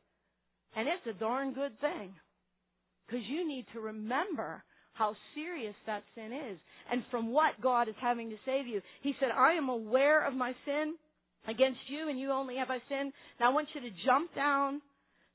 And 0.77 0.89
it's 0.93 1.09
a 1.09 1.17
darn 1.17 1.57
good 1.57 1.73
thing. 1.81 2.13
Because 3.09 3.25
you 3.33 3.49
need 3.49 3.65
to 3.73 3.81
remember 3.81 4.63
how 4.93 5.17
serious 5.35 5.75
that 5.87 6.05
sin 6.15 6.33
is 6.33 6.59
and 6.91 7.03
from 7.11 7.33
what 7.33 7.61
God 7.63 7.89
is 7.89 7.97
having 8.01 8.29
to 8.29 8.37
save 8.45 8.67
you. 8.67 8.83
He 9.01 9.15
said, 9.19 9.31
I 9.33 9.55
am 9.55 9.69
aware 9.69 10.27
of 10.27 10.35
my 10.35 10.53
sin 10.67 10.97
against 11.49 11.81
you 11.89 12.09
and 12.09 12.21
you 12.21 12.31
only 12.31 12.57
have 12.57 12.71
I 12.71 12.79
sinned. 12.89 13.13
Now 13.41 13.51
I 13.51 13.55
want 13.55 13.69
you 13.75 13.81
to 13.81 13.91
jump 14.05 14.35
down 14.35 14.83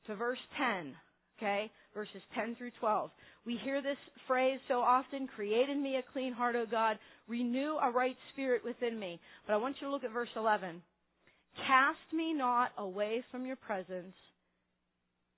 to 0.06 0.16
verse 0.16 0.40
10. 0.58 0.94
Okay? 1.38 1.72
Verses 1.94 2.22
10 2.36 2.56
through 2.56 2.72
12. 2.80 3.12
We 3.46 3.60
hear 3.64 3.82
this 3.82 3.98
phrase 4.28 4.60
so 4.68 4.80
often, 4.80 5.28
create 5.28 5.70
in 5.70 5.82
me 5.82 5.98
a 5.98 6.12
clean 6.14 6.34
heart, 6.34 6.56
O 6.56 6.66
God, 6.70 6.98
renew 7.28 7.76
a 7.82 7.92
right 7.92 8.16
spirit 8.34 8.64
within 8.66 9.00
me. 9.00 9.20
But 9.46 9.54
I 9.54 9.58
want 9.58 9.78
you 9.80 9.88
to 9.88 9.92
look 9.92 10.04
at 10.04 10.12
verse 10.12 10.30
11. 10.36 10.82
Cast 11.68 12.14
me 12.14 12.34
not 12.34 12.72
away 12.78 13.24
from 13.32 13.46
your 13.46 13.56
presence, 13.56 14.16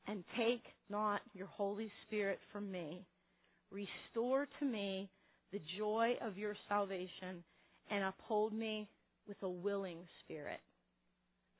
and 0.07 0.23
take 0.37 0.63
not 0.89 1.21
your 1.33 1.47
Holy 1.47 1.91
Spirit 2.07 2.39
from 2.51 2.71
me. 2.71 3.05
Restore 3.71 4.47
to 4.59 4.65
me 4.65 5.09
the 5.51 5.61
joy 5.77 6.13
of 6.21 6.37
your 6.37 6.55
salvation, 6.67 7.43
and 7.91 8.03
uphold 8.03 8.53
me 8.53 8.87
with 9.27 9.37
a 9.43 9.49
willing 9.49 9.99
spirit. 10.23 10.59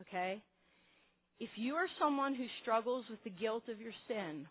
Okay? 0.01 0.41
If 1.39 1.49
you 1.55 1.75
are 1.75 1.87
someone 1.99 2.35
who 2.35 2.45
struggles 2.61 3.05
with 3.09 3.23
the 3.23 3.29
guilt 3.29 3.63
of 3.71 3.79
your 3.79 3.93
sin 4.07 4.45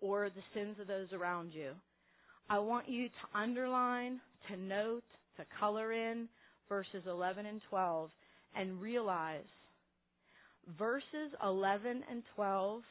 or 0.00 0.28
the 0.28 0.42
sins 0.54 0.76
of 0.80 0.86
those 0.86 1.08
around 1.12 1.52
you, 1.54 1.70
I 2.48 2.58
want 2.58 2.88
you 2.88 3.08
to 3.08 3.38
underline, 3.38 4.20
to 4.50 4.56
note, 4.56 5.04
to 5.36 5.44
color 5.58 5.92
in 5.92 6.28
verses 6.68 7.02
11 7.06 7.46
and 7.46 7.60
12 7.70 8.10
and 8.54 8.80
realize 8.82 9.40
verses 10.78 11.32
11 11.42 12.02
and 12.10 12.22
12 12.34 12.82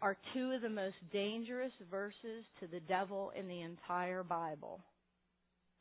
are 0.00 0.16
two 0.34 0.52
of 0.52 0.62
the 0.62 0.68
most 0.68 0.96
dangerous 1.12 1.72
verses 1.90 2.44
to 2.60 2.66
the 2.66 2.80
devil 2.80 3.30
in 3.38 3.46
the 3.46 3.60
entire 3.60 4.22
Bible. 4.24 4.80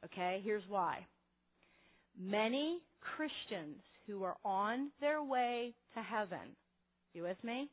Okay, 0.05 0.41
here's 0.43 0.63
why. 0.69 1.05
Many 2.19 2.79
Christians 3.15 3.81
who 4.07 4.23
are 4.23 4.37
on 4.43 4.89
their 4.99 5.23
way 5.23 5.73
to 5.95 6.01
heaven, 6.01 6.55
you 7.13 7.23
with 7.23 7.41
me? 7.43 7.69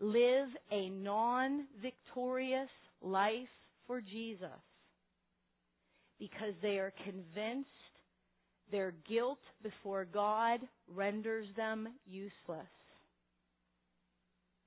Live 0.00 0.48
a 0.70 0.88
non-victorious 0.88 2.70
life 3.02 3.48
for 3.86 4.00
Jesus 4.00 4.48
because 6.18 6.54
they 6.62 6.78
are 6.78 6.92
convinced 7.04 7.68
their 8.70 8.94
guilt 9.08 9.38
before 9.62 10.04
God 10.04 10.60
renders 10.94 11.46
them 11.56 11.88
useless. 12.06 12.68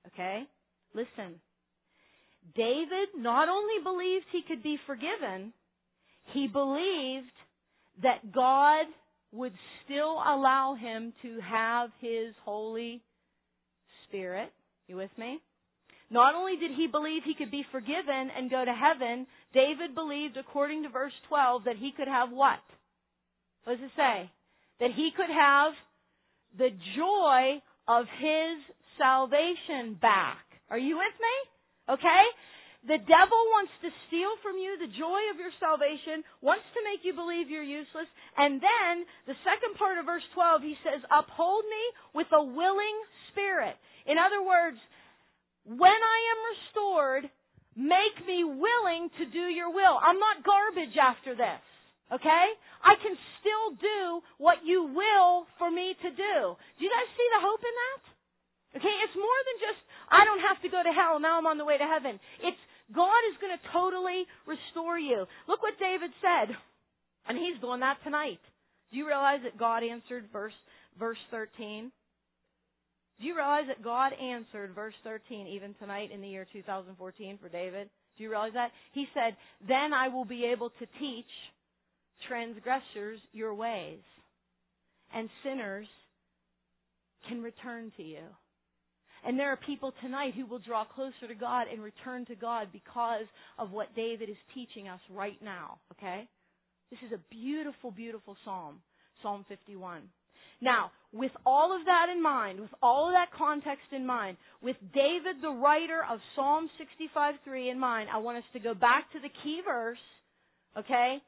Okay? 0.08 0.42
Listen. 0.94 1.40
David 2.54 3.08
not 3.16 3.48
only 3.48 3.82
believed 3.82 4.26
he 4.30 4.42
could 4.46 4.62
be 4.62 4.78
forgiven, 4.86 5.52
he 6.32 6.46
believed 6.46 7.32
that 8.02 8.32
God 8.32 8.86
would 9.34 9.52
still 9.84 10.14
allow 10.14 10.76
him 10.78 11.12
to 11.22 11.40
have 11.40 11.90
his 12.00 12.34
Holy 12.44 13.02
Spirit. 14.06 14.52
You 14.86 14.96
with 14.96 15.10
me? 15.18 15.40
Not 16.10 16.34
only 16.34 16.56
did 16.56 16.70
he 16.76 16.86
believe 16.86 17.22
he 17.24 17.34
could 17.34 17.50
be 17.50 17.64
forgiven 17.72 18.30
and 18.36 18.50
go 18.50 18.64
to 18.64 18.72
heaven, 18.72 19.26
David 19.52 19.94
believed, 19.94 20.36
according 20.36 20.84
to 20.84 20.88
verse 20.88 21.12
12, 21.28 21.64
that 21.64 21.76
he 21.76 21.92
could 21.96 22.08
have 22.08 22.30
what? 22.30 22.62
What 23.64 23.80
does 23.80 23.84
it 23.84 23.92
say? 23.96 24.30
That 24.80 24.90
he 24.94 25.10
could 25.16 25.30
have 25.30 25.72
the 26.56 26.70
joy 26.96 27.62
of 27.88 28.04
his 28.20 28.62
salvation 28.98 29.98
back. 30.00 30.44
Are 30.70 30.78
you 30.78 30.96
with 30.96 31.14
me? 31.18 31.94
Okay? 31.94 32.24
The 32.84 33.00
devil 33.00 33.40
wants 33.56 33.72
to 33.80 33.88
steal 34.06 34.28
from 34.44 34.60
you 34.60 34.76
the 34.76 34.92
joy 34.92 35.20
of 35.32 35.40
your 35.40 35.52
salvation, 35.56 36.20
wants 36.44 36.68
to 36.76 36.84
make 36.84 37.00
you 37.00 37.16
believe 37.16 37.48
you're 37.48 37.64
useless, 37.64 38.08
and 38.36 38.60
then 38.60 39.08
the 39.24 39.40
second 39.40 39.80
part 39.80 39.96
of 39.96 40.04
verse 40.04 40.24
12, 40.36 40.60
he 40.60 40.76
says, 40.84 41.00
uphold 41.08 41.64
me 41.64 41.84
with 42.12 42.28
a 42.36 42.44
willing 42.44 42.98
spirit. 43.32 43.80
In 44.04 44.20
other 44.20 44.44
words, 44.44 44.76
when 45.64 45.96
I 45.96 46.18
am 46.28 46.40
restored, 46.52 47.24
make 47.72 48.16
me 48.28 48.44
willing 48.44 49.08
to 49.16 49.24
do 49.32 49.48
your 49.48 49.72
will. 49.72 49.96
I'm 49.96 50.20
not 50.20 50.44
garbage 50.44 50.92
after 51.00 51.32
this. 51.32 51.64
Okay? 52.12 52.46
I 52.84 53.00
can 53.00 53.16
still 53.40 53.80
do 53.80 54.20
what 54.36 54.60
you 54.60 54.92
will 54.92 55.48
for 55.56 55.72
me 55.72 55.96
to 56.04 56.10
do. 56.12 56.36
Do 56.52 56.80
you 56.84 56.92
guys 56.92 57.08
see 57.16 57.28
the 57.32 57.40
hope 57.40 57.64
in 57.64 57.76
that? 57.80 58.02
Okay, 58.74 58.96
it's 59.06 59.14
more 59.14 59.40
than 59.46 59.56
just, 59.62 59.80
I 60.10 60.26
don't 60.26 60.42
have 60.42 60.58
to 60.66 60.68
go 60.68 60.82
to 60.82 60.90
hell, 60.90 61.22
now 61.22 61.38
I'm 61.38 61.46
on 61.46 61.62
the 61.62 61.64
way 61.64 61.78
to 61.78 61.86
heaven. 61.86 62.18
It's, 62.42 62.58
God 62.92 63.22
is 63.32 63.38
going 63.40 63.56
to 63.56 63.72
totally 63.72 64.26
restore 64.46 64.98
you. 64.98 65.24
Look 65.48 65.62
what 65.62 65.78
David 65.78 66.10
said. 66.20 66.54
And 67.26 67.38
he's 67.38 67.60
doing 67.60 67.80
that 67.80 67.98
tonight. 68.04 68.40
Do 68.92 68.98
you 68.98 69.06
realize 69.06 69.40
that 69.44 69.58
God 69.58 69.82
answered 69.82 70.26
verse, 70.32 70.52
verse 70.98 71.18
13? 71.30 71.90
Do 73.20 73.26
you 73.26 73.34
realize 73.34 73.64
that 73.68 73.82
God 73.82 74.12
answered 74.12 74.74
verse 74.74 74.94
13 75.04 75.46
even 75.46 75.74
tonight 75.80 76.10
in 76.12 76.20
the 76.20 76.28
year 76.28 76.46
2014 76.52 77.38
for 77.40 77.48
David? 77.48 77.88
Do 78.16 78.22
you 78.24 78.30
realize 78.30 78.52
that? 78.54 78.70
He 78.92 79.06
said, 79.14 79.36
Then 79.66 79.92
I 79.92 80.08
will 80.08 80.24
be 80.24 80.44
able 80.52 80.70
to 80.70 80.86
teach 81.00 81.30
transgressors 82.28 83.20
your 83.32 83.54
ways, 83.54 84.00
and 85.14 85.28
sinners 85.42 85.86
can 87.28 87.42
return 87.42 87.92
to 87.96 88.02
you. 88.02 88.22
And 89.26 89.38
there 89.38 89.50
are 89.50 89.56
people 89.56 89.92
tonight 90.02 90.34
who 90.36 90.46
will 90.46 90.58
draw 90.58 90.84
closer 90.84 91.26
to 91.28 91.34
God 91.34 91.66
and 91.72 91.82
return 91.82 92.26
to 92.26 92.34
God 92.34 92.68
because 92.72 93.24
of 93.58 93.70
what 93.70 93.94
David 93.96 94.28
is 94.28 94.36
teaching 94.54 94.86
us 94.88 95.00
right 95.10 95.40
now, 95.42 95.78
okay? 95.92 96.28
This 96.90 97.00
is 97.06 97.12
a 97.12 97.34
beautiful, 97.34 97.90
beautiful 97.90 98.36
psalm, 98.44 98.80
Psalm 99.22 99.46
51. 99.48 100.02
Now, 100.60 100.92
with 101.12 101.32
all 101.46 101.74
of 101.74 101.84
that 101.86 102.06
in 102.14 102.22
mind, 102.22 102.60
with 102.60 102.70
all 102.82 103.08
of 103.08 103.14
that 103.14 103.36
context 103.36 103.86
in 103.92 104.06
mind, 104.06 104.36
with 104.62 104.76
David, 104.92 105.42
the 105.42 105.50
writer 105.50 106.04
of 106.10 106.20
Psalm 106.36 106.68
65:3 106.78 107.70
in 107.70 107.78
mind, 107.78 108.08
I 108.12 108.18
want 108.18 108.38
us 108.38 108.44
to 108.52 108.60
go 108.60 108.74
back 108.74 109.10
to 109.12 109.20
the 109.20 109.30
key 109.42 109.60
verse, 109.64 109.98
okay? 110.76 111.20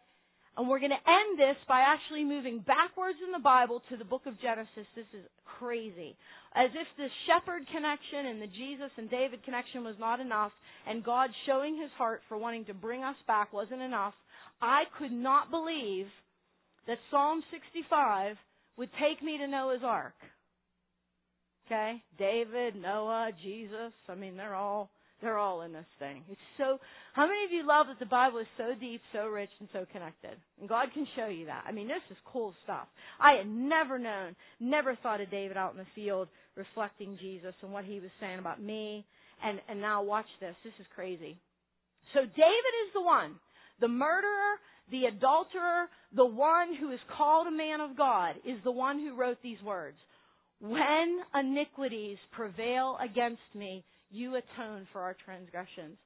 And 0.56 0.68
we're 0.68 0.80
going 0.80 0.96
to 0.96 1.10
end 1.10 1.38
this 1.38 1.56
by 1.68 1.84
actually 1.84 2.24
moving 2.24 2.64
backwards 2.64 3.18
in 3.24 3.30
the 3.30 3.44
Bible 3.44 3.82
to 3.90 3.96
the 3.96 4.08
book 4.08 4.22
of 4.24 4.40
Genesis. 4.40 4.88
This 4.96 5.04
is 5.12 5.24
crazy. 5.58 6.16
As 6.54 6.70
if 6.72 6.88
the 6.96 7.08
shepherd 7.28 7.68
connection 7.68 8.32
and 8.32 8.40
the 8.40 8.46
Jesus 8.46 8.90
and 8.96 9.10
David 9.10 9.44
connection 9.44 9.84
was 9.84 9.96
not 10.00 10.18
enough, 10.18 10.52
and 10.88 11.04
God 11.04 11.28
showing 11.44 11.76
his 11.76 11.90
heart 11.98 12.22
for 12.28 12.38
wanting 12.38 12.64
to 12.66 12.74
bring 12.74 13.04
us 13.04 13.16
back 13.26 13.52
wasn't 13.52 13.82
enough, 13.82 14.14
I 14.62 14.84
could 14.98 15.12
not 15.12 15.50
believe 15.50 16.06
that 16.86 16.96
Psalm 17.10 17.42
65 17.50 18.36
would 18.78 18.90
take 18.98 19.22
me 19.22 19.36
to 19.36 19.46
Noah's 19.46 19.84
Ark. 19.84 20.16
Okay? 21.66 22.02
David, 22.18 22.76
Noah, 22.80 23.30
Jesus, 23.42 23.92
I 24.08 24.14
mean, 24.14 24.38
they're 24.38 24.54
all 24.54 24.88
they're 25.22 25.38
all 25.38 25.62
in 25.62 25.72
this 25.72 25.86
thing. 25.98 26.22
It's 26.30 26.40
so, 26.58 26.78
how 27.14 27.26
many 27.26 27.44
of 27.44 27.52
you 27.52 27.66
love 27.66 27.86
that 27.88 27.98
the 27.98 28.06
Bible 28.06 28.38
is 28.38 28.46
so 28.56 28.72
deep, 28.78 29.00
so 29.12 29.26
rich, 29.26 29.50
and 29.60 29.68
so 29.72 29.86
connected? 29.90 30.36
And 30.60 30.68
God 30.68 30.88
can 30.92 31.06
show 31.16 31.26
you 31.26 31.46
that. 31.46 31.64
I 31.66 31.72
mean, 31.72 31.88
this 31.88 32.04
is 32.10 32.16
cool 32.26 32.54
stuff. 32.64 32.86
I 33.18 33.36
had 33.38 33.48
never 33.48 33.98
known, 33.98 34.36
never 34.60 34.96
thought 34.96 35.20
of 35.20 35.30
David 35.30 35.56
out 35.56 35.72
in 35.72 35.78
the 35.78 35.86
field 35.94 36.28
reflecting 36.54 37.16
Jesus 37.20 37.54
and 37.62 37.72
what 37.72 37.84
he 37.84 38.00
was 38.00 38.10
saying 38.20 38.38
about 38.38 38.62
me. 38.62 39.06
And, 39.42 39.60
and 39.68 39.80
now 39.80 40.02
watch 40.02 40.26
this. 40.40 40.54
This 40.64 40.72
is 40.80 40.86
crazy. 40.94 41.38
So 42.14 42.20
David 42.20 42.74
is 42.86 42.92
the 42.94 43.02
one, 43.02 43.34
the 43.80 43.88
murderer, 43.88 44.56
the 44.90 45.04
adulterer, 45.04 45.86
the 46.14 46.24
one 46.24 46.74
who 46.78 46.92
is 46.92 47.00
called 47.16 47.46
a 47.46 47.50
man 47.50 47.80
of 47.80 47.96
God, 47.96 48.36
is 48.46 48.58
the 48.64 48.70
one 48.70 48.98
who 48.98 49.16
wrote 49.16 49.38
these 49.42 49.60
words. 49.64 49.96
When 50.60 51.18
iniquities 51.34 52.18
prevail 52.32 52.96
against 53.02 53.42
me, 53.54 53.84
you 54.10 54.36
atone 54.36 54.86
for 54.92 55.00
our 55.00 55.16
transgressions. 55.24 55.96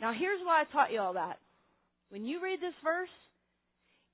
Now 0.00 0.12
here's 0.12 0.40
why 0.44 0.62
I 0.62 0.72
taught 0.72 0.92
you 0.92 1.00
all 1.00 1.14
that. 1.14 1.38
When 2.10 2.24
you 2.24 2.42
read 2.42 2.60
this 2.60 2.74
verse, 2.82 3.08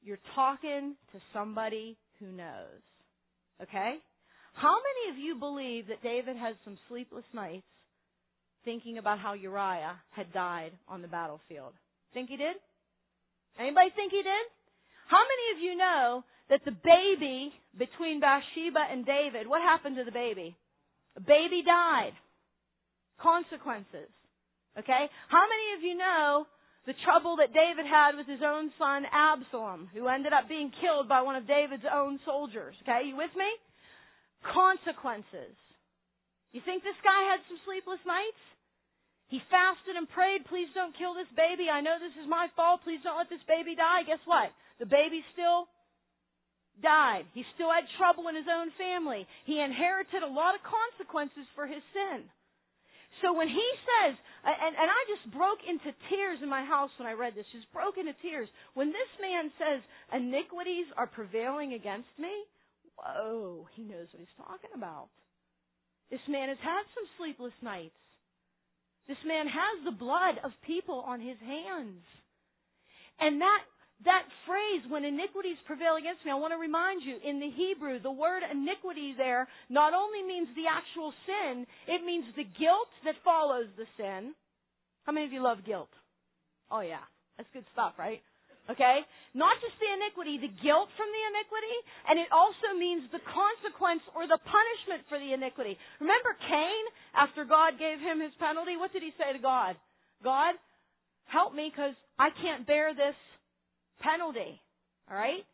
you're 0.03 0.19
talking 0.35 0.97
to 1.13 1.19
somebody 1.33 1.97
who 2.19 2.27
knows. 2.27 2.83
Okay? 3.63 3.95
How 4.55 4.75
many 4.75 5.13
of 5.13 5.19
you 5.19 5.35
believe 5.39 5.89
that 5.89 6.03
David 6.03 6.37
had 6.37 6.55
some 6.65 6.79
sleepless 6.89 7.25
nights 7.33 7.67
thinking 8.65 8.99
about 8.99 9.19
how 9.19 9.35
Uriah 9.35 9.97
had 10.11 10.33
died 10.33 10.73
on 10.89 11.03
the 11.03 11.09
battlefield? 11.09 11.73
Think 12.13 12.31
he 12.31 12.37
did? 12.37 12.57
Anybody 13.59 13.89
think 13.95 14.13
he 14.13 14.23
did? 14.23 14.47
How 15.09 15.21
many 15.21 15.47
of 15.55 15.63
you 15.63 15.77
know 15.77 16.25
that 16.51 16.61
the 16.65 16.73
baby 16.73 17.53
between 17.79 18.21
Bathsheba 18.21 18.81
and 18.91 19.05
David, 19.05 19.49
what 19.49 19.63
happened 19.63 19.97
to 19.97 20.05
the 20.05 20.13
baby? 20.13 20.57
A 21.17 21.21
baby 21.21 21.63
died 21.65 22.13
consequences. 23.21 24.11
Okay? 24.79 25.05
How 25.29 25.45
many 25.47 25.67
of 25.79 25.81
you 25.83 25.95
know 25.97 26.47
the 26.87 26.99
trouble 27.07 27.37
that 27.41 27.55
David 27.55 27.87
had 27.87 28.17
with 28.17 28.27
his 28.27 28.43
own 28.45 28.73
son 28.77 29.07
Absalom, 29.09 29.89
who 29.95 30.09
ended 30.09 30.33
up 30.33 30.49
being 30.49 30.73
killed 30.83 31.09
by 31.09 31.23
one 31.23 31.37
of 31.37 31.47
David's 31.47 31.87
own 31.87 32.21
soldiers? 32.25 32.75
Okay, 32.83 33.09
you 33.09 33.17
with 33.17 33.33
me? 33.37 33.49
Consequences. 34.45 35.57
You 36.53 36.61
think 36.62 36.85
this 36.85 36.99
guy 37.03 37.21
had 37.33 37.43
some 37.49 37.59
sleepless 37.65 38.03
nights? 38.07 38.43
He 39.33 39.41
fasted 39.49 39.97
and 39.97 40.07
prayed, 40.07 40.45
please 40.47 40.69
don't 40.77 40.95
kill 40.95 41.17
this 41.17 41.31
baby. 41.35 41.73
I 41.73 41.81
know 41.81 41.97
this 41.99 42.15
is 42.21 42.29
my 42.29 42.53
fault. 42.55 42.85
Please 42.85 43.01
don't 43.03 43.17
let 43.17 43.33
this 43.33 43.43
baby 43.49 43.75
die. 43.75 44.05
Guess 44.05 44.23
what? 44.29 44.53
The 44.79 44.87
baby 44.87 45.25
still 45.33 45.67
died. 46.83 47.25
He 47.33 47.43
still 47.57 47.73
had 47.73 47.89
trouble 47.97 48.29
in 48.29 48.37
his 48.37 48.47
own 48.47 48.71
family. 48.77 49.27
He 49.49 49.59
inherited 49.59 50.23
a 50.23 50.31
lot 50.31 50.55
of 50.55 50.62
consequences 50.62 51.49
for 51.57 51.67
his 51.67 51.83
sin. 51.97 52.29
So 53.25 53.33
when 53.33 53.49
he 53.49 53.68
says, 53.89 54.12
and, 54.45 54.77
and 54.77 54.89
I 54.93 55.01
just 55.09 55.33
broke 55.33 55.64
into 55.64 55.97
tears 56.12 56.45
in 56.45 56.49
my 56.53 56.61
house 56.61 56.93
when 57.01 57.09
I 57.09 57.16
read 57.16 57.33
this, 57.33 57.49
just 57.57 57.72
broke 57.72 57.97
into 57.97 58.12
tears. 58.20 58.53
When 58.77 58.93
this 58.93 59.12
man 59.16 59.49
says, 59.57 59.81
iniquities 60.12 60.93
are 61.01 61.09
prevailing 61.09 61.72
against 61.72 62.12
me, 62.20 62.29
whoa, 63.01 63.64
he 63.72 63.83
knows 63.83 64.12
what 64.12 64.20
he's 64.20 64.37
talking 64.37 64.77
about. 64.77 65.09
This 66.12 66.20
man 66.29 66.53
has 66.53 66.61
had 66.61 66.85
some 66.93 67.09
sleepless 67.16 67.57
nights. 67.64 67.97
This 69.09 69.20
man 69.25 69.49
has 69.49 69.89
the 69.89 69.97
blood 69.97 70.37
of 70.45 70.53
people 70.61 71.01
on 71.09 71.16
his 71.16 71.41
hands. 71.41 72.05
And 73.20 73.41
that 73.41 73.64
that 74.05 74.25
phrase, 74.45 74.85
when 74.89 75.05
iniquities 75.05 75.57
prevail 75.65 75.97
against 75.97 76.25
me, 76.25 76.31
I 76.31 76.39
want 76.41 76.53
to 76.53 76.61
remind 76.61 77.03
you, 77.03 77.17
in 77.21 77.41
the 77.41 77.51
Hebrew, 77.51 78.01
the 78.01 78.13
word 78.13 78.43
iniquity 78.45 79.15
there 79.17 79.49
not 79.69 79.93
only 79.93 80.23
means 80.23 80.49
the 80.53 80.69
actual 80.69 81.13
sin, 81.25 81.67
it 81.89 82.05
means 82.05 82.25
the 82.37 82.45
guilt 82.45 82.91
that 83.05 83.17
follows 83.25 83.69
the 83.77 83.89
sin. 83.97 84.37
How 85.05 85.13
many 85.13 85.27
of 85.27 85.33
you 85.33 85.43
love 85.43 85.65
guilt? 85.65 85.93
Oh 86.71 86.81
yeah, 86.81 87.05
that's 87.37 87.49
good 87.53 87.65
stuff, 87.73 87.97
right? 87.99 88.21
Okay? 88.71 89.05
Not 89.37 89.61
just 89.61 89.77
the 89.77 89.91
iniquity, 89.93 90.41
the 90.41 90.53
guilt 90.65 90.89
from 90.97 91.09
the 91.13 91.23
iniquity, 91.37 91.77
and 92.09 92.17
it 92.17 92.33
also 92.33 92.73
means 92.81 93.05
the 93.13 93.21
consequence 93.21 94.01
or 94.17 94.25
the 94.25 94.41
punishment 94.41 95.05
for 95.13 95.21
the 95.21 95.37
iniquity. 95.37 95.77
Remember 96.01 96.33
Cain, 96.49 96.83
after 97.13 97.45
God 97.45 97.77
gave 97.77 98.01
him 98.01 98.25
his 98.25 98.33
penalty, 98.41 98.81
what 98.81 98.93
did 98.97 99.05
he 99.05 99.13
say 99.21 99.37
to 99.37 99.43
God? 99.43 99.77
God, 100.25 100.57
help 101.29 101.53
me 101.53 101.69
because 101.69 101.93
I 102.17 102.33
can't 102.41 102.65
bear 102.65 102.97
this 102.97 103.17
penalty. 104.01 104.61
All 105.11 105.17
right? 105.17 105.45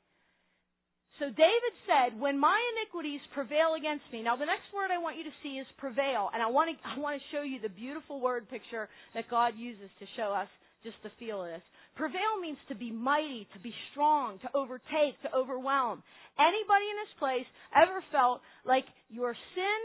So 1.20 1.28
David 1.28 1.74
said, 1.84 2.16
when 2.16 2.40
my 2.40 2.56
iniquities 2.72 3.20
prevail 3.36 3.76
against 3.76 4.08
me. 4.08 4.24
Now 4.24 4.40
the 4.40 4.48
next 4.48 4.72
word 4.72 4.88
I 4.88 4.96
want 4.96 5.20
you 5.20 5.24
to 5.24 5.36
see 5.44 5.60
is 5.60 5.68
prevail. 5.76 6.32
And 6.32 6.40
I 6.40 6.48
want 6.48 6.72
to, 6.72 6.76
I 6.80 6.96
want 6.96 7.20
to 7.20 7.28
show 7.28 7.44
you 7.44 7.60
the 7.60 7.68
beautiful 7.68 8.24
word 8.24 8.48
picture 8.48 8.88
that 9.12 9.28
God 9.28 9.52
uses 9.60 9.92
to 10.00 10.06
show 10.16 10.32
us 10.32 10.48
just 10.80 10.96
the 11.04 11.12
feel 11.20 11.44
of 11.44 11.52
this. 11.52 11.60
Prevail 11.92 12.40
means 12.40 12.56
to 12.72 12.74
be 12.74 12.88
mighty, 12.90 13.44
to 13.52 13.60
be 13.60 13.74
strong, 13.92 14.40
to 14.40 14.48
overtake, 14.56 15.20
to 15.20 15.28
overwhelm. 15.36 16.00
Anybody 16.40 16.86
in 16.88 16.96
this 17.04 17.14
place 17.20 17.48
ever 17.76 18.00
felt 18.08 18.40
like 18.64 18.88
your 19.12 19.36
sin, 19.52 19.80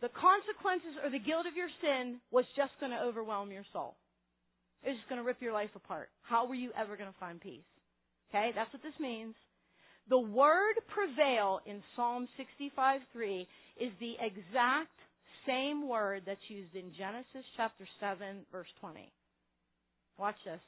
the 0.00 0.08
consequences 0.16 0.96
or 1.04 1.12
the 1.12 1.20
guilt 1.20 1.44
of 1.44 1.60
your 1.60 1.68
sin 1.84 2.24
was 2.32 2.48
just 2.56 2.72
going 2.80 2.92
to 2.92 3.04
overwhelm 3.04 3.52
your 3.52 3.68
soul? 3.76 4.00
It's 4.80 4.96
just 4.96 5.12
going 5.12 5.20
to 5.20 5.28
rip 5.28 5.44
your 5.44 5.52
life 5.52 5.76
apart. 5.76 6.08
How 6.24 6.48
were 6.48 6.56
you 6.56 6.72
ever 6.72 6.96
going 6.96 7.12
to 7.12 7.20
find 7.20 7.36
peace? 7.36 7.68
Okay, 8.30 8.52
that's 8.54 8.72
what 8.72 8.82
this 8.82 8.98
means. 9.00 9.34
The 10.08 10.18
word 10.18 10.74
prevail 10.88 11.60
in 11.66 11.82
Psalm 11.94 12.28
65:3 12.38 13.46
is 13.78 13.92
the 14.00 14.16
exact 14.20 14.98
same 15.46 15.88
word 15.88 16.22
that's 16.26 16.48
used 16.48 16.74
in 16.74 16.92
Genesis 16.94 17.44
chapter 17.56 17.86
7 17.98 18.46
verse 18.52 18.68
20. 18.80 19.12
Watch 20.18 20.36
this. 20.44 20.60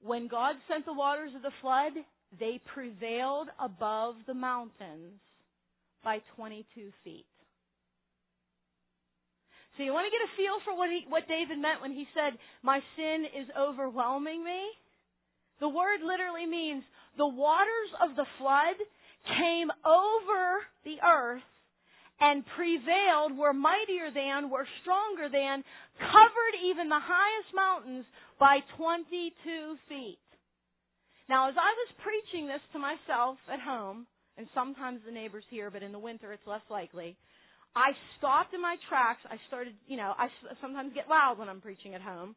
When 0.00 0.28
God 0.28 0.56
sent 0.68 0.84
the 0.84 0.92
waters 0.92 1.34
of 1.34 1.42
the 1.42 1.50
flood, 1.60 1.92
they 2.38 2.60
prevailed 2.72 3.48
above 3.58 4.16
the 4.26 4.34
mountains 4.34 5.20
by 6.04 6.20
22 6.36 6.92
feet. 7.02 7.26
So 9.76 9.82
you 9.82 9.92
want 9.92 10.06
to 10.06 10.10
get 10.10 10.26
a 10.26 10.36
feel 10.36 10.58
for 10.64 10.76
what 10.76 10.90
he, 10.90 11.04
what 11.08 11.26
David 11.28 11.58
meant 11.58 11.80
when 11.80 11.92
he 11.92 12.06
said, 12.14 12.38
my 12.62 12.80
sin 12.96 13.24
is 13.40 13.48
overwhelming 13.58 14.44
me? 14.44 14.60
The 15.60 15.68
word 15.68 16.00
literally 16.02 16.46
means 16.46 16.82
the 17.16 17.26
waters 17.26 17.90
of 18.02 18.16
the 18.16 18.26
flood 18.38 18.78
came 19.26 19.68
over 19.84 20.62
the 20.84 21.02
earth 21.02 21.42
and 22.20 22.44
prevailed, 22.56 23.38
were 23.38 23.52
mightier 23.52 24.10
than, 24.10 24.50
were 24.50 24.66
stronger 24.82 25.28
than, 25.30 25.62
covered 25.98 26.54
even 26.66 26.88
the 26.88 26.98
highest 26.98 27.50
mountains 27.54 28.06
by 28.38 28.58
22 28.76 29.30
feet. 29.88 30.18
Now, 31.28 31.48
as 31.48 31.54
I 31.54 31.70
was 31.70 32.02
preaching 32.02 32.46
this 32.46 32.62
to 32.72 32.78
myself 32.78 33.38
at 33.52 33.60
home, 33.60 34.06
and 34.36 34.46
sometimes 34.54 35.00
the 35.04 35.12
neighbors 35.12 35.44
hear, 35.50 35.70
but 35.70 35.82
in 35.82 35.92
the 35.92 35.98
winter 35.98 36.32
it's 36.32 36.46
less 36.46 36.64
likely, 36.70 37.16
I 37.76 37.92
stopped 38.16 38.54
in 38.54 38.62
my 38.62 38.76
tracks. 38.88 39.20
I 39.28 39.36
started, 39.46 39.74
you 39.86 39.96
know, 39.96 40.14
I 40.16 40.28
sometimes 40.60 40.94
get 40.94 41.08
loud 41.08 41.38
when 41.38 41.48
I'm 41.48 41.60
preaching 41.60 41.94
at 41.94 42.00
home. 42.00 42.34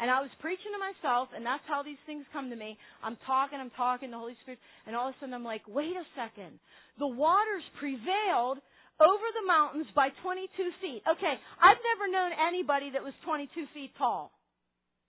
And 0.00 0.10
I 0.10 0.18
was 0.20 0.30
preaching 0.42 0.74
to 0.74 0.80
myself, 0.82 1.30
and 1.34 1.46
that's 1.46 1.62
how 1.70 1.82
these 1.86 2.00
things 2.02 2.26
come 2.34 2.50
to 2.50 2.58
me. 2.58 2.74
I'm 2.98 3.14
talking, 3.26 3.62
I'm 3.62 3.70
talking, 3.78 4.10
the 4.10 4.18
Holy 4.18 4.34
Spirit, 4.42 4.58
and 4.86 4.96
all 4.96 5.08
of 5.08 5.14
a 5.14 5.18
sudden 5.22 5.34
I'm 5.34 5.46
like, 5.46 5.62
wait 5.70 5.94
a 5.94 6.06
second. 6.18 6.58
The 6.98 7.06
waters 7.06 7.62
prevailed 7.78 8.58
over 8.98 9.26
the 9.34 9.46
mountains 9.46 9.86
by 9.94 10.10
22 10.22 10.50
feet. 10.82 11.02
Okay, 11.06 11.34
I've 11.62 11.82
never 11.82 12.06
known 12.10 12.30
anybody 12.34 12.90
that 12.94 13.02
was 13.06 13.14
22 13.26 13.50
feet 13.74 13.94
tall. 13.98 14.34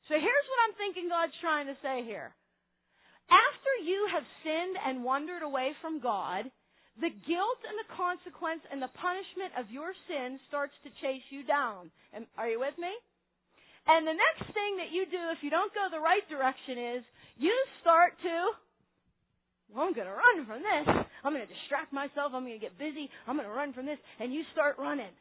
So 0.05 0.13
here's 0.13 0.47
what 0.49 0.61
I'm 0.69 0.77
thinking 0.77 1.09
God's 1.09 1.38
trying 1.41 1.65
to 1.65 1.77
say 1.81 2.05
here. 2.05 2.29
After 3.25 3.71
you 3.81 4.05
have 4.13 4.25
sinned 4.45 4.77
and 4.86 5.01
wandered 5.01 5.41
away 5.41 5.73
from 5.81 5.97
God, 5.97 6.45
the 7.01 7.09
guilt 7.09 7.61
and 7.65 7.77
the 7.81 7.89
consequence 7.97 8.61
and 8.69 8.77
the 8.77 8.93
punishment 9.01 9.57
of 9.57 9.73
your 9.73 9.97
sin 10.05 10.38
starts 10.47 10.77
to 10.86 10.93
chase 11.01 11.25
you 11.33 11.41
down. 11.41 11.89
Are 12.38 12.47
you 12.47 12.61
with 12.61 12.77
me? 12.77 12.93
And 13.88 14.07
the 14.07 14.17
next 14.17 14.49
thing 14.53 14.81
that 14.81 14.89
you 14.89 15.05
do 15.05 15.21
if 15.31 15.45
you 15.45 15.49
don't 15.49 15.73
go 15.73 15.88
the 15.91 16.01
right 16.01 16.25
direction 16.29 16.97
is 16.97 17.01
you 17.38 17.53
start 17.81 18.17
to 18.23 18.36
well, 19.73 19.86
I'm 19.86 19.93
going 19.93 20.07
to 20.07 20.13
run 20.13 20.45
from 20.45 20.61
this. 20.61 20.88
I'm 21.23 21.33
going 21.33 21.45
to 21.45 21.51
distract 21.51 21.91
myself. 21.91 22.31
I'm 22.33 22.45
going 22.45 22.53
to 22.53 22.61
get 22.61 22.77
busy. 22.77 23.09
I'm 23.27 23.36
going 23.36 23.49
to 23.49 23.53
run 23.53 23.73
from 23.73 23.86
this. 23.86 23.97
And 24.19 24.31
you 24.31 24.43
start 24.53 24.77
running. 24.77 25.11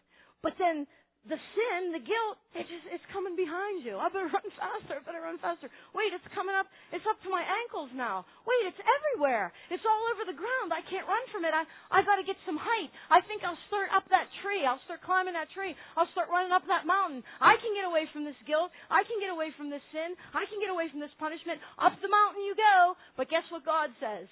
But 0.43 0.53
then 0.61 0.87
the 1.25 1.41
sin, 1.57 1.97
the 1.97 2.05
guilt, 2.05 2.37
it 2.53 2.69
just, 2.69 2.85
it's 2.93 3.05
coming 3.09 3.33
behind 3.33 3.81
you. 3.81 3.97
I 3.97 4.13
better 4.13 4.29
run 4.37 4.49
faster. 4.61 5.01
I 5.01 5.03
better 5.05 5.25
run 5.25 5.41
faster. 5.41 5.73
Wait, 5.97 6.13
it's 6.13 6.25
coming 6.37 6.53
up. 6.53 6.69
It's 6.93 7.05
up 7.09 7.17
to 7.25 7.31
my 7.33 7.41
ankles 7.41 7.89
now. 7.97 8.29
Wait, 8.45 8.69
it's 8.69 8.81
everywhere. 8.85 9.49
It's 9.73 9.85
all 9.89 10.05
over 10.13 10.29
the 10.29 10.37
ground. 10.37 10.77
I 10.77 10.85
can't 10.85 11.09
run 11.09 11.25
from 11.33 11.49
it. 11.49 11.57
I, 11.57 11.65
I 11.89 12.05
gotta 12.05 12.29
get 12.29 12.37
some 12.45 12.61
height. 12.61 12.93
I 13.09 13.25
think 13.25 13.41
I'll 13.41 13.59
start 13.73 13.89
up 13.97 14.05
that 14.13 14.29
tree. 14.45 14.69
I'll 14.69 14.83
start 14.85 15.01
climbing 15.01 15.33
that 15.33 15.49
tree. 15.57 15.73
I'll 15.97 16.11
start 16.13 16.29
running 16.29 16.53
up 16.53 16.69
that 16.69 16.85
mountain. 16.85 17.25
I 17.41 17.57
can 17.57 17.73
get 17.73 17.89
away 17.89 18.05
from 18.13 18.29
this 18.29 18.39
guilt. 18.45 18.69
I 18.93 19.01
can 19.09 19.17
get 19.17 19.33
away 19.33 19.49
from 19.57 19.73
this 19.73 19.85
sin. 19.97 20.13
I 20.37 20.45
can 20.45 20.61
get 20.61 20.69
away 20.69 20.93
from 20.93 21.01
this 21.01 21.15
punishment. 21.17 21.57
Up 21.81 21.97
the 22.05 22.13
mountain 22.13 22.45
you 22.45 22.53
go. 22.53 23.01
But 23.17 23.33
guess 23.33 23.49
what 23.49 23.65
God 23.65 23.89
says? 23.97 24.29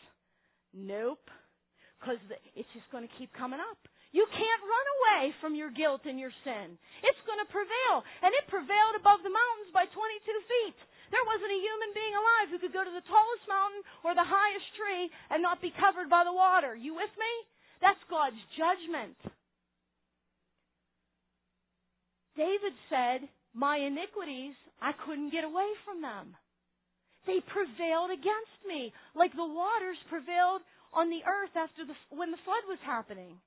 Nope. 0.77 1.25
Cause 2.05 2.21
it's 2.59 2.69
just 2.77 2.89
gonna 2.93 3.09
keep 3.17 3.33
coming 3.33 3.61
up. 3.63 3.81
You 4.13 4.29
can't 4.29 4.69
run 4.69 4.87
away 5.01 5.23
from 5.41 5.57
your 5.57 5.73
guilt 5.73 6.05
and 6.05 6.21
your 6.21 6.33
sin. 6.45 6.77
It's 7.01 7.25
going 7.25 7.41
to 7.41 7.49
prevail. 7.49 8.05
And 8.21 8.33
it 8.37 8.53
prevailed 8.53 9.01
above 9.01 9.25
the 9.25 9.33
mountains 9.33 9.73
by 9.73 9.89
22 9.89 9.97
feet. 10.21 10.79
There 11.09 11.29
wasn't 11.29 11.57
a 11.57 11.65
human 11.65 11.91
being 11.97 12.15
alive 12.17 12.49
who 12.53 12.61
could 12.61 12.77
go 12.77 12.85
to 12.85 12.93
the 12.93 13.09
tallest 13.09 13.45
mountain 13.49 13.81
or 14.05 14.13
the 14.13 14.25
highest 14.25 14.69
tree 14.77 15.09
and 15.33 15.41
not 15.41 15.65
be 15.65 15.73
covered 15.81 16.13
by 16.13 16.29
the 16.29 16.33
water. 16.33 16.77
You 16.77 16.93
with 16.93 17.13
me? 17.17 17.33
That's 17.81 18.01
God's 18.13 18.41
judgment. 18.53 19.17
David 22.37 22.77
said, 22.93 23.29
My 23.57 23.81
iniquities, 23.81 24.57
I 24.81 24.93
couldn't 25.05 25.33
get 25.33 25.45
away 25.45 25.73
from 25.89 26.05
them. 26.05 26.37
They 27.25 27.41
prevailed 27.49 28.13
against 28.13 28.61
me, 28.69 28.93
like 29.17 29.33
the 29.33 29.47
waters 29.47 30.01
prevailed 30.13 30.61
on 30.93 31.09
the 31.09 31.25
earth 31.25 31.57
after 31.57 31.85
the, 31.89 31.97
when 32.13 32.31
the 32.31 32.45
flood 32.45 32.65
was 32.69 32.81
happening. 32.85 33.41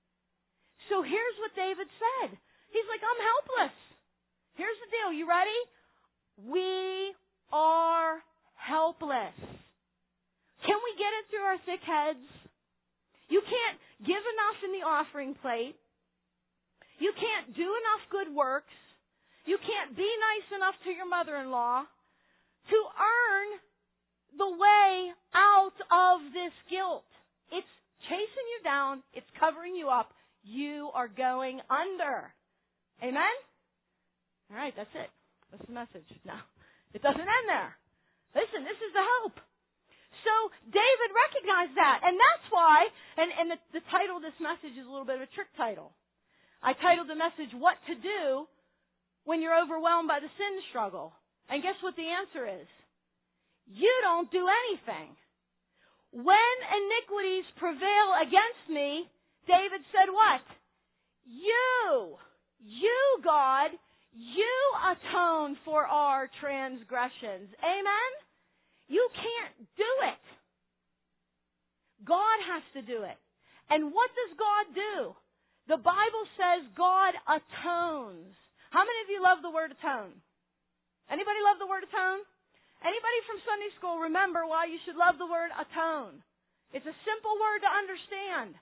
So 0.89 1.01
here's 1.01 1.37
what 1.41 1.55
David 1.57 1.89
said. 1.89 2.29
He's 2.69 2.87
like, 2.91 3.01
I'm 3.01 3.21
helpless. 3.21 3.75
Here's 4.55 4.79
the 4.85 4.89
deal. 4.91 5.09
You 5.11 5.25
ready? 5.25 5.61
We 6.45 7.15
are 7.51 8.21
helpless. 8.55 9.35
Can 10.65 10.77
we 10.81 10.91
get 10.97 11.11
it 11.21 11.25
through 11.29 11.45
our 11.45 11.61
thick 11.65 11.83
heads? 11.85 12.25
You 13.29 13.41
can't 13.41 13.79
give 14.05 14.21
enough 14.21 14.59
in 14.63 14.71
the 14.77 14.85
offering 14.85 15.33
plate. 15.41 15.75
You 16.99 17.11
can't 17.17 17.55
do 17.55 17.65
enough 17.65 18.03
good 18.11 18.29
works. 18.33 18.73
You 19.45 19.57
can't 19.61 19.95
be 19.95 20.07
nice 20.07 20.49
enough 20.57 20.77
to 20.85 20.91
your 20.91 21.07
mother-in-law 21.07 21.85
to 21.85 22.77
earn 22.97 23.47
the 24.37 24.49
way 24.49 25.13
out 25.33 25.77
of 25.91 26.33
this 26.33 26.53
guilt. 26.69 27.05
It's 27.51 27.73
chasing 28.09 28.47
you 28.57 28.59
down. 28.63 29.03
It's 29.13 29.29
covering 29.39 29.75
you 29.75 29.89
up 29.89 30.11
you 30.45 30.93
are 30.93 31.09
going 31.09 31.59
under. 31.67 32.29
Amen? 33.01 33.35
All 34.53 34.57
right, 34.57 34.73
that's 34.77 34.93
it. 34.93 35.09
That's 35.51 35.65
the 35.65 35.73
message. 35.73 36.07
No, 36.23 36.37
it 36.93 37.01
doesn't 37.01 37.19
end 37.19 37.47
there. 37.49 37.73
Listen, 38.37 38.61
this 38.61 38.77
is 38.77 38.91
the 38.93 39.05
hope. 39.19 39.37
So 40.23 40.33
David 40.69 41.09
recognized 41.11 41.75
that, 41.77 42.05
and 42.05 42.15
that's 42.15 42.47
why, 42.49 42.77
and, 43.17 43.29
and 43.35 43.47
the, 43.53 43.59
the 43.81 43.85
title 43.93 44.17
of 44.17 44.25
this 44.25 44.37
message 44.41 44.77
is 44.77 44.85
a 44.85 44.91
little 44.91 45.05
bit 45.05 45.21
of 45.21 45.25
a 45.25 45.33
trick 45.33 45.49
title. 45.57 45.93
I 46.65 46.73
titled 46.77 47.09
the 47.09 47.19
message, 47.19 47.53
What 47.53 47.77
to 47.85 47.93
Do 47.93 48.49
When 49.25 49.41
You're 49.41 49.57
Overwhelmed 49.57 50.09
by 50.09 50.17
the 50.17 50.31
Sin 50.33 50.53
Struggle. 50.73 51.13
And 51.45 51.61
guess 51.61 51.77
what 51.85 51.93
the 51.93 52.09
answer 52.09 52.45
is? 52.49 52.65
You 53.69 53.91
don't 54.01 54.29
do 54.33 54.45
anything. 54.49 55.13
When 56.09 56.55
iniquities 56.73 57.45
prevail 57.59 58.07
against 58.23 58.65
me, 58.71 59.05
David 59.47 59.81
said 59.93 60.09
what? 60.09 60.43
You, 61.25 62.17
you, 62.61 63.01
God, 63.23 63.71
you 64.13 64.55
atone 64.93 65.57
for 65.65 65.85
our 65.85 66.29
transgressions. 66.41 67.49
Amen? 67.61 68.11
You 68.87 69.07
can't 69.13 69.57
do 69.77 69.91
it. 70.05 70.25
God 72.05 72.37
has 72.45 72.63
to 72.77 72.81
do 72.85 73.01
it. 73.01 73.17
And 73.69 73.89
what 73.89 74.13
does 74.13 74.33
God 74.37 74.65
do? 74.77 74.95
The 75.65 75.81
Bible 75.81 76.25
says 76.37 76.69
God 76.77 77.17
atones. 77.25 78.37
How 78.69 78.85
many 78.85 78.99
of 79.01 79.09
you 79.09 79.19
love 79.25 79.41
the 79.41 79.49
word 79.49 79.73
atone? 79.73 80.13
Anybody 81.09 81.41
love 81.41 81.57
the 81.57 81.69
word 81.69 81.81
atone? 81.81 82.21
Anybody 82.85 83.19
from 83.25 83.41
Sunday 83.41 83.71
school 83.81 83.97
remember 83.97 84.45
why 84.45 84.69
you 84.69 84.77
should 84.85 84.93
love 84.93 85.17
the 85.17 85.25
word 85.25 85.49
atone? 85.57 86.21
It's 86.69 86.85
a 86.85 87.01
simple 87.01 87.33
word 87.41 87.65
to 87.65 87.71
understand. 87.71 88.53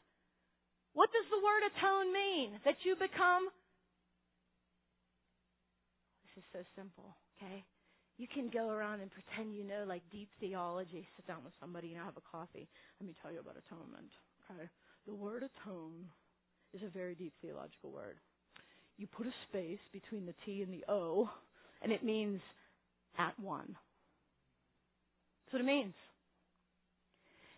What 0.93 1.09
does 1.09 1.25
the 1.29 1.41
word 1.41 1.63
atone 1.73 2.13
mean? 2.13 2.59
That 2.65 2.77
you 2.85 2.95
become. 2.95 3.49
This 6.25 6.43
is 6.43 6.47
so 6.53 6.61
simple, 6.77 7.17
okay? 7.37 7.65
You 8.17 8.27
can 8.27 8.49
go 8.53 8.69
around 8.69 9.01
and 9.01 9.09
pretend 9.09 9.55
you 9.55 9.63
know 9.63 9.85
like 9.87 10.03
deep 10.11 10.29
theology. 10.39 11.07
Sit 11.17 11.27
down 11.27 11.43
with 11.43 11.53
somebody 11.59 11.93
and 11.93 11.97
have 11.97 12.17
a 12.17 12.29
coffee. 12.29 12.69
Let 12.99 13.07
me 13.07 13.15
tell 13.21 13.31
you 13.31 13.39
about 13.39 13.57
atonement. 13.57 14.11
Okay? 14.49 14.69
The 15.07 15.13
word 15.13 15.43
atone 15.43 16.05
is 16.73 16.81
a 16.83 16.89
very 16.89 17.15
deep 17.15 17.33
theological 17.41 17.91
word. 17.91 18.17
You 18.97 19.07
put 19.07 19.25
a 19.25 19.33
space 19.49 19.81
between 19.91 20.25
the 20.25 20.35
T 20.45 20.61
and 20.61 20.71
the 20.71 20.85
O, 20.87 21.29
and 21.81 21.91
it 21.91 22.03
means 22.03 22.39
at 23.17 23.37
one. 23.39 23.75
That's 25.45 25.53
what 25.53 25.61
it 25.61 25.65
means. 25.65 25.93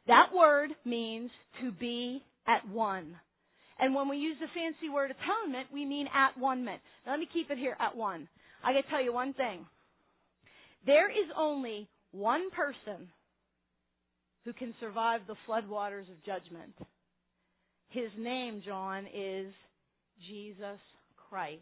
That 0.08 0.28
word 0.34 0.72
means 0.86 1.32
to 1.62 1.72
be 1.72 2.24
at 2.48 2.68
one. 2.70 3.16
And 3.80 3.94
when 3.94 4.08
we 4.08 4.18
use 4.18 4.38
the 4.40 4.48
fancy 4.48 4.90
word 4.90 5.12
atonement, 5.12 5.68
we 5.74 5.86
mean 5.86 6.08
at 6.14 6.38
one. 6.38 6.64
Now 6.66 6.80
let 7.08 7.20
me 7.20 7.28
keep 7.32 7.52
it 7.52 7.58
here 7.58 7.76
at 7.80 7.96
one. 7.96 8.28
I 8.64 8.74
gotta 8.74 8.88
tell 8.90 9.04
you 9.04 9.14
one 9.14 9.34
thing. 9.34 9.66
There 10.86 11.10
is 11.10 11.30
only 11.38 11.88
one 12.12 12.50
person 12.52 13.10
who 14.46 14.54
can 14.54 14.74
survive 14.80 15.22
the 15.28 15.36
floodwaters 15.48 16.10
of 16.10 16.24
judgment. 16.26 16.74
His 17.90 18.10
name, 18.18 18.62
John, 18.66 19.06
is 19.14 19.52
Jesus 20.28 20.80
Christ, 21.30 21.62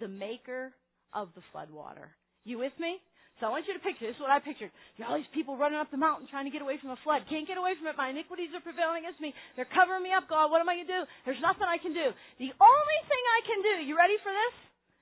the 0.00 0.08
maker 0.08 0.72
of 1.12 1.28
the 1.34 1.42
floodwater. 1.54 2.08
You 2.44 2.58
with 2.58 2.72
me? 2.78 2.98
So 3.40 3.48
I 3.48 3.56
want 3.56 3.64
you 3.64 3.72
to 3.72 3.80
picture, 3.80 4.04
this 4.04 4.20
is 4.20 4.20
what 4.20 4.28
I 4.28 4.36
pictured. 4.36 4.68
You 5.00 5.08
all 5.08 5.16
these 5.16 5.32
people 5.32 5.56
running 5.56 5.80
up 5.80 5.88
the 5.88 5.96
mountain 5.96 6.28
trying 6.28 6.44
to 6.44 6.52
get 6.52 6.60
away 6.60 6.76
from 6.76 6.92
a 6.92 7.00
flood. 7.00 7.24
Can't 7.32 7.48
get 7.48 7.56
away 7.56 7.72
from 7.80 7.88
it. 7.88 7.96
My 7.96 8.12
iniquities 8.12 8.52
are 8.52 8.60
prevailing 8.60 9.00
against 9.00 9.16
me. 9.16 9.32
They're 9.56 9.68
covering 9.72 10.04
me 10.04 10.12
up, 10.12 10.28
God. 10.28 10.52
What 10.52 10.60
am 10.60 10.68
I 10.68 10.76
going 10.76 10.86
to 10.86 10.94
do? 11.00 11.02
There's 11.24 11.40
nothing 11.40 11.64
I 11.64 11.80
can 11.80 11.96
do. 11.96 12.12
The 12.36 12.52
only 12.52 13.00
thing 13.08 13.22
I 13.24 13.40
can 13.48 13.60
do, 13.64 13.74
you 13.88 13.96
ready 13.96 14.20
for 14.20 14.28
this? 14.28 14.54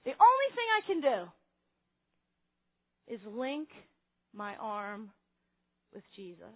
The 0.07 0.15
only 0.15 0.49
thing 0.55 0.69
I 0.71 0.83
can 0.87 0.99
do 1.03 1.19
is 3.11 3.21
link 3.27 3.69
my 4.31 4.55
arm 4.63 5.11
with 5.91 6.07
Jesus. 6.15 6.55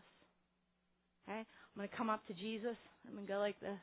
Okay? 1.27 1.43
I'm 1.43 1.75
going 1.75 1.91
to 1.91 1.97
come 1.99 2.15
up 2.15 2.23
to 2.31 2.35
Jesus. 2.39 2.79
I'm 3.11 3.19
going 3.19 3.27
to 3.27 3.33
go 3.33 3.43
like 3.43 3.59
this. 3.59 3.83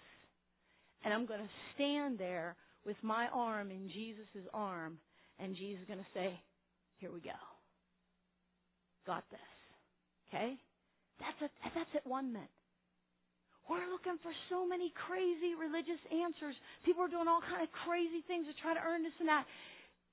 And 1.04 1.12
I'm 1.12 1.28
going 1.28 1.44
to 1.44 1.52
stand 1.76 2.16
there 2.16 2.56
with 2.86 2.98
my 3.04 3.28
arm 3.34 3.72
in 3.72 3.92
Jesus' 3.92 4.48
arm. 4.54 5.00
And 5.36 5.52
Jesus 5.52 5.84
is 5.84 5.88
going 5.88 6.00
to 6.00 6.12
say, 6.16 6.40
Here 7.00 7.12
we 7.12 7.20
go. 7.20 7.36
Got 9.10 9.26
this. 9.34 9.50
Okay? 10.30 10.54
That's, 11.18 11.42
a, 11.42 11.50
that's 11.74 11.94
at 11.98 12.06
one 12.06 12.30
minute. 12.30 12.54
We're 13.66 13.90
looking 13.90 14.22
for 14.22 14.30
so 14.54 14.70
many 14.70 14.94
crazy 14.94 15.58
religious 15.58 15.98
answers. 16.14 16.54
People 16.86 17.10
are 17.10 17.14
doing 17.14 17.26
all 17.26 17.42
kind 17.42 17.66
of 17.66 17.74
crazy 17.90 18.22
things 18.30 18.46
to 18.46 18.54
try 18.62 18.78
to 18.78 18.82
earn 18.86 19.02
this 19.02 19.18
and 19.18 19.26
that. 19.26 19.50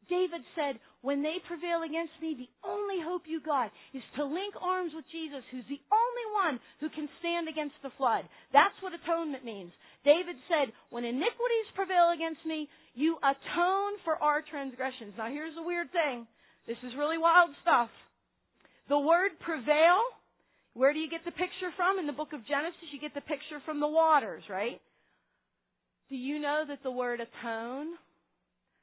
David 0.09 0.41
said, 0.57 0.81
when 1.05 1.21
they 1.21 1.45
prevail 1.45 1.85
against 1.85 2.17
me, 2.25 2.41
the 2.41 2.49
only 2.65 2.97
hope 3.05 3.29
you 3.29 3.45
got 3.45 3.69
is 3.93 4.05
to 4.17 4.25
link 4.25 4.57
arms 4.57 4.97
with 4.97 5.05
Jesus, 5.13 5.45
who's 5.53 5.69
the 5.69 5.83
only 5.93 6.27
one 6.33 6.57
who 6.81 6.89
can 6.89 7.05
stand 7.21 7.53
against 7.53 7.77
the 7.85 7.93
flood. 8.01 8.25
That's 8.57 8.77
what 8.81 8.97
atonement 8.97 9.45
means. 9.45 9.77
David 10.09 10.41
said, 10.49 10.73
when 10.89 11.05
iniquities 11.05 11.69
prevail 11.77 12.17
against 12.17 12.41
me, 12.49 12.65
you 12.97 13.21
atone 13.21 14.01
for 14.09 14.17
our 14.25 14.41
transgressions. 14.41 15.21
Now 15.21 15.29
here's 15.29 15.53
the 15.53 15.69
weird 15.69 15.93
thing. 15.93 16.25
This 16.65 16.81
is 16.81 16.97
really 16.97 17.21
wild 17.21 17.53
stuff. 17.61 17.93
The 18.89 18.99
word 18.99 19.32
prevail 19.41 20.01
where 20.76 20.93
do 20.93 20.99
you 20.99 21.09
get 21.09 21.24
the 21.24 21.30
picture 21.30 21.72
from? 21.74 21.99
In 21.99 22.07
the 22.07 22.12
book 22.12 22.34
of 22.34 22.47
Genesis, 22.47 22.93
you 22.93 23.01
get 23.01 23.14
the 23.14 23.22
picture 23.22 23.62
from 23.64 23.80
the 23.80 23.89
waters, 23.89 24.43
right? 24.51 24.78
Do 26.11 26.16
you 26.16 26.39
know 26.39 26.64
that 26.68 26.82
the 26.82 26.91
word 26.91 27.20
atone 27.20 27.95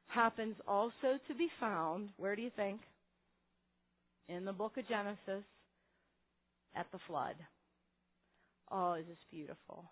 happens 0.08 0.56
also 0.68 1.20
to 1.28 1.36
be 1.36 1.50
found, 1.60 2.10
where 2.18 2.36
do 2.36 2.42
you 2.42 2.50
think? 2.56 2.82
In 4.28 4.44
the 4.44 4.54
book 4.54 4.76
of 4.78 4.88
Genesis, 4.88 5.46
at 6.76 6.88
the 6.92 7.00
flood. 7.06 7.36
Oh, 8.72 8.94
is 8.94 9.06
this 9.08 9.18
beautiful? 9.30 9.86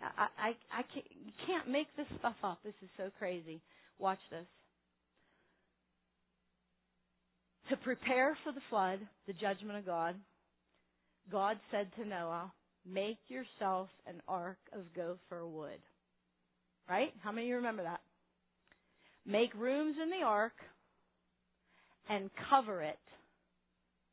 I, 0.00 0.28
I, 0.38 0.48
I 0.72 0.82
can't, 0.94 1.06
you 1.10 1.32
can't 1.46 1.68
make 1.68 1.88
this 1.94 2.06
stuff 2.18 2.36
up. 2.42 2.60
This 2.64 2.74
is 2.82 2.88
so 2.96 3.10
crazy. 3.18 3.60
Watch 3.98 4.20
this. 4.30 4.46
To 7.70 7.76
prepare 7.78 8.36
for 8.44 8.52
the 8.52 8.60
flood, 8.68 9.00
the 9.26 9.32
judgment 9.32 9.78
of 9.78 9.86
God, 9.86 10.16
God 11.30 11.56
said 11.70 11.88
to 11.96 12.06
Noah, 12.06 12.52
Make 12.86 13.18
yourself 13.28 13.88
an 14.06 14.20
ark 14.28 14.58
of 14.74 14.94
gopher 14.94 15.46
wood. 15.46 15.78
Right? 16.88 17.14
How 17.22 17.32
many 17.32 17.46
of 17.46 17.48
you 17.48 17.56
remember 17.56 17.82
that? 17.84 18.00
Make 19.26 19.54
rooms 19.54 19.96
in 20.02 20.10
the 20.10 20.26
ark 20.26 20.52
and 22.10 22.28
cover 22.50 22.82
it 22.82 22.98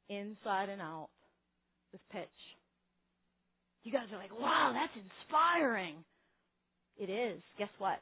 inside 0.08 0.70
and 0.70 0.82
out 0.82 1.10
with 1.91 2.02
pitch. 2.12 2.28
You 3.84 3.91
guys 3.91 4.06
are 4.14 4.18
like, 4.18 4.38
wow, 4.38 4.74
that's 4.74 5.06
inspiring. 5.06 5.95
It 6.97 7.10
is. 7.10 7.41
Guess 7.58 7.70
what? 7.78 7.99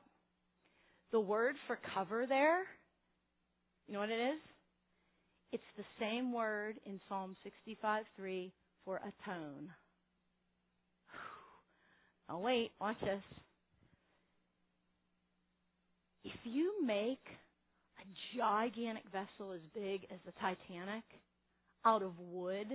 The 1.11 1.19
word 1.19 1.55
for 1.65 1.79
cover 1.95 2.25
there, 2.27 2.59
you 3.87 3.93
know 3.93 3.99
what 3.99 4.09
it 4.09 4.19
is? 4.19 4.39
It's 5.51 5.63
the 5.77 5.83
same 5.99 6.31
word 6.31 6.75
in 6.85 6.99
Psalm 7.09 7.35
65 7.43 8.05
3 8.15 8.51
for 8.85 8.97
atone. 8.97 9.69
Oh, 12.29 12.37
wait, 12.37 12.71
watch 12.79 12.99
this. 13.01 13.23
If 16.23 16.39
you 16.43 16.85
make 16.85 17.23
a 17.97 18.37
gigantic 18.37 19.05
vessel 19.11 19.51
as 19.53 19.61
big 19.73 20.05
as 20.11 20.19
the 20.25 20.31
Titanic 20.33 21.03
out 21.85 22.03
of 22.03 22.11
wood 22.19 22.67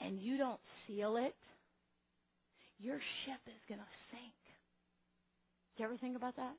and 0.00 0.22
you 0.22 0.38
don't 0.38 0.60
seal 0.86 1.16
it, 1.18 1.34
your 2.78 2.96
ship 2.96 3.40
is 3.46 3.60
going 3.68 3.80
to 3.80 3.86
sink. 4.10 4.32
Do 5.76 5.82
you 5.82 5.88
ever 5.88 5.98
think 5.98 6.16
about 6.16 6.36
that? 6.36 6.54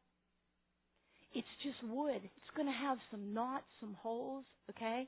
It's 1.33 1.47
just 1.63 1.77
wood. 1.91 2.21
It's 2.23 2.55
going 2.55 2.67
to 2.67 2.73
have 2.73 2.97
some 3.11 3.33
knots, 3.33 3.65
some 3.79 3.95
holes, 4.01 4.45
okay? 4.69 5.07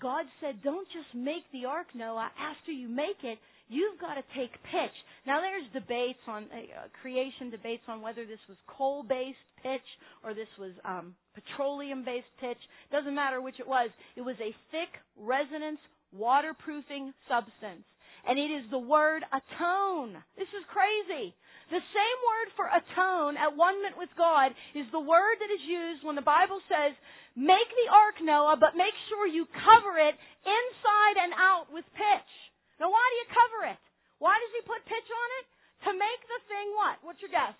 God 0.00 0.26
said, 0.40 0.62
don't 0.62 0.88
just 0.88 1.14
make 1.14 1.44
the 1.52 1.66
ark, 1.66 1.86
Noah. 1.94 2.30
After 2.38 2.72
you 2.72 2.88
make 2.88 3.22
it, 3.22 3.38
you've 3.68 4.00
got 4.00 4.14
to 4.14 4.24
take 4.36 4.50
pitch. 4.66 4.96
Now 5.26 5.40
there's 5.40 5.70
debates 5.72 6.18
on, 6.26 6.44
uh, 6.50 6.88
creation 7.00 7.50
debates 7.50 7.84
on 7.88 8.02
whether 8.02 8.26
this 8.26 8.42
was 8.48 8.58
coal-based 8.66 9.46
pitch 9.62 9.88
or 10.24 10.34
this 10.34 10.50
was 10.58 10.72
um, 10.84 11.14
petroleum-based 11.34 12.34
pitch. 12.40 12.58
Doesn't 12.90 13.14
matter 13.14 13.40
which 13.40 13.60
it 13.60 13.68
was. 13.68 13.90
It 14.16 14.22
was 14.22 14.36
a 14.40 14.50
thick 14.70 14.90
resonance 15.16 15.78
waterproofing 16.12 17.12
substance. 17.28 17.86
And 18.24 18.40
it 18.40 18.48
is 18.48 18.64
the 18.72 18.80
word 18.80 19.22
atone. 19.28 20.16
This 20.36 20.48
is 20.56 20.64
crazy. 20.72 21.36
The 21.68 21.80
same 21.80 22.18
word 22.24 22.48
for 22.56 22.66
atone 22.68 23.36
at 23.36 23.56
one 23.56 23.80
minute 23.80 23.96
with 23.96 24.12
God 24.16 24.52
is 24.76 24.88
the 24.92 25.00
word 25.00 25.36
that 25.40 25.52
is 25.52 25.64
used 25.64 26.04
when 26.04 26.16
the 26.16 26.24
Bible 26.24 26.60
says 26.68 26.96
Make 27.34 27.66
the 27.66 27.90
ark, 27.90 28.22
Noah, 28.22 28.54
but 28.54 28.78
make 28.78 28.94
sure 29.10 29.26
you 29.26 29.42
cover 29.50 29.98
it 29.98 30.14
inside 30.46 31.16
and 31.18 31.34
out 31.34 31.66
with 31.74 31.82
pitch. 31.98 32.32
Now, 32.78 32.94
why 32.94 33.02
do 33.02 33.16
you 33.18 33.28
cover 33.34 33.60
it? 33.74 33.80
Why 34.22 34.38
does 34.38 34.52
he 34.54 34.62
put 34.62 34.86
pitch 34.86 35.08
on 35.10 35.28
it? 35.42 35.46
To 35.84 35.90
make 35.98 36.22
the 36.30 36.40
thing 36.46 36.66
what? 36.78 37.02
What's 37.02 37.20
your 37.20 37.34
guess? 37.34 37.58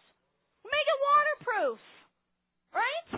Make 0.62 0.87
it 0.89 1.01
waterproof. 1.03 1.81
Right? 2.71 3.09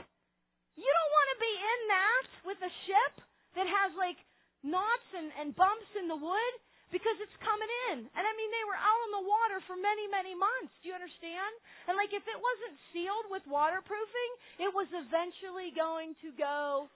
You 0.80 0.88
don't 0.88 1.12
want 1.12 1.28
to 1.36 1.38
be 1.44 1.55
in 1.55 1.80
that 1.92 2.26
with 2.49 2.61
a 2.64 2.72
ship 2.88 3.12
that 3.61 3.68
has 3.68 3.92
like 4.01 4.18
knots 4.64 5.09
and, 5.12 5.28
and 5.36 5.57
bumps 5.57 5.92
in 5.97 6.09
the 6.09 6.16
wood 6.16 6.55
because 6.95 7.18
it's 7.18 7.34
coming 7.43 7.70
in. 7.91 8.07
And 8.07 8.24
I 8.24 8.32
mean, 8.39 8.51
they 8.55 8.66
were 8.66 8.78
out 8.78 9.01
on 9.11 9.12
the 9.18 9.24
water 9.26 9.59
for 9.66 9.74
many, 9.74 10.07
many 10.07 10.39
months. 10.39 10.70
Do 10.82 10.91
you 10.91 10.97
understand? 10.97 11.53
And 11.91 11.99
like, 11.99 12.14
if 12.14 12.22
it 12.22 12.39
wasn't 12.39 12.76
sealed 12.95 13.26
with 13.30 13.43
waterproofing, 13.51 14.30
it 14.62 14.70
was 14.70 14.87
eventually 14.95 15.74
going 15.74 16.14
to 16.22 16.30
go 16.39 16.87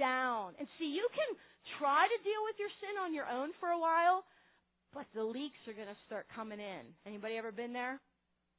down. 0.00 0.56
And 0.56 0.64
see, 0.80 0.88
you 0.88 1.04
can 1.12 1.30
try 1.76 2.08
to 2.08 2.18
deal 2.24 2.40
with 2.48 2.56
your 2.56 2.72
sin 2.80 2.96
on 3.00 3.12
your 3.12 3.28
own 3.28 3.52
for 3.60 3.68
a 3.68 3.80
while, 3.80 4.24
but 4.96 5.04
the 5.12 5.24
leaks 5.24 5.60
are 5.68 5.76
going 5.76 5.92
to 5.92 6.00
start 6.08 6.24
coming 6.32 6.60
in. 6.60 6.84
Anybody 7.04 7.36
ever 7.36 7.52
been 7.52 7.76
there? 7.76 8.00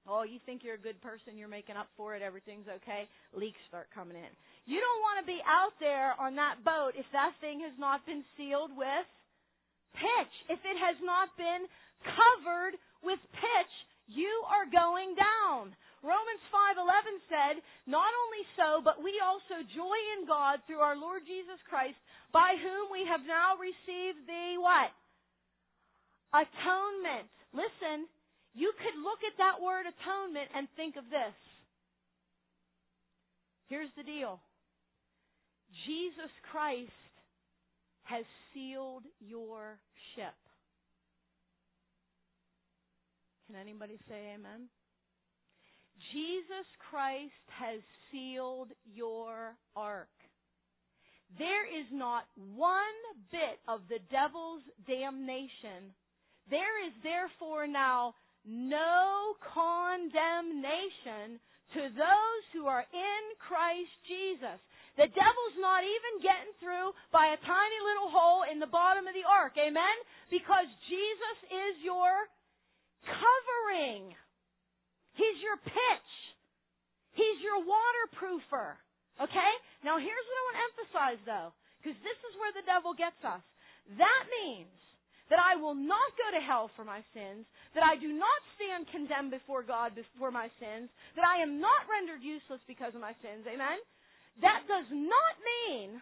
Oh, 0.08 0.24
you 0.24 0.40
think 0.48 0.64
you're 0.64 0.80
a 0.80 0.82
good 0.82 1.02
person, 1.04 1.36
you're 1.36 1.52
making 1.52 1.76
up 1.76 1.92
for 2.00 2.16
it, 2.16 2.24
everything's 2.24 2.68
okay. 2.80 3.12
Leaks 3.36 3.60
start 3.68 3.92
coming 3.92 4.16
in. 4.16 4.32
You 4.64 4.80
don't 4.80 5.02
want 5.04 5.20
to 5.20 5.28
be 5.28 5.44
out 5.44 5.76
there 5.84 6.16
on 6.16 6.40
that 6.40 6.64
boat 6.64 6.96
if 6.96 7.06
that 7.12 7.36
thing 7.44 7.60
has 7.68 7.76
not 7.76 8.06
been 8.06 8.24
sealed 8.40 8.72
with 8.72 9.08
pitch. 9.94 10.34
If 10.50 10.60
it 10.64 10.78
has 10.78 10.98
not 11.04 11.30
been 11.38 11.68
covered 12.04 12.76
with 13.04 13.20
pitch, 13.34 13.74
you 14.08 14.32
are 14.48 14.66
going 14.72 15.16
down. 15.16 15.76
Romans 16.04 16.42
5:11 16.52 17.20
said, 17.28 17.64
"Not 17.86 18.14
only 18.14 18.48
so, 18.56 18.82
but 18.82 19.02
we 19.02 19.20
also 19.20 19.64
joy 19.64 19.98
in 20.18 20.26
God 20.26 20.64
through 20.66 20.80
our 20.80 20.96
Lord 20.96 21.26
Jesus 21.26 21.62
Christ, 21.64 21.98
by 22.32 22.56
whom 22.56 22.90
we 22.92 23.06
have 23.06 23.26
now 23.26 23.58
received 23.58 24.26
the 24.28 24.58
what? 24.58 24.94
Atonement. 26.34 27.30
Listen, 27.52 28.08
you 28.54 28.74
could 28.74 28.96
look 28.96 29.24
at 29.24 29.38
that 29.38 29.60
word 29.62 29.86
atonement 29.86 30.52
and 30.54 30.70
think 30.76 30.96
of 30.96 31.10
this. 31.10 31.36
Here's 33.68 33.92
the 33.94 34.04
deal. 34.04 34.40
Jesus 35.86 36.32
Christ 36.52 36.92
has 38.10 38.26
sealed 38.54 39.04
your 39.20 39.80
ship. 40.16 40.36
Can 43.48 43.56
anybody 43.56 43.98
say 44.08 44.34
amen? 44.36 44.68
Jesus 46.14 46.68
Christ 46.90 47.46
has 47.48 47.82
sealed 48.12 48.70
your 48.86 49.56
ark. 49.76 50.08
There 51.38 51.68
is 51.68 51.88
not 51.92 52.24
one 52.56 53.02
bit 53.32 53.60
of 53.68 53.82
the 53.90 54.00
devil's 54.12 54.64
damnation. 54.88 55.92
There 56.50 56.88
is 56.88 56.94
therefore 57.04 57.68
now 57.68 58.16
no 58.46 59.36
condemnation 59.44 61.40
to 61.74 61.82
those 61.92 62.44
who 62.54 62.68
are 62.68 62.86
in 62.94 63.24
Christ 63.40 63.92
Jesus. 64.08 64.60
The 64.98 65.06
devil's 65.14 65.58
not 65.62 65.86
even 65.86 66.26
getting 66.26 66.54
through 66.58 66.90
by 67.14 67.30
a 67.30 67.40
tiny 67.46 67.80
little 67.86 68.10
hole 68.10 68.50
in 68.50 68.58
the 68.58 68.70
bottom 68.70 69.06
of 69.06 69.14
the 69.14 69.26
ark. 69.30 69.54
Amen? 69.56 69.98
Because 70.34 70.66
Jesus 70.90 71.38
is 71.54 71.86
your 71.86 72.26
covering. 73.06 74.18
He's 75.14 75.38
your 75.46 75.62
pitch. 75.62 76.12
He's 77.14 77.40
your 77.46 77.62
waterproofer. 77.62 78.78
Okay? 79.22 79.54
Now 79.86 80.02
here's 80.02 80.26
what 80.26 80.38
I 80.38 80.46
want 80.46 80.58
to 80.58 80.66
emphasize 80.66 81.22
though, 81.26 81.50
because 81.78 81.98
this 82.02 82.20
is 82.30 82.34
where 82.42 82.54
the 82.54 82.66
devil 82.66 82.94
gets 82.98 83.18
us. 83.22 83.42
That 83.98 84.24
means 84.42 84.74
that 85.30 85.42
I 85.42 85.60
will 85.60 85.76
not 85.76 86.10
go 86.16 86.28
to 86.34 86.42
hell 86.42 86.72
for 86.74 86.86
my 86.88 87.04
sins, 87.12 87.46
that 87.76 87.84
I 87.84 88.00
do 88.00 88.10
not 88.14 88.40
stand 88.56 88.88
condemned 88.90 89.34
before 89.34 89.62
God 89.62 89.94
for 90.18 90.32
my 90.32 90.48
sins, 90.58 90.90
that 91.20 91.26
I 91.28 91.44
am 91.44 91.60
not 91.60 91.86
rendered 91.86 92.24
useless 92.24 92.64
because 92.66 92.96
of 92.96 93.04
my 93.04 93.14
sins. 93.22 93.44
Amen? 93.46 93.78
That 94.42 94.62
does 94.68 94.90
not 94.92 95.34
mean 95.42 96.02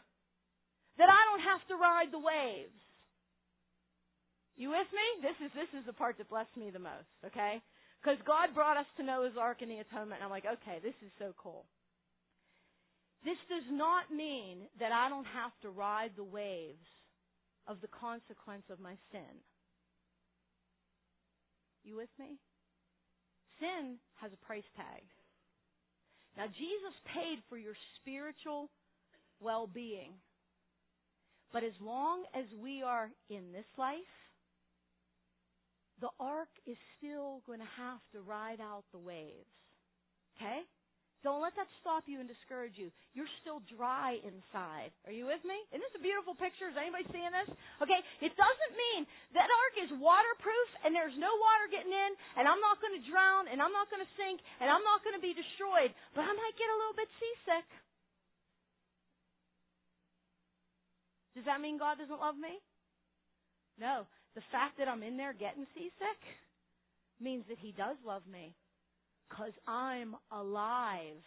that 0.98 1.10
I 1.12 1.22
don't 1.32 1.44
have 1.44 1.64
to 1.70 1.76
ride 1.76 2.12
the 2.12 2.20
waves. 2.20 2.80
You 4.56 4.70
with 4.72 4.88
me? 4.92 5.08
This 5.20 5.36
is 5.44 5.52
this 5.52 5.72
is 5.80 5.86
the 5.86 5.94
part 5.94 6.18
that 6.18 6.30
blessed 6.30 6.56
me 6.56 6.72
the 6.72 6.80
most, 6.80 7.12
okay? 7.26 7.60
Because 8.00 8.20
God 8.26 8.56
brought 8.56 8.78
us 8.78 8.88
to 8.98 9.04
Noah's 9.04 9.36
Ark 9.40 9.60
and 9.62 9.72
the 9.72 9.84
atonement, 9.84 10.22
and 10.22 10.24
I'm 10.24 10.30
like, 10.30 10.46
okay, 10.46 10.80
this 10.84 10.96
is 11.04 11.12
so 11.20 11.34
cool. 11.36 11.66
This 13.26 13.40
does 13.50 13.66
not 13.72 14.14
mean 14.14 14.70
that 14.80 14.92
I 14.94 15.10
don't 15.10 15.26
have 15.26 15.52
to 15.64 15.70
ride 15.70 16.12
the 16.16 16.24
waves 16.24 16.88
of 17.68 17.82
the 17.82 17.90
consequence 17.90 18.64
of 18.70 18.80
my 18.80 18.94
sin. 19.12 19.42
You 21.84 21.98
with 21.98 22.14
me? 22.20 22.38
Sin 23.60 23.98
has 24.22 24.32
a 24.32 24.46
price 24.46 24.68
tag. 24.76 25.04
Now, 26.38 26.46
Jesus 26.48 26.94
paid 27.14 27.40
for 27.50 27.58
your 27.58 27.76
spiritual 28.02 28.70
well 29.40 29.68
being. 29.68 30.12
But 31.54 31.64
as 31.64 31.74
long 31.80 32.24
as 32.34 32.46
we 32.62 32.82
are 32.84 33.10
in 33.30 33.54
this 33.54 33.66
life, 33.78 33.98
the 36.02 36.10
ark 36.20 36.50
is 36.68 36.76
still 36.98 37.42
going 37.46 37.60
to 37.60 37.66
have 37.78 38.00
to 38.12 38.20
ride 38.20 38.60
out 38.60 38.84
the 38.92 39.00
waves. 39.00 39.48
Okay? 40.36 40.60
Don't 41.24 41.42
let 41.42 41.58
that 41.58 41.66
stop 41.82 42.06
you 42.06 42.22
and 42.22 42.30
discourage 42.30 42.78
you. 42.78 42.94
You're 43.18 43.30
still 43.42 43.64
dry 43.66 44.22
inside. 44.22 44.94
Are 45.10 45.16
you 45.16 45.26
with 45.26 45.42
me? 45.42 45.58
Isn't 45.74 45.82
this 45.82 45.98
a 45.98 46.04
beautiful 46.04 46.38
picture? 46.38 46.70
Is 46.70 46.78
anybody 46.78 47.08
seeing 47.10 47.34
this? 47.34 47.50
Okay, 47.82 47.98
it 48.22 48.34
doesn't 48.38 48.74
mean 48.78 49.10
that 49.34 49.50
ark 49.50 49.76
is 49.82 49.90
waterproof 49.98 50.70
and 50.86 50.94
there's 50.94 51.16
no 51.18 51.32
water 51.34 51.66
getting 51.74 51.90
in 51.90 52.12
and 52.38 52.46
I'm 52.46 52.62
not 52.62 52.78
going 52.78 52.94
to 52.94 53.04
drown 53.10 53.50
and 53.50 53.58
I'm 53.58 53.74
not 53.74 53.90
going 53.90 54.06
to 54.06 54.12
sink 54.20 54.38
and 54.62 54.70
I'm 54.70 54.86
not 54.86 55.02
going 55.02 55.18
to 55.18 55.24
be 55.24 55.34
destroyed, 55.34 55.90
but 56.14 56.30
I 56.30 56.34
might 56.34 56.56
get 56.62 56.70
a 56.70 56.78
little 56.78 56.98
bit 56.98 57.10
seasick. 57.18 57.68
Does 61.34 61.46
that 61.50 61.60
mean 61.60 61.82
God 61.82 61.98
doesn't 61.98 62.22
love 62.22 62.38
me? 62.38 62.62
No. 63.82 64.06
The 64.38 64.46
fact 64.54 64.78
that 64.78 64.88
I'm 64.88 65.04
in 65.04 65.18
there 65.18 65.34
getting 65.34 65.66
seasick 65.74 66.22
means 67.18 67.44
that 67.50 67.60
He 67.60 67.74
does 67.74 67.98
love 68.06 68.24
me 68.30 68.54
because 69.30 69.54
I'm 69.68 70.16
alive. 70.32 71.24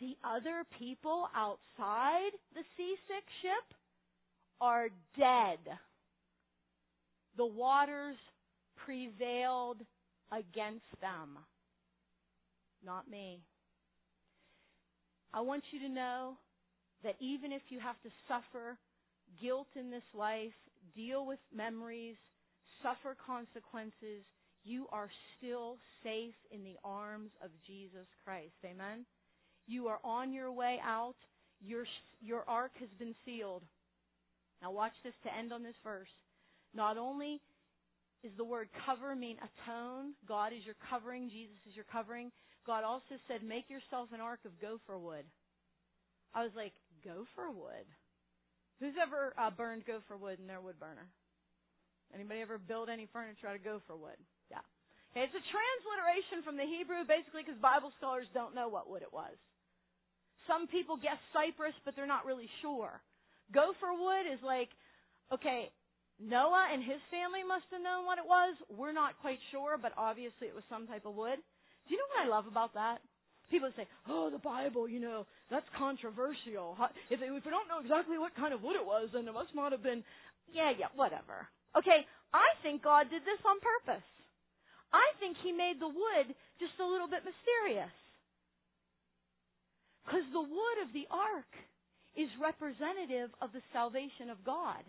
The 0.00 0.16
other 0.24 0.64
people 0.78 1.28
outside 1.34 2.32
the 2.54 2.62
seasick 2.76 3.24
ship 3.42 3.76
are 4.60 4.88
dead. 5.16 5.58
The 7.36 7.46
waters 7.46 8.16
prevailed 8.84 9.78
against 10.32 10.84
them, 11.00 11.38
not 12.84 13.08
me. 13.10 13.40
I 15.32 15.40
want 15.40 15.64
you 15.72 15.80
to 15.80 15.88
know 15.88 16.34
that 17.02 17.16
even 17.20 17.52
if 17.52 17.62
you 17.68 17.80
have 17.80 18.00
to 18.02 18.10
suffer 18.28 18.78
guilt 19.40 19.68
in 19.78 19.90
this 19.90 20.06
life, 20.14 20.52
deal 20.94 21.26
with 21.26 21.40
memories, 21.54 22.16
suffer 22.82 23.16
consequences, 23.26 24.24
you 24.64 24.86
are 24.90 25.10
still 25.36 25.76
safe 26.02 26.34
in 26.50 26.64
the 26.64 26.76
arms 26.82 27.30
of 27.42 27.50
Jesus 27.66 28.06
Christ. 28.24 28.54
Amen? 28.64 29.04
You 29.66 29.88
are 29.88 30.00
on 30.02 30.32
your 30.32 30.50
way 30.52 30.78
out. 30.84 31.16
Your, 31.60 31.84
your 32.20 32.44
ark 32.48 32.72
has 32.80 32.88
been 32.98 33.14
sealed. 33.24 33.62
Now 34.62 34.72
watch 34.72 34.92
this 35.04 35.14
to 35.24 35.36
end 35.36 35.52
on 35.52 35.62
this 35.62 35.76
verse. 35.84 36.08
Not 36.74 36.96
only 36.96 37.40
is 38.22 38.32
the 38.36 38.44
word 38.44 38.68
cover 38.86 39.14
mean 39.14 39.36
atone, 39.36 40.14
God 40.26 40.52
is 40.52 40.64
your 40.64 40.76
covering, 40.90 41.28
Jesus 41.28 41.60
is 41.68 41.76
your 41.76 41.84
covering. 41.92 42.32
God 42.66 42.82
also 42.82 43.20
said, 43.28 43.42
make 43.42 43.68
yourself 43.68 44.08
an 44.14 44.20
ark 44.20 44.40
of 44.46 44.58
gopher 44.60 44.98
wood. 44.98 45.24
I 46.32 46.42
was 46.42 46.52
like, 46.56 46.72
gopher 47.04 47.50
wood? 47.52 47.84
Who's 48.80 48.94
ever 49.00 49.34
uh, 49.38 49.50
burned 49.50 49.84
gopher 49.86 50.16
wood 50.16 50.38
in 50.40 50.46
their 50.46 50.60
wood 50.60 50.80
burner? 50.80 51.08
Anybody 52.14 52.40
ever 52.40 52.58
build 52.58 52.88
any 52.88 53.06
furniture 53.12 53.48
out 53.48 53.56
of 53.56 53.64
gopher 53.64 53.96
wood? 53.96 54.16
Yeah. 54.50 54.64
Okay, 55.12 55.24
it's 55.24 55.36
a 55.36 55.44
transliteration 55.46 56.42
from 56.42 56.56
the 56.58 56.66
Hebrew, 56.66 57.06
basically, 57.06 57.46
because 57.46 57.60
Bible 57.62 57.94
scholars 57.96 58.26
don't 58.34 58.54
know 58.54 58.66
what 58.66 58.90
wood 58.90 59.06
it 59.06 59.12
was. 59.14 59.34
Some 60.50 60.68
people 60.68 61.00
guess 61.00 61.20
cypress, 61.32 61.76
but 61.84 61.96
they're 61.96 62.10
not 62.10 62.28
really 62.28 62.50
sure. 62.60 63.00
Gopher 63.52 63.94
wood 63.96 64.26
is 64.28 64.40
like, 64.44 64.68
okay, 65.32 65.72
Noah 66.20 66.68
and 66.72 66.84
his 66.84 67.00
family 67.10 67.42
must 67.42 67.66
have 67.72 67.82
known 67.82 68.06
what 68.06 68.18
it 68.18 68.28
was. 68.28 68.54
We're 68.70 68.94
not 68.94 69.18
quite 69.20 69.40
sure, 69.50 69.76
but 69.80 69.92
obviously 69.96 70.46
it 70.46 70.54
was 70.54 70.64
some 70.68 70.86
type 70.86 71.06
of 71.06 71.14
wood. 71.16 71.40
Do 71.40 71.88
you 71.90 71.98
know 71.98 72.08
what 72.14 72.24
I 72.24 72.28
love 72.30 72.46
about 72.46 72.74
that? 72.74 73.02
People 73.50 73.68
say, 73.76 73.86
"Oh, 74.08 74.30
the 74.30 74.40
Bible, 74.40 74.88
you 74.88 75.00
know, 75.00 75.26
that's 75.50 75.68
controversial. 75.76 76.76
If, 77.10 77.20
if 77.20 77.44
we 77.44 77.50
don't 77.50 77.68
know 77.68 77.80
exactly 77.80 78.16
what 78.16 78.34
kind 78.34 78.54
of 78.54 78.62
wood 78.62 78.76
it 78.76 78.86
was, 78.86 79.10
then 79.12 79.28
it 79.28 79.34
must 79.34 79.54
not 79.54 79.72
have 79.72 79.82
been." 79.82 80.02
Yeah, 80.48 80.72
yeah, 80.72 80.88
whatever. 80.96 81.46
Okay, 81.76 82.06
I 82.32 82.48
think 82.62 82.82
God 82.82 83.10
did 83.10 83.22
this 83.22 83.42
on 83.44 83.58
purpose. 83.60 84.06
I 84.94 85.10
think 85.18 85.34
he 85.42 85.50
made 85.50 85.82
the 85.82 85.90
wood 85.90 86.30
just 86.62 86.78
a 86.78 86.86
little 86.86 87.10
bit 87.10 87.26
mysterious. 87.26 87.90
Because 90.06 90.22
the 90.30 90.46
wood 90.46 90.78
of 90.86 90.94
the 90.94 91.10
ark 91.10 91.50
is 92.14 92.30
representative 92.38 93.34
of 93.42 93.50
the 93.50 93.64
salvation 93.74 94.30
of 94.30 94.38
God. 94.46 94.86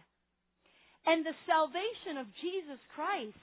And 1.10 1.26
the 1.26 1.34
salvation 1.50 2.22
of 2.22 2.30
Jesus 2.38 2.78
Christ 2.94 3.42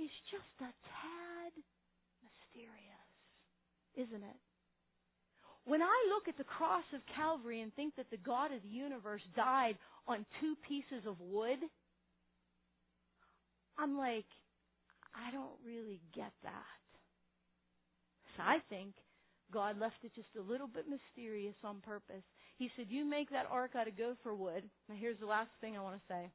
is 0.00 0.12
just 0.32 0.54
a 0.64 0.72
tad 0.72 1.52
mysterious, 2.24 3.10
isn't 4.00 4.24
it? 4.24 4.40
When 5.66 5.82
I 5.82 5.98
look 6.14 6.28
at 6.28 6.38
the 6.38 6.48
cross 6.48 6.84
of 6.94 7.00
Calvary 7.16 7.60
and 7.60 7.74
think 7.74 7.96
that 7.96 8.08
the 8.10 8.22
God 8.22 8.52
of 8.52 8.62
the 8.62 8.72
universe 8.72 9.24
died 9.34 9.76
on 10.06 10.24
two 10.40 10.54
pieces 10.68 11.04
of 11.06 11.20
wood, 11.20 11.58
I'm 13.76 13.98
like, 13.98 14.28
I 15.16 15.32
don't 15.32 15.56
really 15.64 16.00
get 16.14 16.32
that. 16.44 16.80
So 18.36 18.42
I 18.42 18.58
think 18.68 18.94
God 19.52 19.80
left 19.80 19.96
it 20.02 20.12
just 20.14 20.28
a 20.38 20.50
little 20.50 20.68
bit 20.68 20.84
mysterious 20.88 21.54
on 21.64 21.80
purpose. 21.80 22.24
He 22.58 22.70
said, 22.76 22.86
You 22.88 23.08
make 23.08 23.30
that 23.30 23.46
ark 23.50 23.72
out 23.76 23.88
of 23.88 23.96
gopher 23.96 24.34
wood. 24.34 24.64
Now, 24.88 24.96
here's 24.98 25.18
the 25.18 25.26
last 25.26 25.50
thing 25.60 25.76
I 25.76 25.82
want 25.82 25.96
to 25.96 26.02
say. 26.08 26.30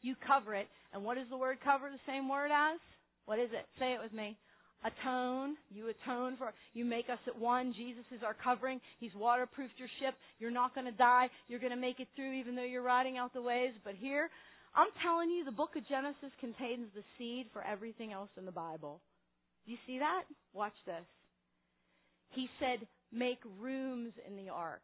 You 0.00 0.14
cover 0.26 0.54
it. 0.54 0.68
And 0.92 1.04
what 1.04 1.18
is 1.18 1.26
the 1.30 1.36
word 1.36 1.58
cover 1.62 1.90
the 1.90 2.10
same 2.10 2.28
word 2.28 2.50
as? 2.52 2.78
What 3.26 3.38
is 3.38 3.50
it? 3.52 3.66
Say 3.78 3.92
it 3.92 4.00
with 4.02 4.12
me. 4.12 4.36
Atone. 4.84 5.54
You 5.70 5.90
atone 5.90 6.36
for, 6.36 6.52
you 6.74 6.84
make 6.84 7.08
us 7.08 7.18
at 7.28 7.38
one. 7.38 7.72
Jesus 7.72 8.04
is 8.14 8.22
our 8.24 8.34
covering. 8.34 8.80
He's 8.98 9.14
waterproofed 9.14 9.78
your 9.78 9.88
ship. 10.00 10.14
You're 10.40 10.50
not 10.50 10.74
going 10.74 10.86
to 10.86 10.92
die. 10.92 11.30
You're 11.46 11.60
going 11.60 11.70
to 11.70 11.78
make 11.78 12.00
it 12.00 12.08
through 12.16 12.32
even 12.32 12.56
though 12.56 12.64
you're 12.64 12.82
riding 12.82 13.16
out 13.16 13.32
the 13.32 13.42
waves. 13.42 13.74
But 13.84 13.94
here, 13.94 14.28
I'm 14.74 14.88
telling 15.02 15.30
you, 15.30 15.44
the 15.44 15.52
book 15.52 15.76
of 15.76 15.86
Genesis 15.86 16.32
contains 16.40 16.88
the 16.94 17.02
seed 17.18 17.46
for 17.52 17.62
everything 17.62 18.12
else 18.12 18.30
in 18.38 18.46
the 18.46 18.52
Bible. 18.52 19.00
Do 19.66 19.72
you 19.72 19.78
see 19.86 19.98
that? 19.98 20.22
Watch 20.54 20.72
this. 20.86 21.04
He 22.30 22.48
said, 22.58 22.86
make 23.12 23.38
rooms 23.60 24.12
in 24.26 24.36
the 24.36 24.50
ark. 24.50 24.82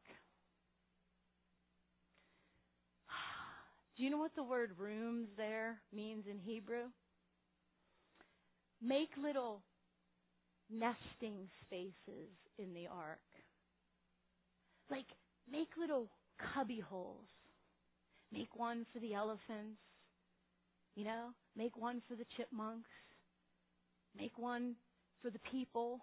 Do 3.96 4.02
you 4.04 4.10
know 4.10 4.18
what 4.18 4.36
the 4.36 4.42
word 4.42 4.72
rooms 4.78 5.28
there 5.38 5.80
means 5.94 6.24
in 6.30 6.38
Hebrew? 6.38 6.84
Make 8.82 9.08
little 9.20 9.62
nesting 10.70 11.48
spaces 11.64 12.28
in 12.58 12.74
the 12.74 12.88
ark. 12.88 13.18
Like, 14.90 15.06
make 15.50 15.68
little 15.78 16.08
cubby 16.54 16.80
holes 16.80 17.26
Make 18.32 18.54
one 18.56 18.86
for 18.92 19.00
the 19.00 19.14
elephants. 19.14 19.80
You 20.94 21.04
know, 21.04 21.28
make 21.56 21.76
one 21.76 22.02
for 22.08 22.14
the 22.14 22.26
chipmunks. 22.36 22.90
Make 24.18 24.36
one 24.36 24.74
for 25.22 25.30
the 25.30 25.38
people. 25.50 26.00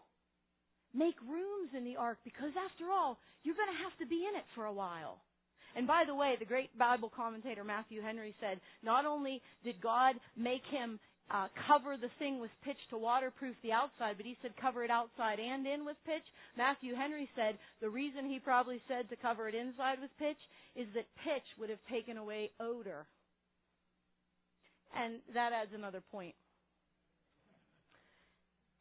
Make 0.93 1.15
rooms 1.27 1.71
in 1.75 1.83
the 1.83 1.97
ark 1.97 2.17
because 2.23 2.51
after 2.55 2.91
all, 2.91 3.19
you're 3.43 3.55
going 3.55 3.71
to 3.75 3.83
have 3.83 3.97
to 3.99 4.07
be 4.07 4.25
in 4.27 4.39
it 4.39 4.45
for 4.55 4.65
a 4.65 4.73
while. 4.73 5.19
And 5.75 5.85
by 5.85 6.03
the 6.07 6.15
way, 6.15 6.35
the 6.39 6.45
great 6.45 6.75
Bible 6.77 7.11
commentator 7.13 7.63
Matthew 7.65 8.01
Henry 8.01 8.33
said, 8.39 8.61
not 8.81 9.05
only 9.05 9.41
did 9.63 9.81
God 9.81 10.15
make 10.37 10.63
him 10.71 10.99
uh, 11.31 11.47
cover 11.67 11.97
the 11.97 12.13
thing 12.19 12.39
with 12.39 12.51
pitch 12.63 12.77
to 12.89 12.97
waterproof 12.97 13.55
the 13.63 13.71
outside, 13.71 14.13
but 14.17 14.25
he 14.25 14.37
said 14.41 14.51
cover 14.61 14.83
it 14.83 14.91
outside 14.91 15.39
and 15.39 15.65
in 15.65 15.85
with 15.85 15.97
pitch. 16.05 16.25
Matthew 16.57 16.93
Henry 16.93 17.27
said 17.35 17.57
the 17.81 17.89
reason 17.89 18.29
he 18.29 18.37
probably 18.37 18.81
said 18.87 19.09
to 19.09 19.15
cover 19.17 19.49
it 19.49 19.55
inside 19.55 19.97
with 20.01 20.13
pitch 20.19 20.37
is 20.75 20.85
that 20.93 21.09
pitch 21.25 21.47
would 21.57 21.69
have 21.69 21.81
taken 21.89 22.17
away 22.17 22.51
odor. 22.59 23.07
And 24.95 25.19
that 25.33 25.51
adds 25.51 25.71
another 25.73 26.01
point. 26.11 26.35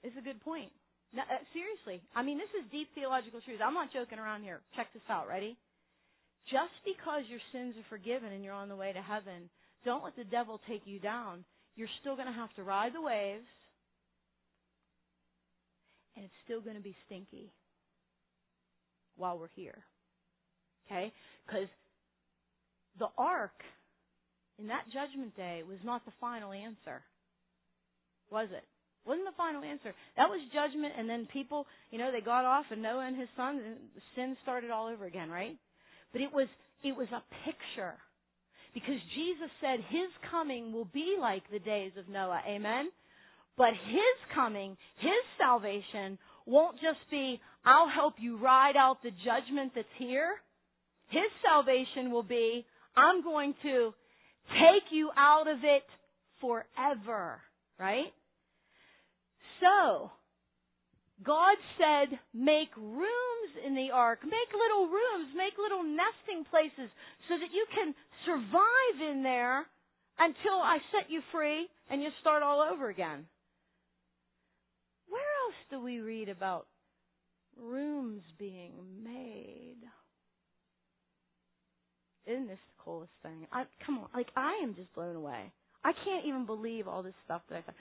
It's 0.04 0.16
a 0.18 0.22
good 0.22 0.40
point. 0.44 0.70
Uh, 1.16 1.22
seriously, 1.54 2.04
I 2.14 2.22
mean, 2.22 2.36
this 2.36 2.52
is 2.52 2.70
deep 2.70 2.88
theological 2.94 3.40
truth. 3.40 3.60
I'm 3.64 3.72
not 3.72 3.92
joking 3.92 4.18
around 4.18 4.42
here. 4.42 4.60
Check 4.76 4.92
this 4.92 5.06
out. 5.08 5.28
Ready? 5.28 5.56
Just 6.52 6.76
because 6.84 7.24
your 7.30 7.40
sins 7.52 7.74
are 7.78 7.88
forgiven 7.88 8.32
and 8.32 8.44
you're 8.44 8.52
on 8.52 8.68
the 8.68 8.76
way 8.76 8.92
to 8.92 9.00
heaven, 9.00 9.48
don't 9.84 10.04
let 10.04 10.16
the 10.16 10.28
devil 10.28 10.60
take 10.68 10.82
you 10.84 11.00
down 11.00 11.44
you're 11.76 11.88
still 12.00 12.14
going 12.14 12.28
to 12.28 12.32
have 12.32 12.52
to 12.54 12.62
ride 12.62 12.94
the 12.94 13.02
waves, 13.02 13.46
and 16.16 16.24
it's 16.24 16.34
still 16.44 16.60
going 16.60 16.76
to 16.76 16.82
be 16.82 16.96
stinky 17.06 17.52
while 19.16 19.38
we're 19.38 19.48
here. 19.54 19.78
Okay? 20.86 21.12
Because 21.46 21.68
the 22.98 23.08
ark 23.18 23.58
in 24.58 24.68
that 24.68 24.84
judgment 24.92 25.36
day 25.36 25.62
was 25.66 25.78
not 25.84 26.04
the 26.04 26.12
final 26.20 26.52
answer. 26.52 27.02
Was 28.30 28.48
it? 28.52 28.64
Wasn't 29.06 29.26
the 29.26 29.36
final 29.36 29.62
answer. 29.62 29.92
That 30.16 30.30
was 30.30 30.40
judgment 30.54 30.94
and 30.96 31.08
then 31.08 31.28
people, 31.32 31.66
you 31.90 31.98
know, 31.98 32.10
they 32.10 32.20
got 32.20 32.44
off 32.44 32.64
and 32.70 32.82
Noah 32.82 33.06
and 33.06 33.18
his 33.18 33.28
sons 33.36 33.60
and 33.64 33.76
sin 34.14 34.36
started 34.42 34.70
all 34.70 34.86
over 34.86 35.04
again, 35.04 35.28
right? 35.28 35.56
But 36.12 36.22
it 36.22 36.32
was, 36.32 36.48
it 36.82 36.96
was 36.96 37.08
a 37.12 37.22
picture. 37.44 37.94
Because 38.74 38.98
Jesus 39.14 39.50
said 39.60 39.78
his 39.88 40.10
coming 40.30 40.72
will 40.72 40.88
be 40.92 41.16
like 41.18 41.44
the 41.50 41.60
days 41.60 41.92
of 41.96 42.08
Noah. 42.08 42.42
Amen? 42.46 42.90
But 43.56 43.70
his 43.70 44.34
coming, 44.34 44.76
his 44.96 45.12
salvation 45.38 46.18
won't 46.44 46.76
just 46.76 47.08
be, 47.10 47.40
I'll 47.64 47.88
help 47.88 48.14
you 48.18 48.36
ride 48.36 48.76
out 48.76 49.02
the 49.02 49.12
judgment 49.24 49.72
that's 49.76 49.86
here. 49.96 50.34
His 51.08 51.30
salvation 51.42 52.10
will 52.10 52.24
be, 52.24 52.66
I'm 52.96 53.22
going 53.22 53.54
to 53.62 53.94
take 54.48 54.90
you 54.90 55.10
out 55.16 55.46
of 55.46 55.58
it 55.62 55.84
forever. 56.40 57.40
Right? 57.78 58.12
So, 59.60 60.10
God 61.22 61.56
said, 61.78 62.18
make 62.34 62.74
rooms 62.76 63.52
in 63.64 63.74
the 63.74 63.90
ark, 63.94 64.18
make 64.24 64.50
little 64.50 64.88
rooms, 64.90 65.30
make 65.36 65.54
little 65.56 65.84
nesting 65.84 66.44
places 66.50 66.90
so 67.28 67.38
that 67.38 67.54
you 67.54 67.64
can 67.72 67.94
survive 68.26 69.10
in 69.14 69.22
there 69.22 69.64
until 70.18 70.58
I 70.58 70.78
set 70.90 71.10
you 71.10 71.20
free 71.30 71.68
and 71.88 72.02
you 72.02 72.08
start 72.20 72.42
all 72.42 72.60
over 72.60 72.88
again. 72.88 73.26
Where 75.08 75.22
else 75.46 75.60
do 75.70 75.80
we 75.80 76.00
read 76.00 76.28
about 76.28 76.66
rooms 77.60 78.22
being 78.38 78.72
made? 79.02 79.76
Isn't 82.26 82.48
this 82.48 82.58
the 82.58 82.82
coolest 82.82 83.12
thing? 83.22 83.46
I, 83.52 83.64
come 83.84 83.98
on, 83.98 84.08
like 84.14 84.28
I 84.34 84.60
am 84.62 84.74
just 84.74 84.92
blown 84.94 85.14
away. 85.14 85.52
I 85.84 85.92
can't 86.04 86.26
even 86.26 86.46
believe 86.46 86.88
all 86.88 87.02
this 87.02 87.14
stuff 87.24 87.42
that 87.50 87.56
I 87.56 87.62
found. 87.62 87.76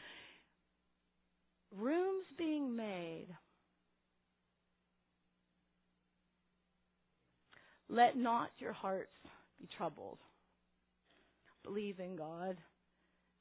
Rooms 1.75 2.25
being 2.37 2.75
made. 2.75 3.27
Let 7.89 8.17
not 8.17 8.49
your 8.59 8.73
hearts 8.73 9.11
be 9.59 9.67
troubled. 9.77 10.19
Believe 11.63 11.99
in 11.99 12.15
God. 12.15 12.57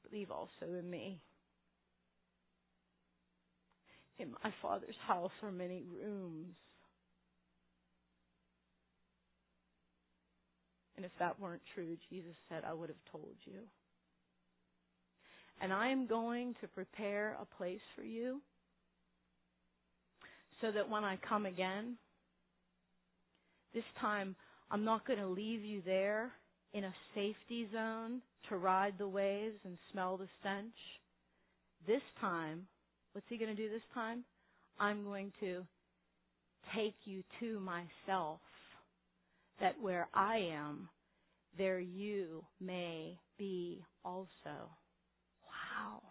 Believe 0.09 0.31
also 0.31 0.73
in 0.79 0.89
me. 0.89 1.21
In 4.19 4.31
my 4.43 4.53
Father's 4.61 4.95
house 5.07 5.31
are 5.41 5.51
many 5.51 5.81
rooms. 5.81 6.55
And 10.95 11.05
if 11.05 11.11
that 11.19 11.39
weren't 11.39 11.61
true, 11.73 11.97
Jesus 12.09 12.35
said, 12.47 12.63
I 12.67 12.73
would 12.73 12.89
have 12.89 13.11
told 13.11 13.35
you. 13.45 13.59
And 15.63 15.71
I 15.71 15.87
am 15.87 16.07
going 16.07 16.55
to 16.59 16.67
prepare 16.67 17.37
a 17.41 17.45
place 17.57 17.79
for 17.95 18.03
you 18.03 18.41
so 20.59 20.69
that 20.73 20.89
when 20.89 21.05
I 21.05 21.17
come 21.29 21.45
again, 21.45 21.95
this 23.73 23.85
time 24.01 24.35
I'm 24.69 24.83
not 24.83 25.07
going 25.07 25.19
to 25.19 25.27
leave 25.27 25.63
you 25.63 25.81
there 25.85 26.31
in 26.73 26.83
a 26.83 26.93
safety 27.15 27.69
zone 27.71 28.21
to 28.49 28.57
ride 28.57 28.95
the 28.97 29.07
waves 29.07 29.55
and 29.63 29.77
smell 29.89 30.17
the 30.17 30.27
stench. 30.41 30.75
This 31.87 32.01
time, 32.19 32.67
what's 33.13 33.27
he 33.29 33.37
going 33.37 33.55
to 33.55 33.63
do 33.63 33.69
this 33.69 33.87
time? 33.93 34.25
I'm 34.81 35.05
going 35.05 35.31
to 35.39 35.65
take 36.75 36.95
you 37.05 37.23
to 37.39 37.61
myself 37.61 38.41
that 39.61 39.79
where 39.81 40.09
I 40.13 40.49
am, 40.53 40.89
there 41.57 41.79
you 41.79 42.43
may 42.59 43.17
be 43.37 43.85
also. 44.03 44.27
Wow. 45.83 46.01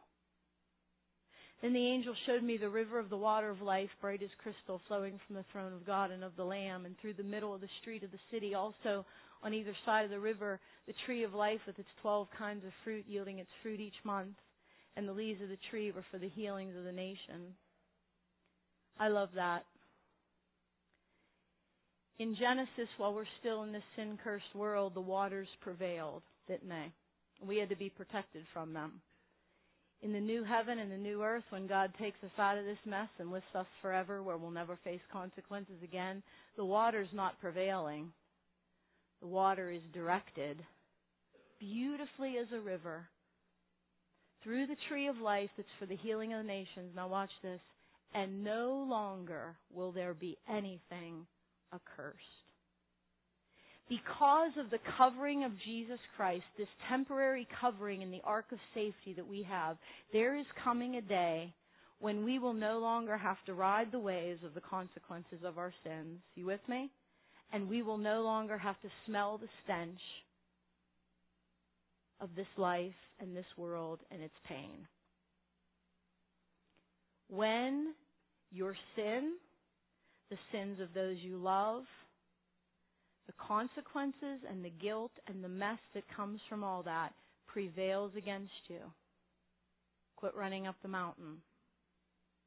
Then 1.62 1.72
the 1.72 1.86
angel 1.86 2.14
showed 2.26 2.42
me 2.42 2.56
the 2.56 2.68
river 2.68 2.98
of 2.98 3.08
the 3.08 3.16
water 3.16 3.48
of 3.48 3.62
life, 3.62 3.90
bright 4.00 4.22
as 4.22 4.30
crystal, 4.42 4.80
flowing 4.88 5.18
from 5.26 5.36
the 5.36 5.44
throne 5.52 5.72
of 5.72 5.86
God 5.86 6.10
and 6.10 6.24
of 6.24 6.34
the 6.36 6.44
Lamb, 6.44 6.86
and 6.86 6.96
through 6.98 7.14
the 7.14 7.22
middle 7.22 7.54
of 7.54 7.60
the 7.60 7.68
street 7.80 8.02
of 8.02 8.10
the 8.10 8.18
city. 8.32 8.54
Also, 8.54 9.06
on 9.42 9.54
either 9.54 9.74
side 9.86 10.04
of 10.04 10.10
the 10.10 10.18
river, 10.18 10.58
the 10.86 10.94
tree 11.06 11.22
of 11.22 11.34
life 11.34 11.60
with 11.66 11.78
its 11.78 11.88
twelve 12.00 12.26
kinds 12.36 12.64
of 12.64 12.72
fruit, 12.82 13.04
yielding 13.06 13.38
its 13.38 13.50
fruit 13.62 13.78
each 13.78 13.94
month, 14.04 14.34
and 14.96 15.08
the 15.08 15.12
leaves 15.12 15.40
of 15.40 15.48
the 15.48 15.58
tree 15.70 15.92
were 15.92 16.04
for 16.10 16.18
the 16.18 16.28
healings 16.28 16.76
of 16.76 16.84
the 16.84 16.92
nation. 16.92 17.54
I 18.98 19.08
love 19.08 19.30
that. 19.36 19.64
In 22.18 22.36
Genesis, 22.36 22.88
while 22.98 23.14
we're 23.14 23.24
still 23.40 23.62
in 23.62 23.72
this 23.72 23.82
sin 23.96 24.18
cursed 24.22 24.54
world, 24.54 24.94
the 24.94 25.00
waters 25.00 25.48
prevailed, 25.60 26.22
didn't 26.46 26.68
they? 26.68 26.92
We 27.44 27.58
had 27.58 27.68
to 27.70 27.76
be 27.76 27.88
protected 27.88 28.44
from 28.52 28.72
them 28.72 29.00
in 30.02 30.12
the 30.12 30.20
new 30.20 30.42
heaven 30.42 30.78
and 30.78 30.90
the 30.90 30.96
new 30.96 31.22
earth, 31.22 31.44
when 31.50 31.66
God 31.66 31.92
takes 31.98 32.22
us 32.24 32.30
out 32.38 32.58
of 32.58 32.64
this 32.64 32.78
mess 32.84 33.08
and 33.18 33.30
lifts 33.30 33.54
us 33.54 33.66
forever 33.80 34.22
where 34.22 34.36
we'll 34.36 34.50
never 34.50 34.78
face 34.82 35.00
consequences 35.12 35.76
again, 35.82 36.22
the 36.56 36.64
water's 36.64 37.08
not 37.12 37.40
prevailing. 37.40 38.12
The 39.20 39.28
water 39.28 39.70
is 39.70 39.82
directed 39.94 40.58
beautifully 41.60 42.34
as 42.38 42.48
a 42.52 42.60
river 42.60 43.06
through 44.42 44.66
the 44.66 44.76
tree 44.88 45.06
of 45.06 45.18
life 45.18 45.50
that's 45.56 45.68
for 45.78 45.86
the 45.86 45.96
healing 45.96 46.32
of 46.32 46.42
the 46.42 46.48
nations. 46.48 46.90
Now 46.96 47.06
watch 47.06 47.30
this. 47.42 47.60
And 48.14 48.44
no 48.44 48.84
longer 48.88 49.56
will 49.72 49.92
there 49.92 50.14
be 50.14 50.36
anything 50.48 51.26
accursed 51.72 52.41
because 53.88 54.52
of 54.58 54.70
the 54.70 54.78
covering 54.96 55.44
of 55.44 55.52
Jesus 55.64 55.98
Christ, 56.16 56.44
this 56.56 56.68
temporary 56.88 57.46
covering 57.60 58.02
in 58.02 58.10
the 58.10 58.22
ark 58.24 58.46
of 58.52 58.58
safety 58.74 59.12
that 59.16 59.26
we 59.26 59.42
have, 59.42 59.76
there 60.12 60.36
is 60.36 60.46
coming 60.62 60.96
a 60.96 61.02
day 61.02 61.52
when 61.98 62.24
we 62.24 62.38
will 62.38 62.54
no 62.54 62.78
longer 62.78 63.16
have 63.16 63.36
to 63.46 63.54
ride 63.54 63.92
the 63.92 63.98
waves 63.98 64.42
of 64.44 64.54
the 64.54 64.60
consequences 64.60 65.38
of 65.44 65.58
our 65.58 65.72
sins. 65.84 66.18
You 66.34 66.46
with 66.46 66.60
me? 66.68 66.90
And 67.52 67.68
we 67.68 67.82
will 67.82 67.98
no 67.98 68.22
longer 68.22 68.56
have 68.56 68.80
to 68.80 68.88
smell 69.06 69.38
the 69.38 69.48
stench 69.62 70.00
of 72.20 72.30
this 72.34 72.46
life 72.56 72.92
and 73.20 73.36
this 73.36 73.46
world 73.56 74.00
and 74.10 74.22
its 74.22 74.34
pain. 74.48 74.86
When 77.28 77.94
your 78.50 78.74
sin, 78.96 79.34
the 80.30 80.38
sins 80.50 80.80
of 80.80 80.94
those 80.94 81.16
you 81.20 81.36
love, 81.36 81.84
the 83.26 83.32
consequences 83.38 84.40
and 84.48 84.64
the 84.64 84.72
guilt 84.82 85.12
and 85.26 85.42
the 85.42 85.48
mess 85.48 85.78
that 85.94 86.04
comes 86.14 86.40
from 86.48 86.64
all 86.64 86.82
that 86.82 87.12
prevails 87.46 88.12
against 88.16 88.52
you. 88.68 88.80
Quit 90.16 90.34
running 90.34 90.66
up 90.66 90.76
the 90.82 90.88
mountain. 90.88 91.36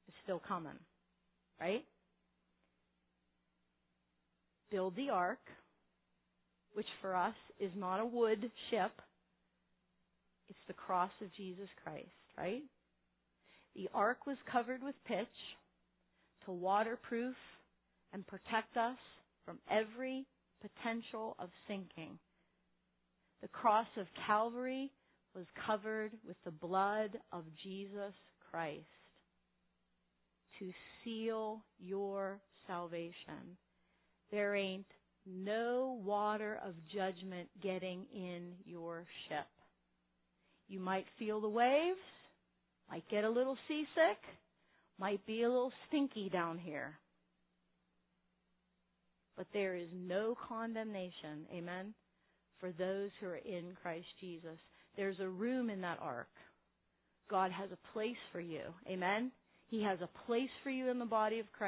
It's 0.07 0.17
still 0.23 0.41
coming. 0.45 0.80
Right? 1.59 1.86
Build 4.71 4.95
the 4.95 5.09
ark, 5.09 5.39
which 6.73 6.88
for 7.01 7.15
us 7.15 7.36
is 7.59 7.71
not 7.78 8.01
a 8.01 8.05
wood 8.05 8.51
ship. 8.69 8.91
It's 10.49 10.59
the 10.67 10.73
cross 10.73 11.11
of 11.21 11.34
Jesus 11.36 11.69
Christ, 11.84 12.07
right? 12.38 12.63
The 13.76 13.89
ark 13.93 14.26
was 14.28 14.38
covered 14.51 14.84
with 14.84 14.95
pitch 15.07 15.28
to 16.45 16.51
waterproof 16.51 17.36
and 18.13 18.26
protect 18.28 18.78
us 18.78 18.97
from 19.45 19.57
every 19.69 20.26
potential 20.70 21.36
of 21.39 21.49
sinking. 21.68 22.18
The 23.41 23.47
cross 23.49 23.88
of 23.97 24.07
Calvary 24.26 24.91
was 25.36 25.45
covered 25.66 26.11
with 26.28 26.38
the 26.45 26.51
blood 26.51 27.18
of 27.32 27.43
Jesus 27.63 28.13
Christ 28.49 28.86
to 30.59 30.72
seal 31.03 31.61
your 31.80 32.39
salvation. 32.68 33.57
There 34.32 34.55
ain't 34.55 34.86
no 35.26 35.99
water 36.03 36.59
of 36.66 36.74
judgment 36.93 37.49
getting 37.61 38.05
in 38.13 38.53
your 38.66 39.05
ship. 39.28 39.47
You 40.68 40.80
might 40.80 41.05
feel 41.20 41.41
the 41.41 41.49
waves, 41.49 41.99
might 42.89 43.07
get 43.09 43.24
a 43.24 43.30
little 43.30 43.57
seasick, 43.68 44.20
might 44.97 45.26
be 45.26 45.43
a 45.43 45.49
little 45.49 45.74
stinky 45.88 46.30
down 46.30 46.57
here. 46.57 46.97
But 49.38 49.47
there 49.53 49.75
is 49.75 49.89
no 49.93 50.36
condemnation, 50.47 51.45
amen, 51.53 51.93
for 52.59 52.71
those 52.71 53.09
who 53.19 53.27
are 53.27 53.36
in 53.36 53.75
Christ 53.81 54.07
Jesus. 54.19 54.57
There's 54.95 55.19
a 55.19 55.27
room 55.27 55.69
in 55.69 55.81
that 55.81 55.99
ark. 56.01 56.29
God 57.29 57.51
has 57.51 57.69
a 57.71 57.93
place 57.93 58.15
for 58.31 58.39
you, 58.39 58.61
amen. 58.88 59.31
He 59.67 59.83
has 59.83 59.99
a 60.01 60.25
place 60.25 60.49
for 60.63 60.69
you 60.69 60.89
in 60.89 60.99
the 60.99 61.05
body 61.05 61.39
of 61.39 61.51
Christ. 61.51 61.63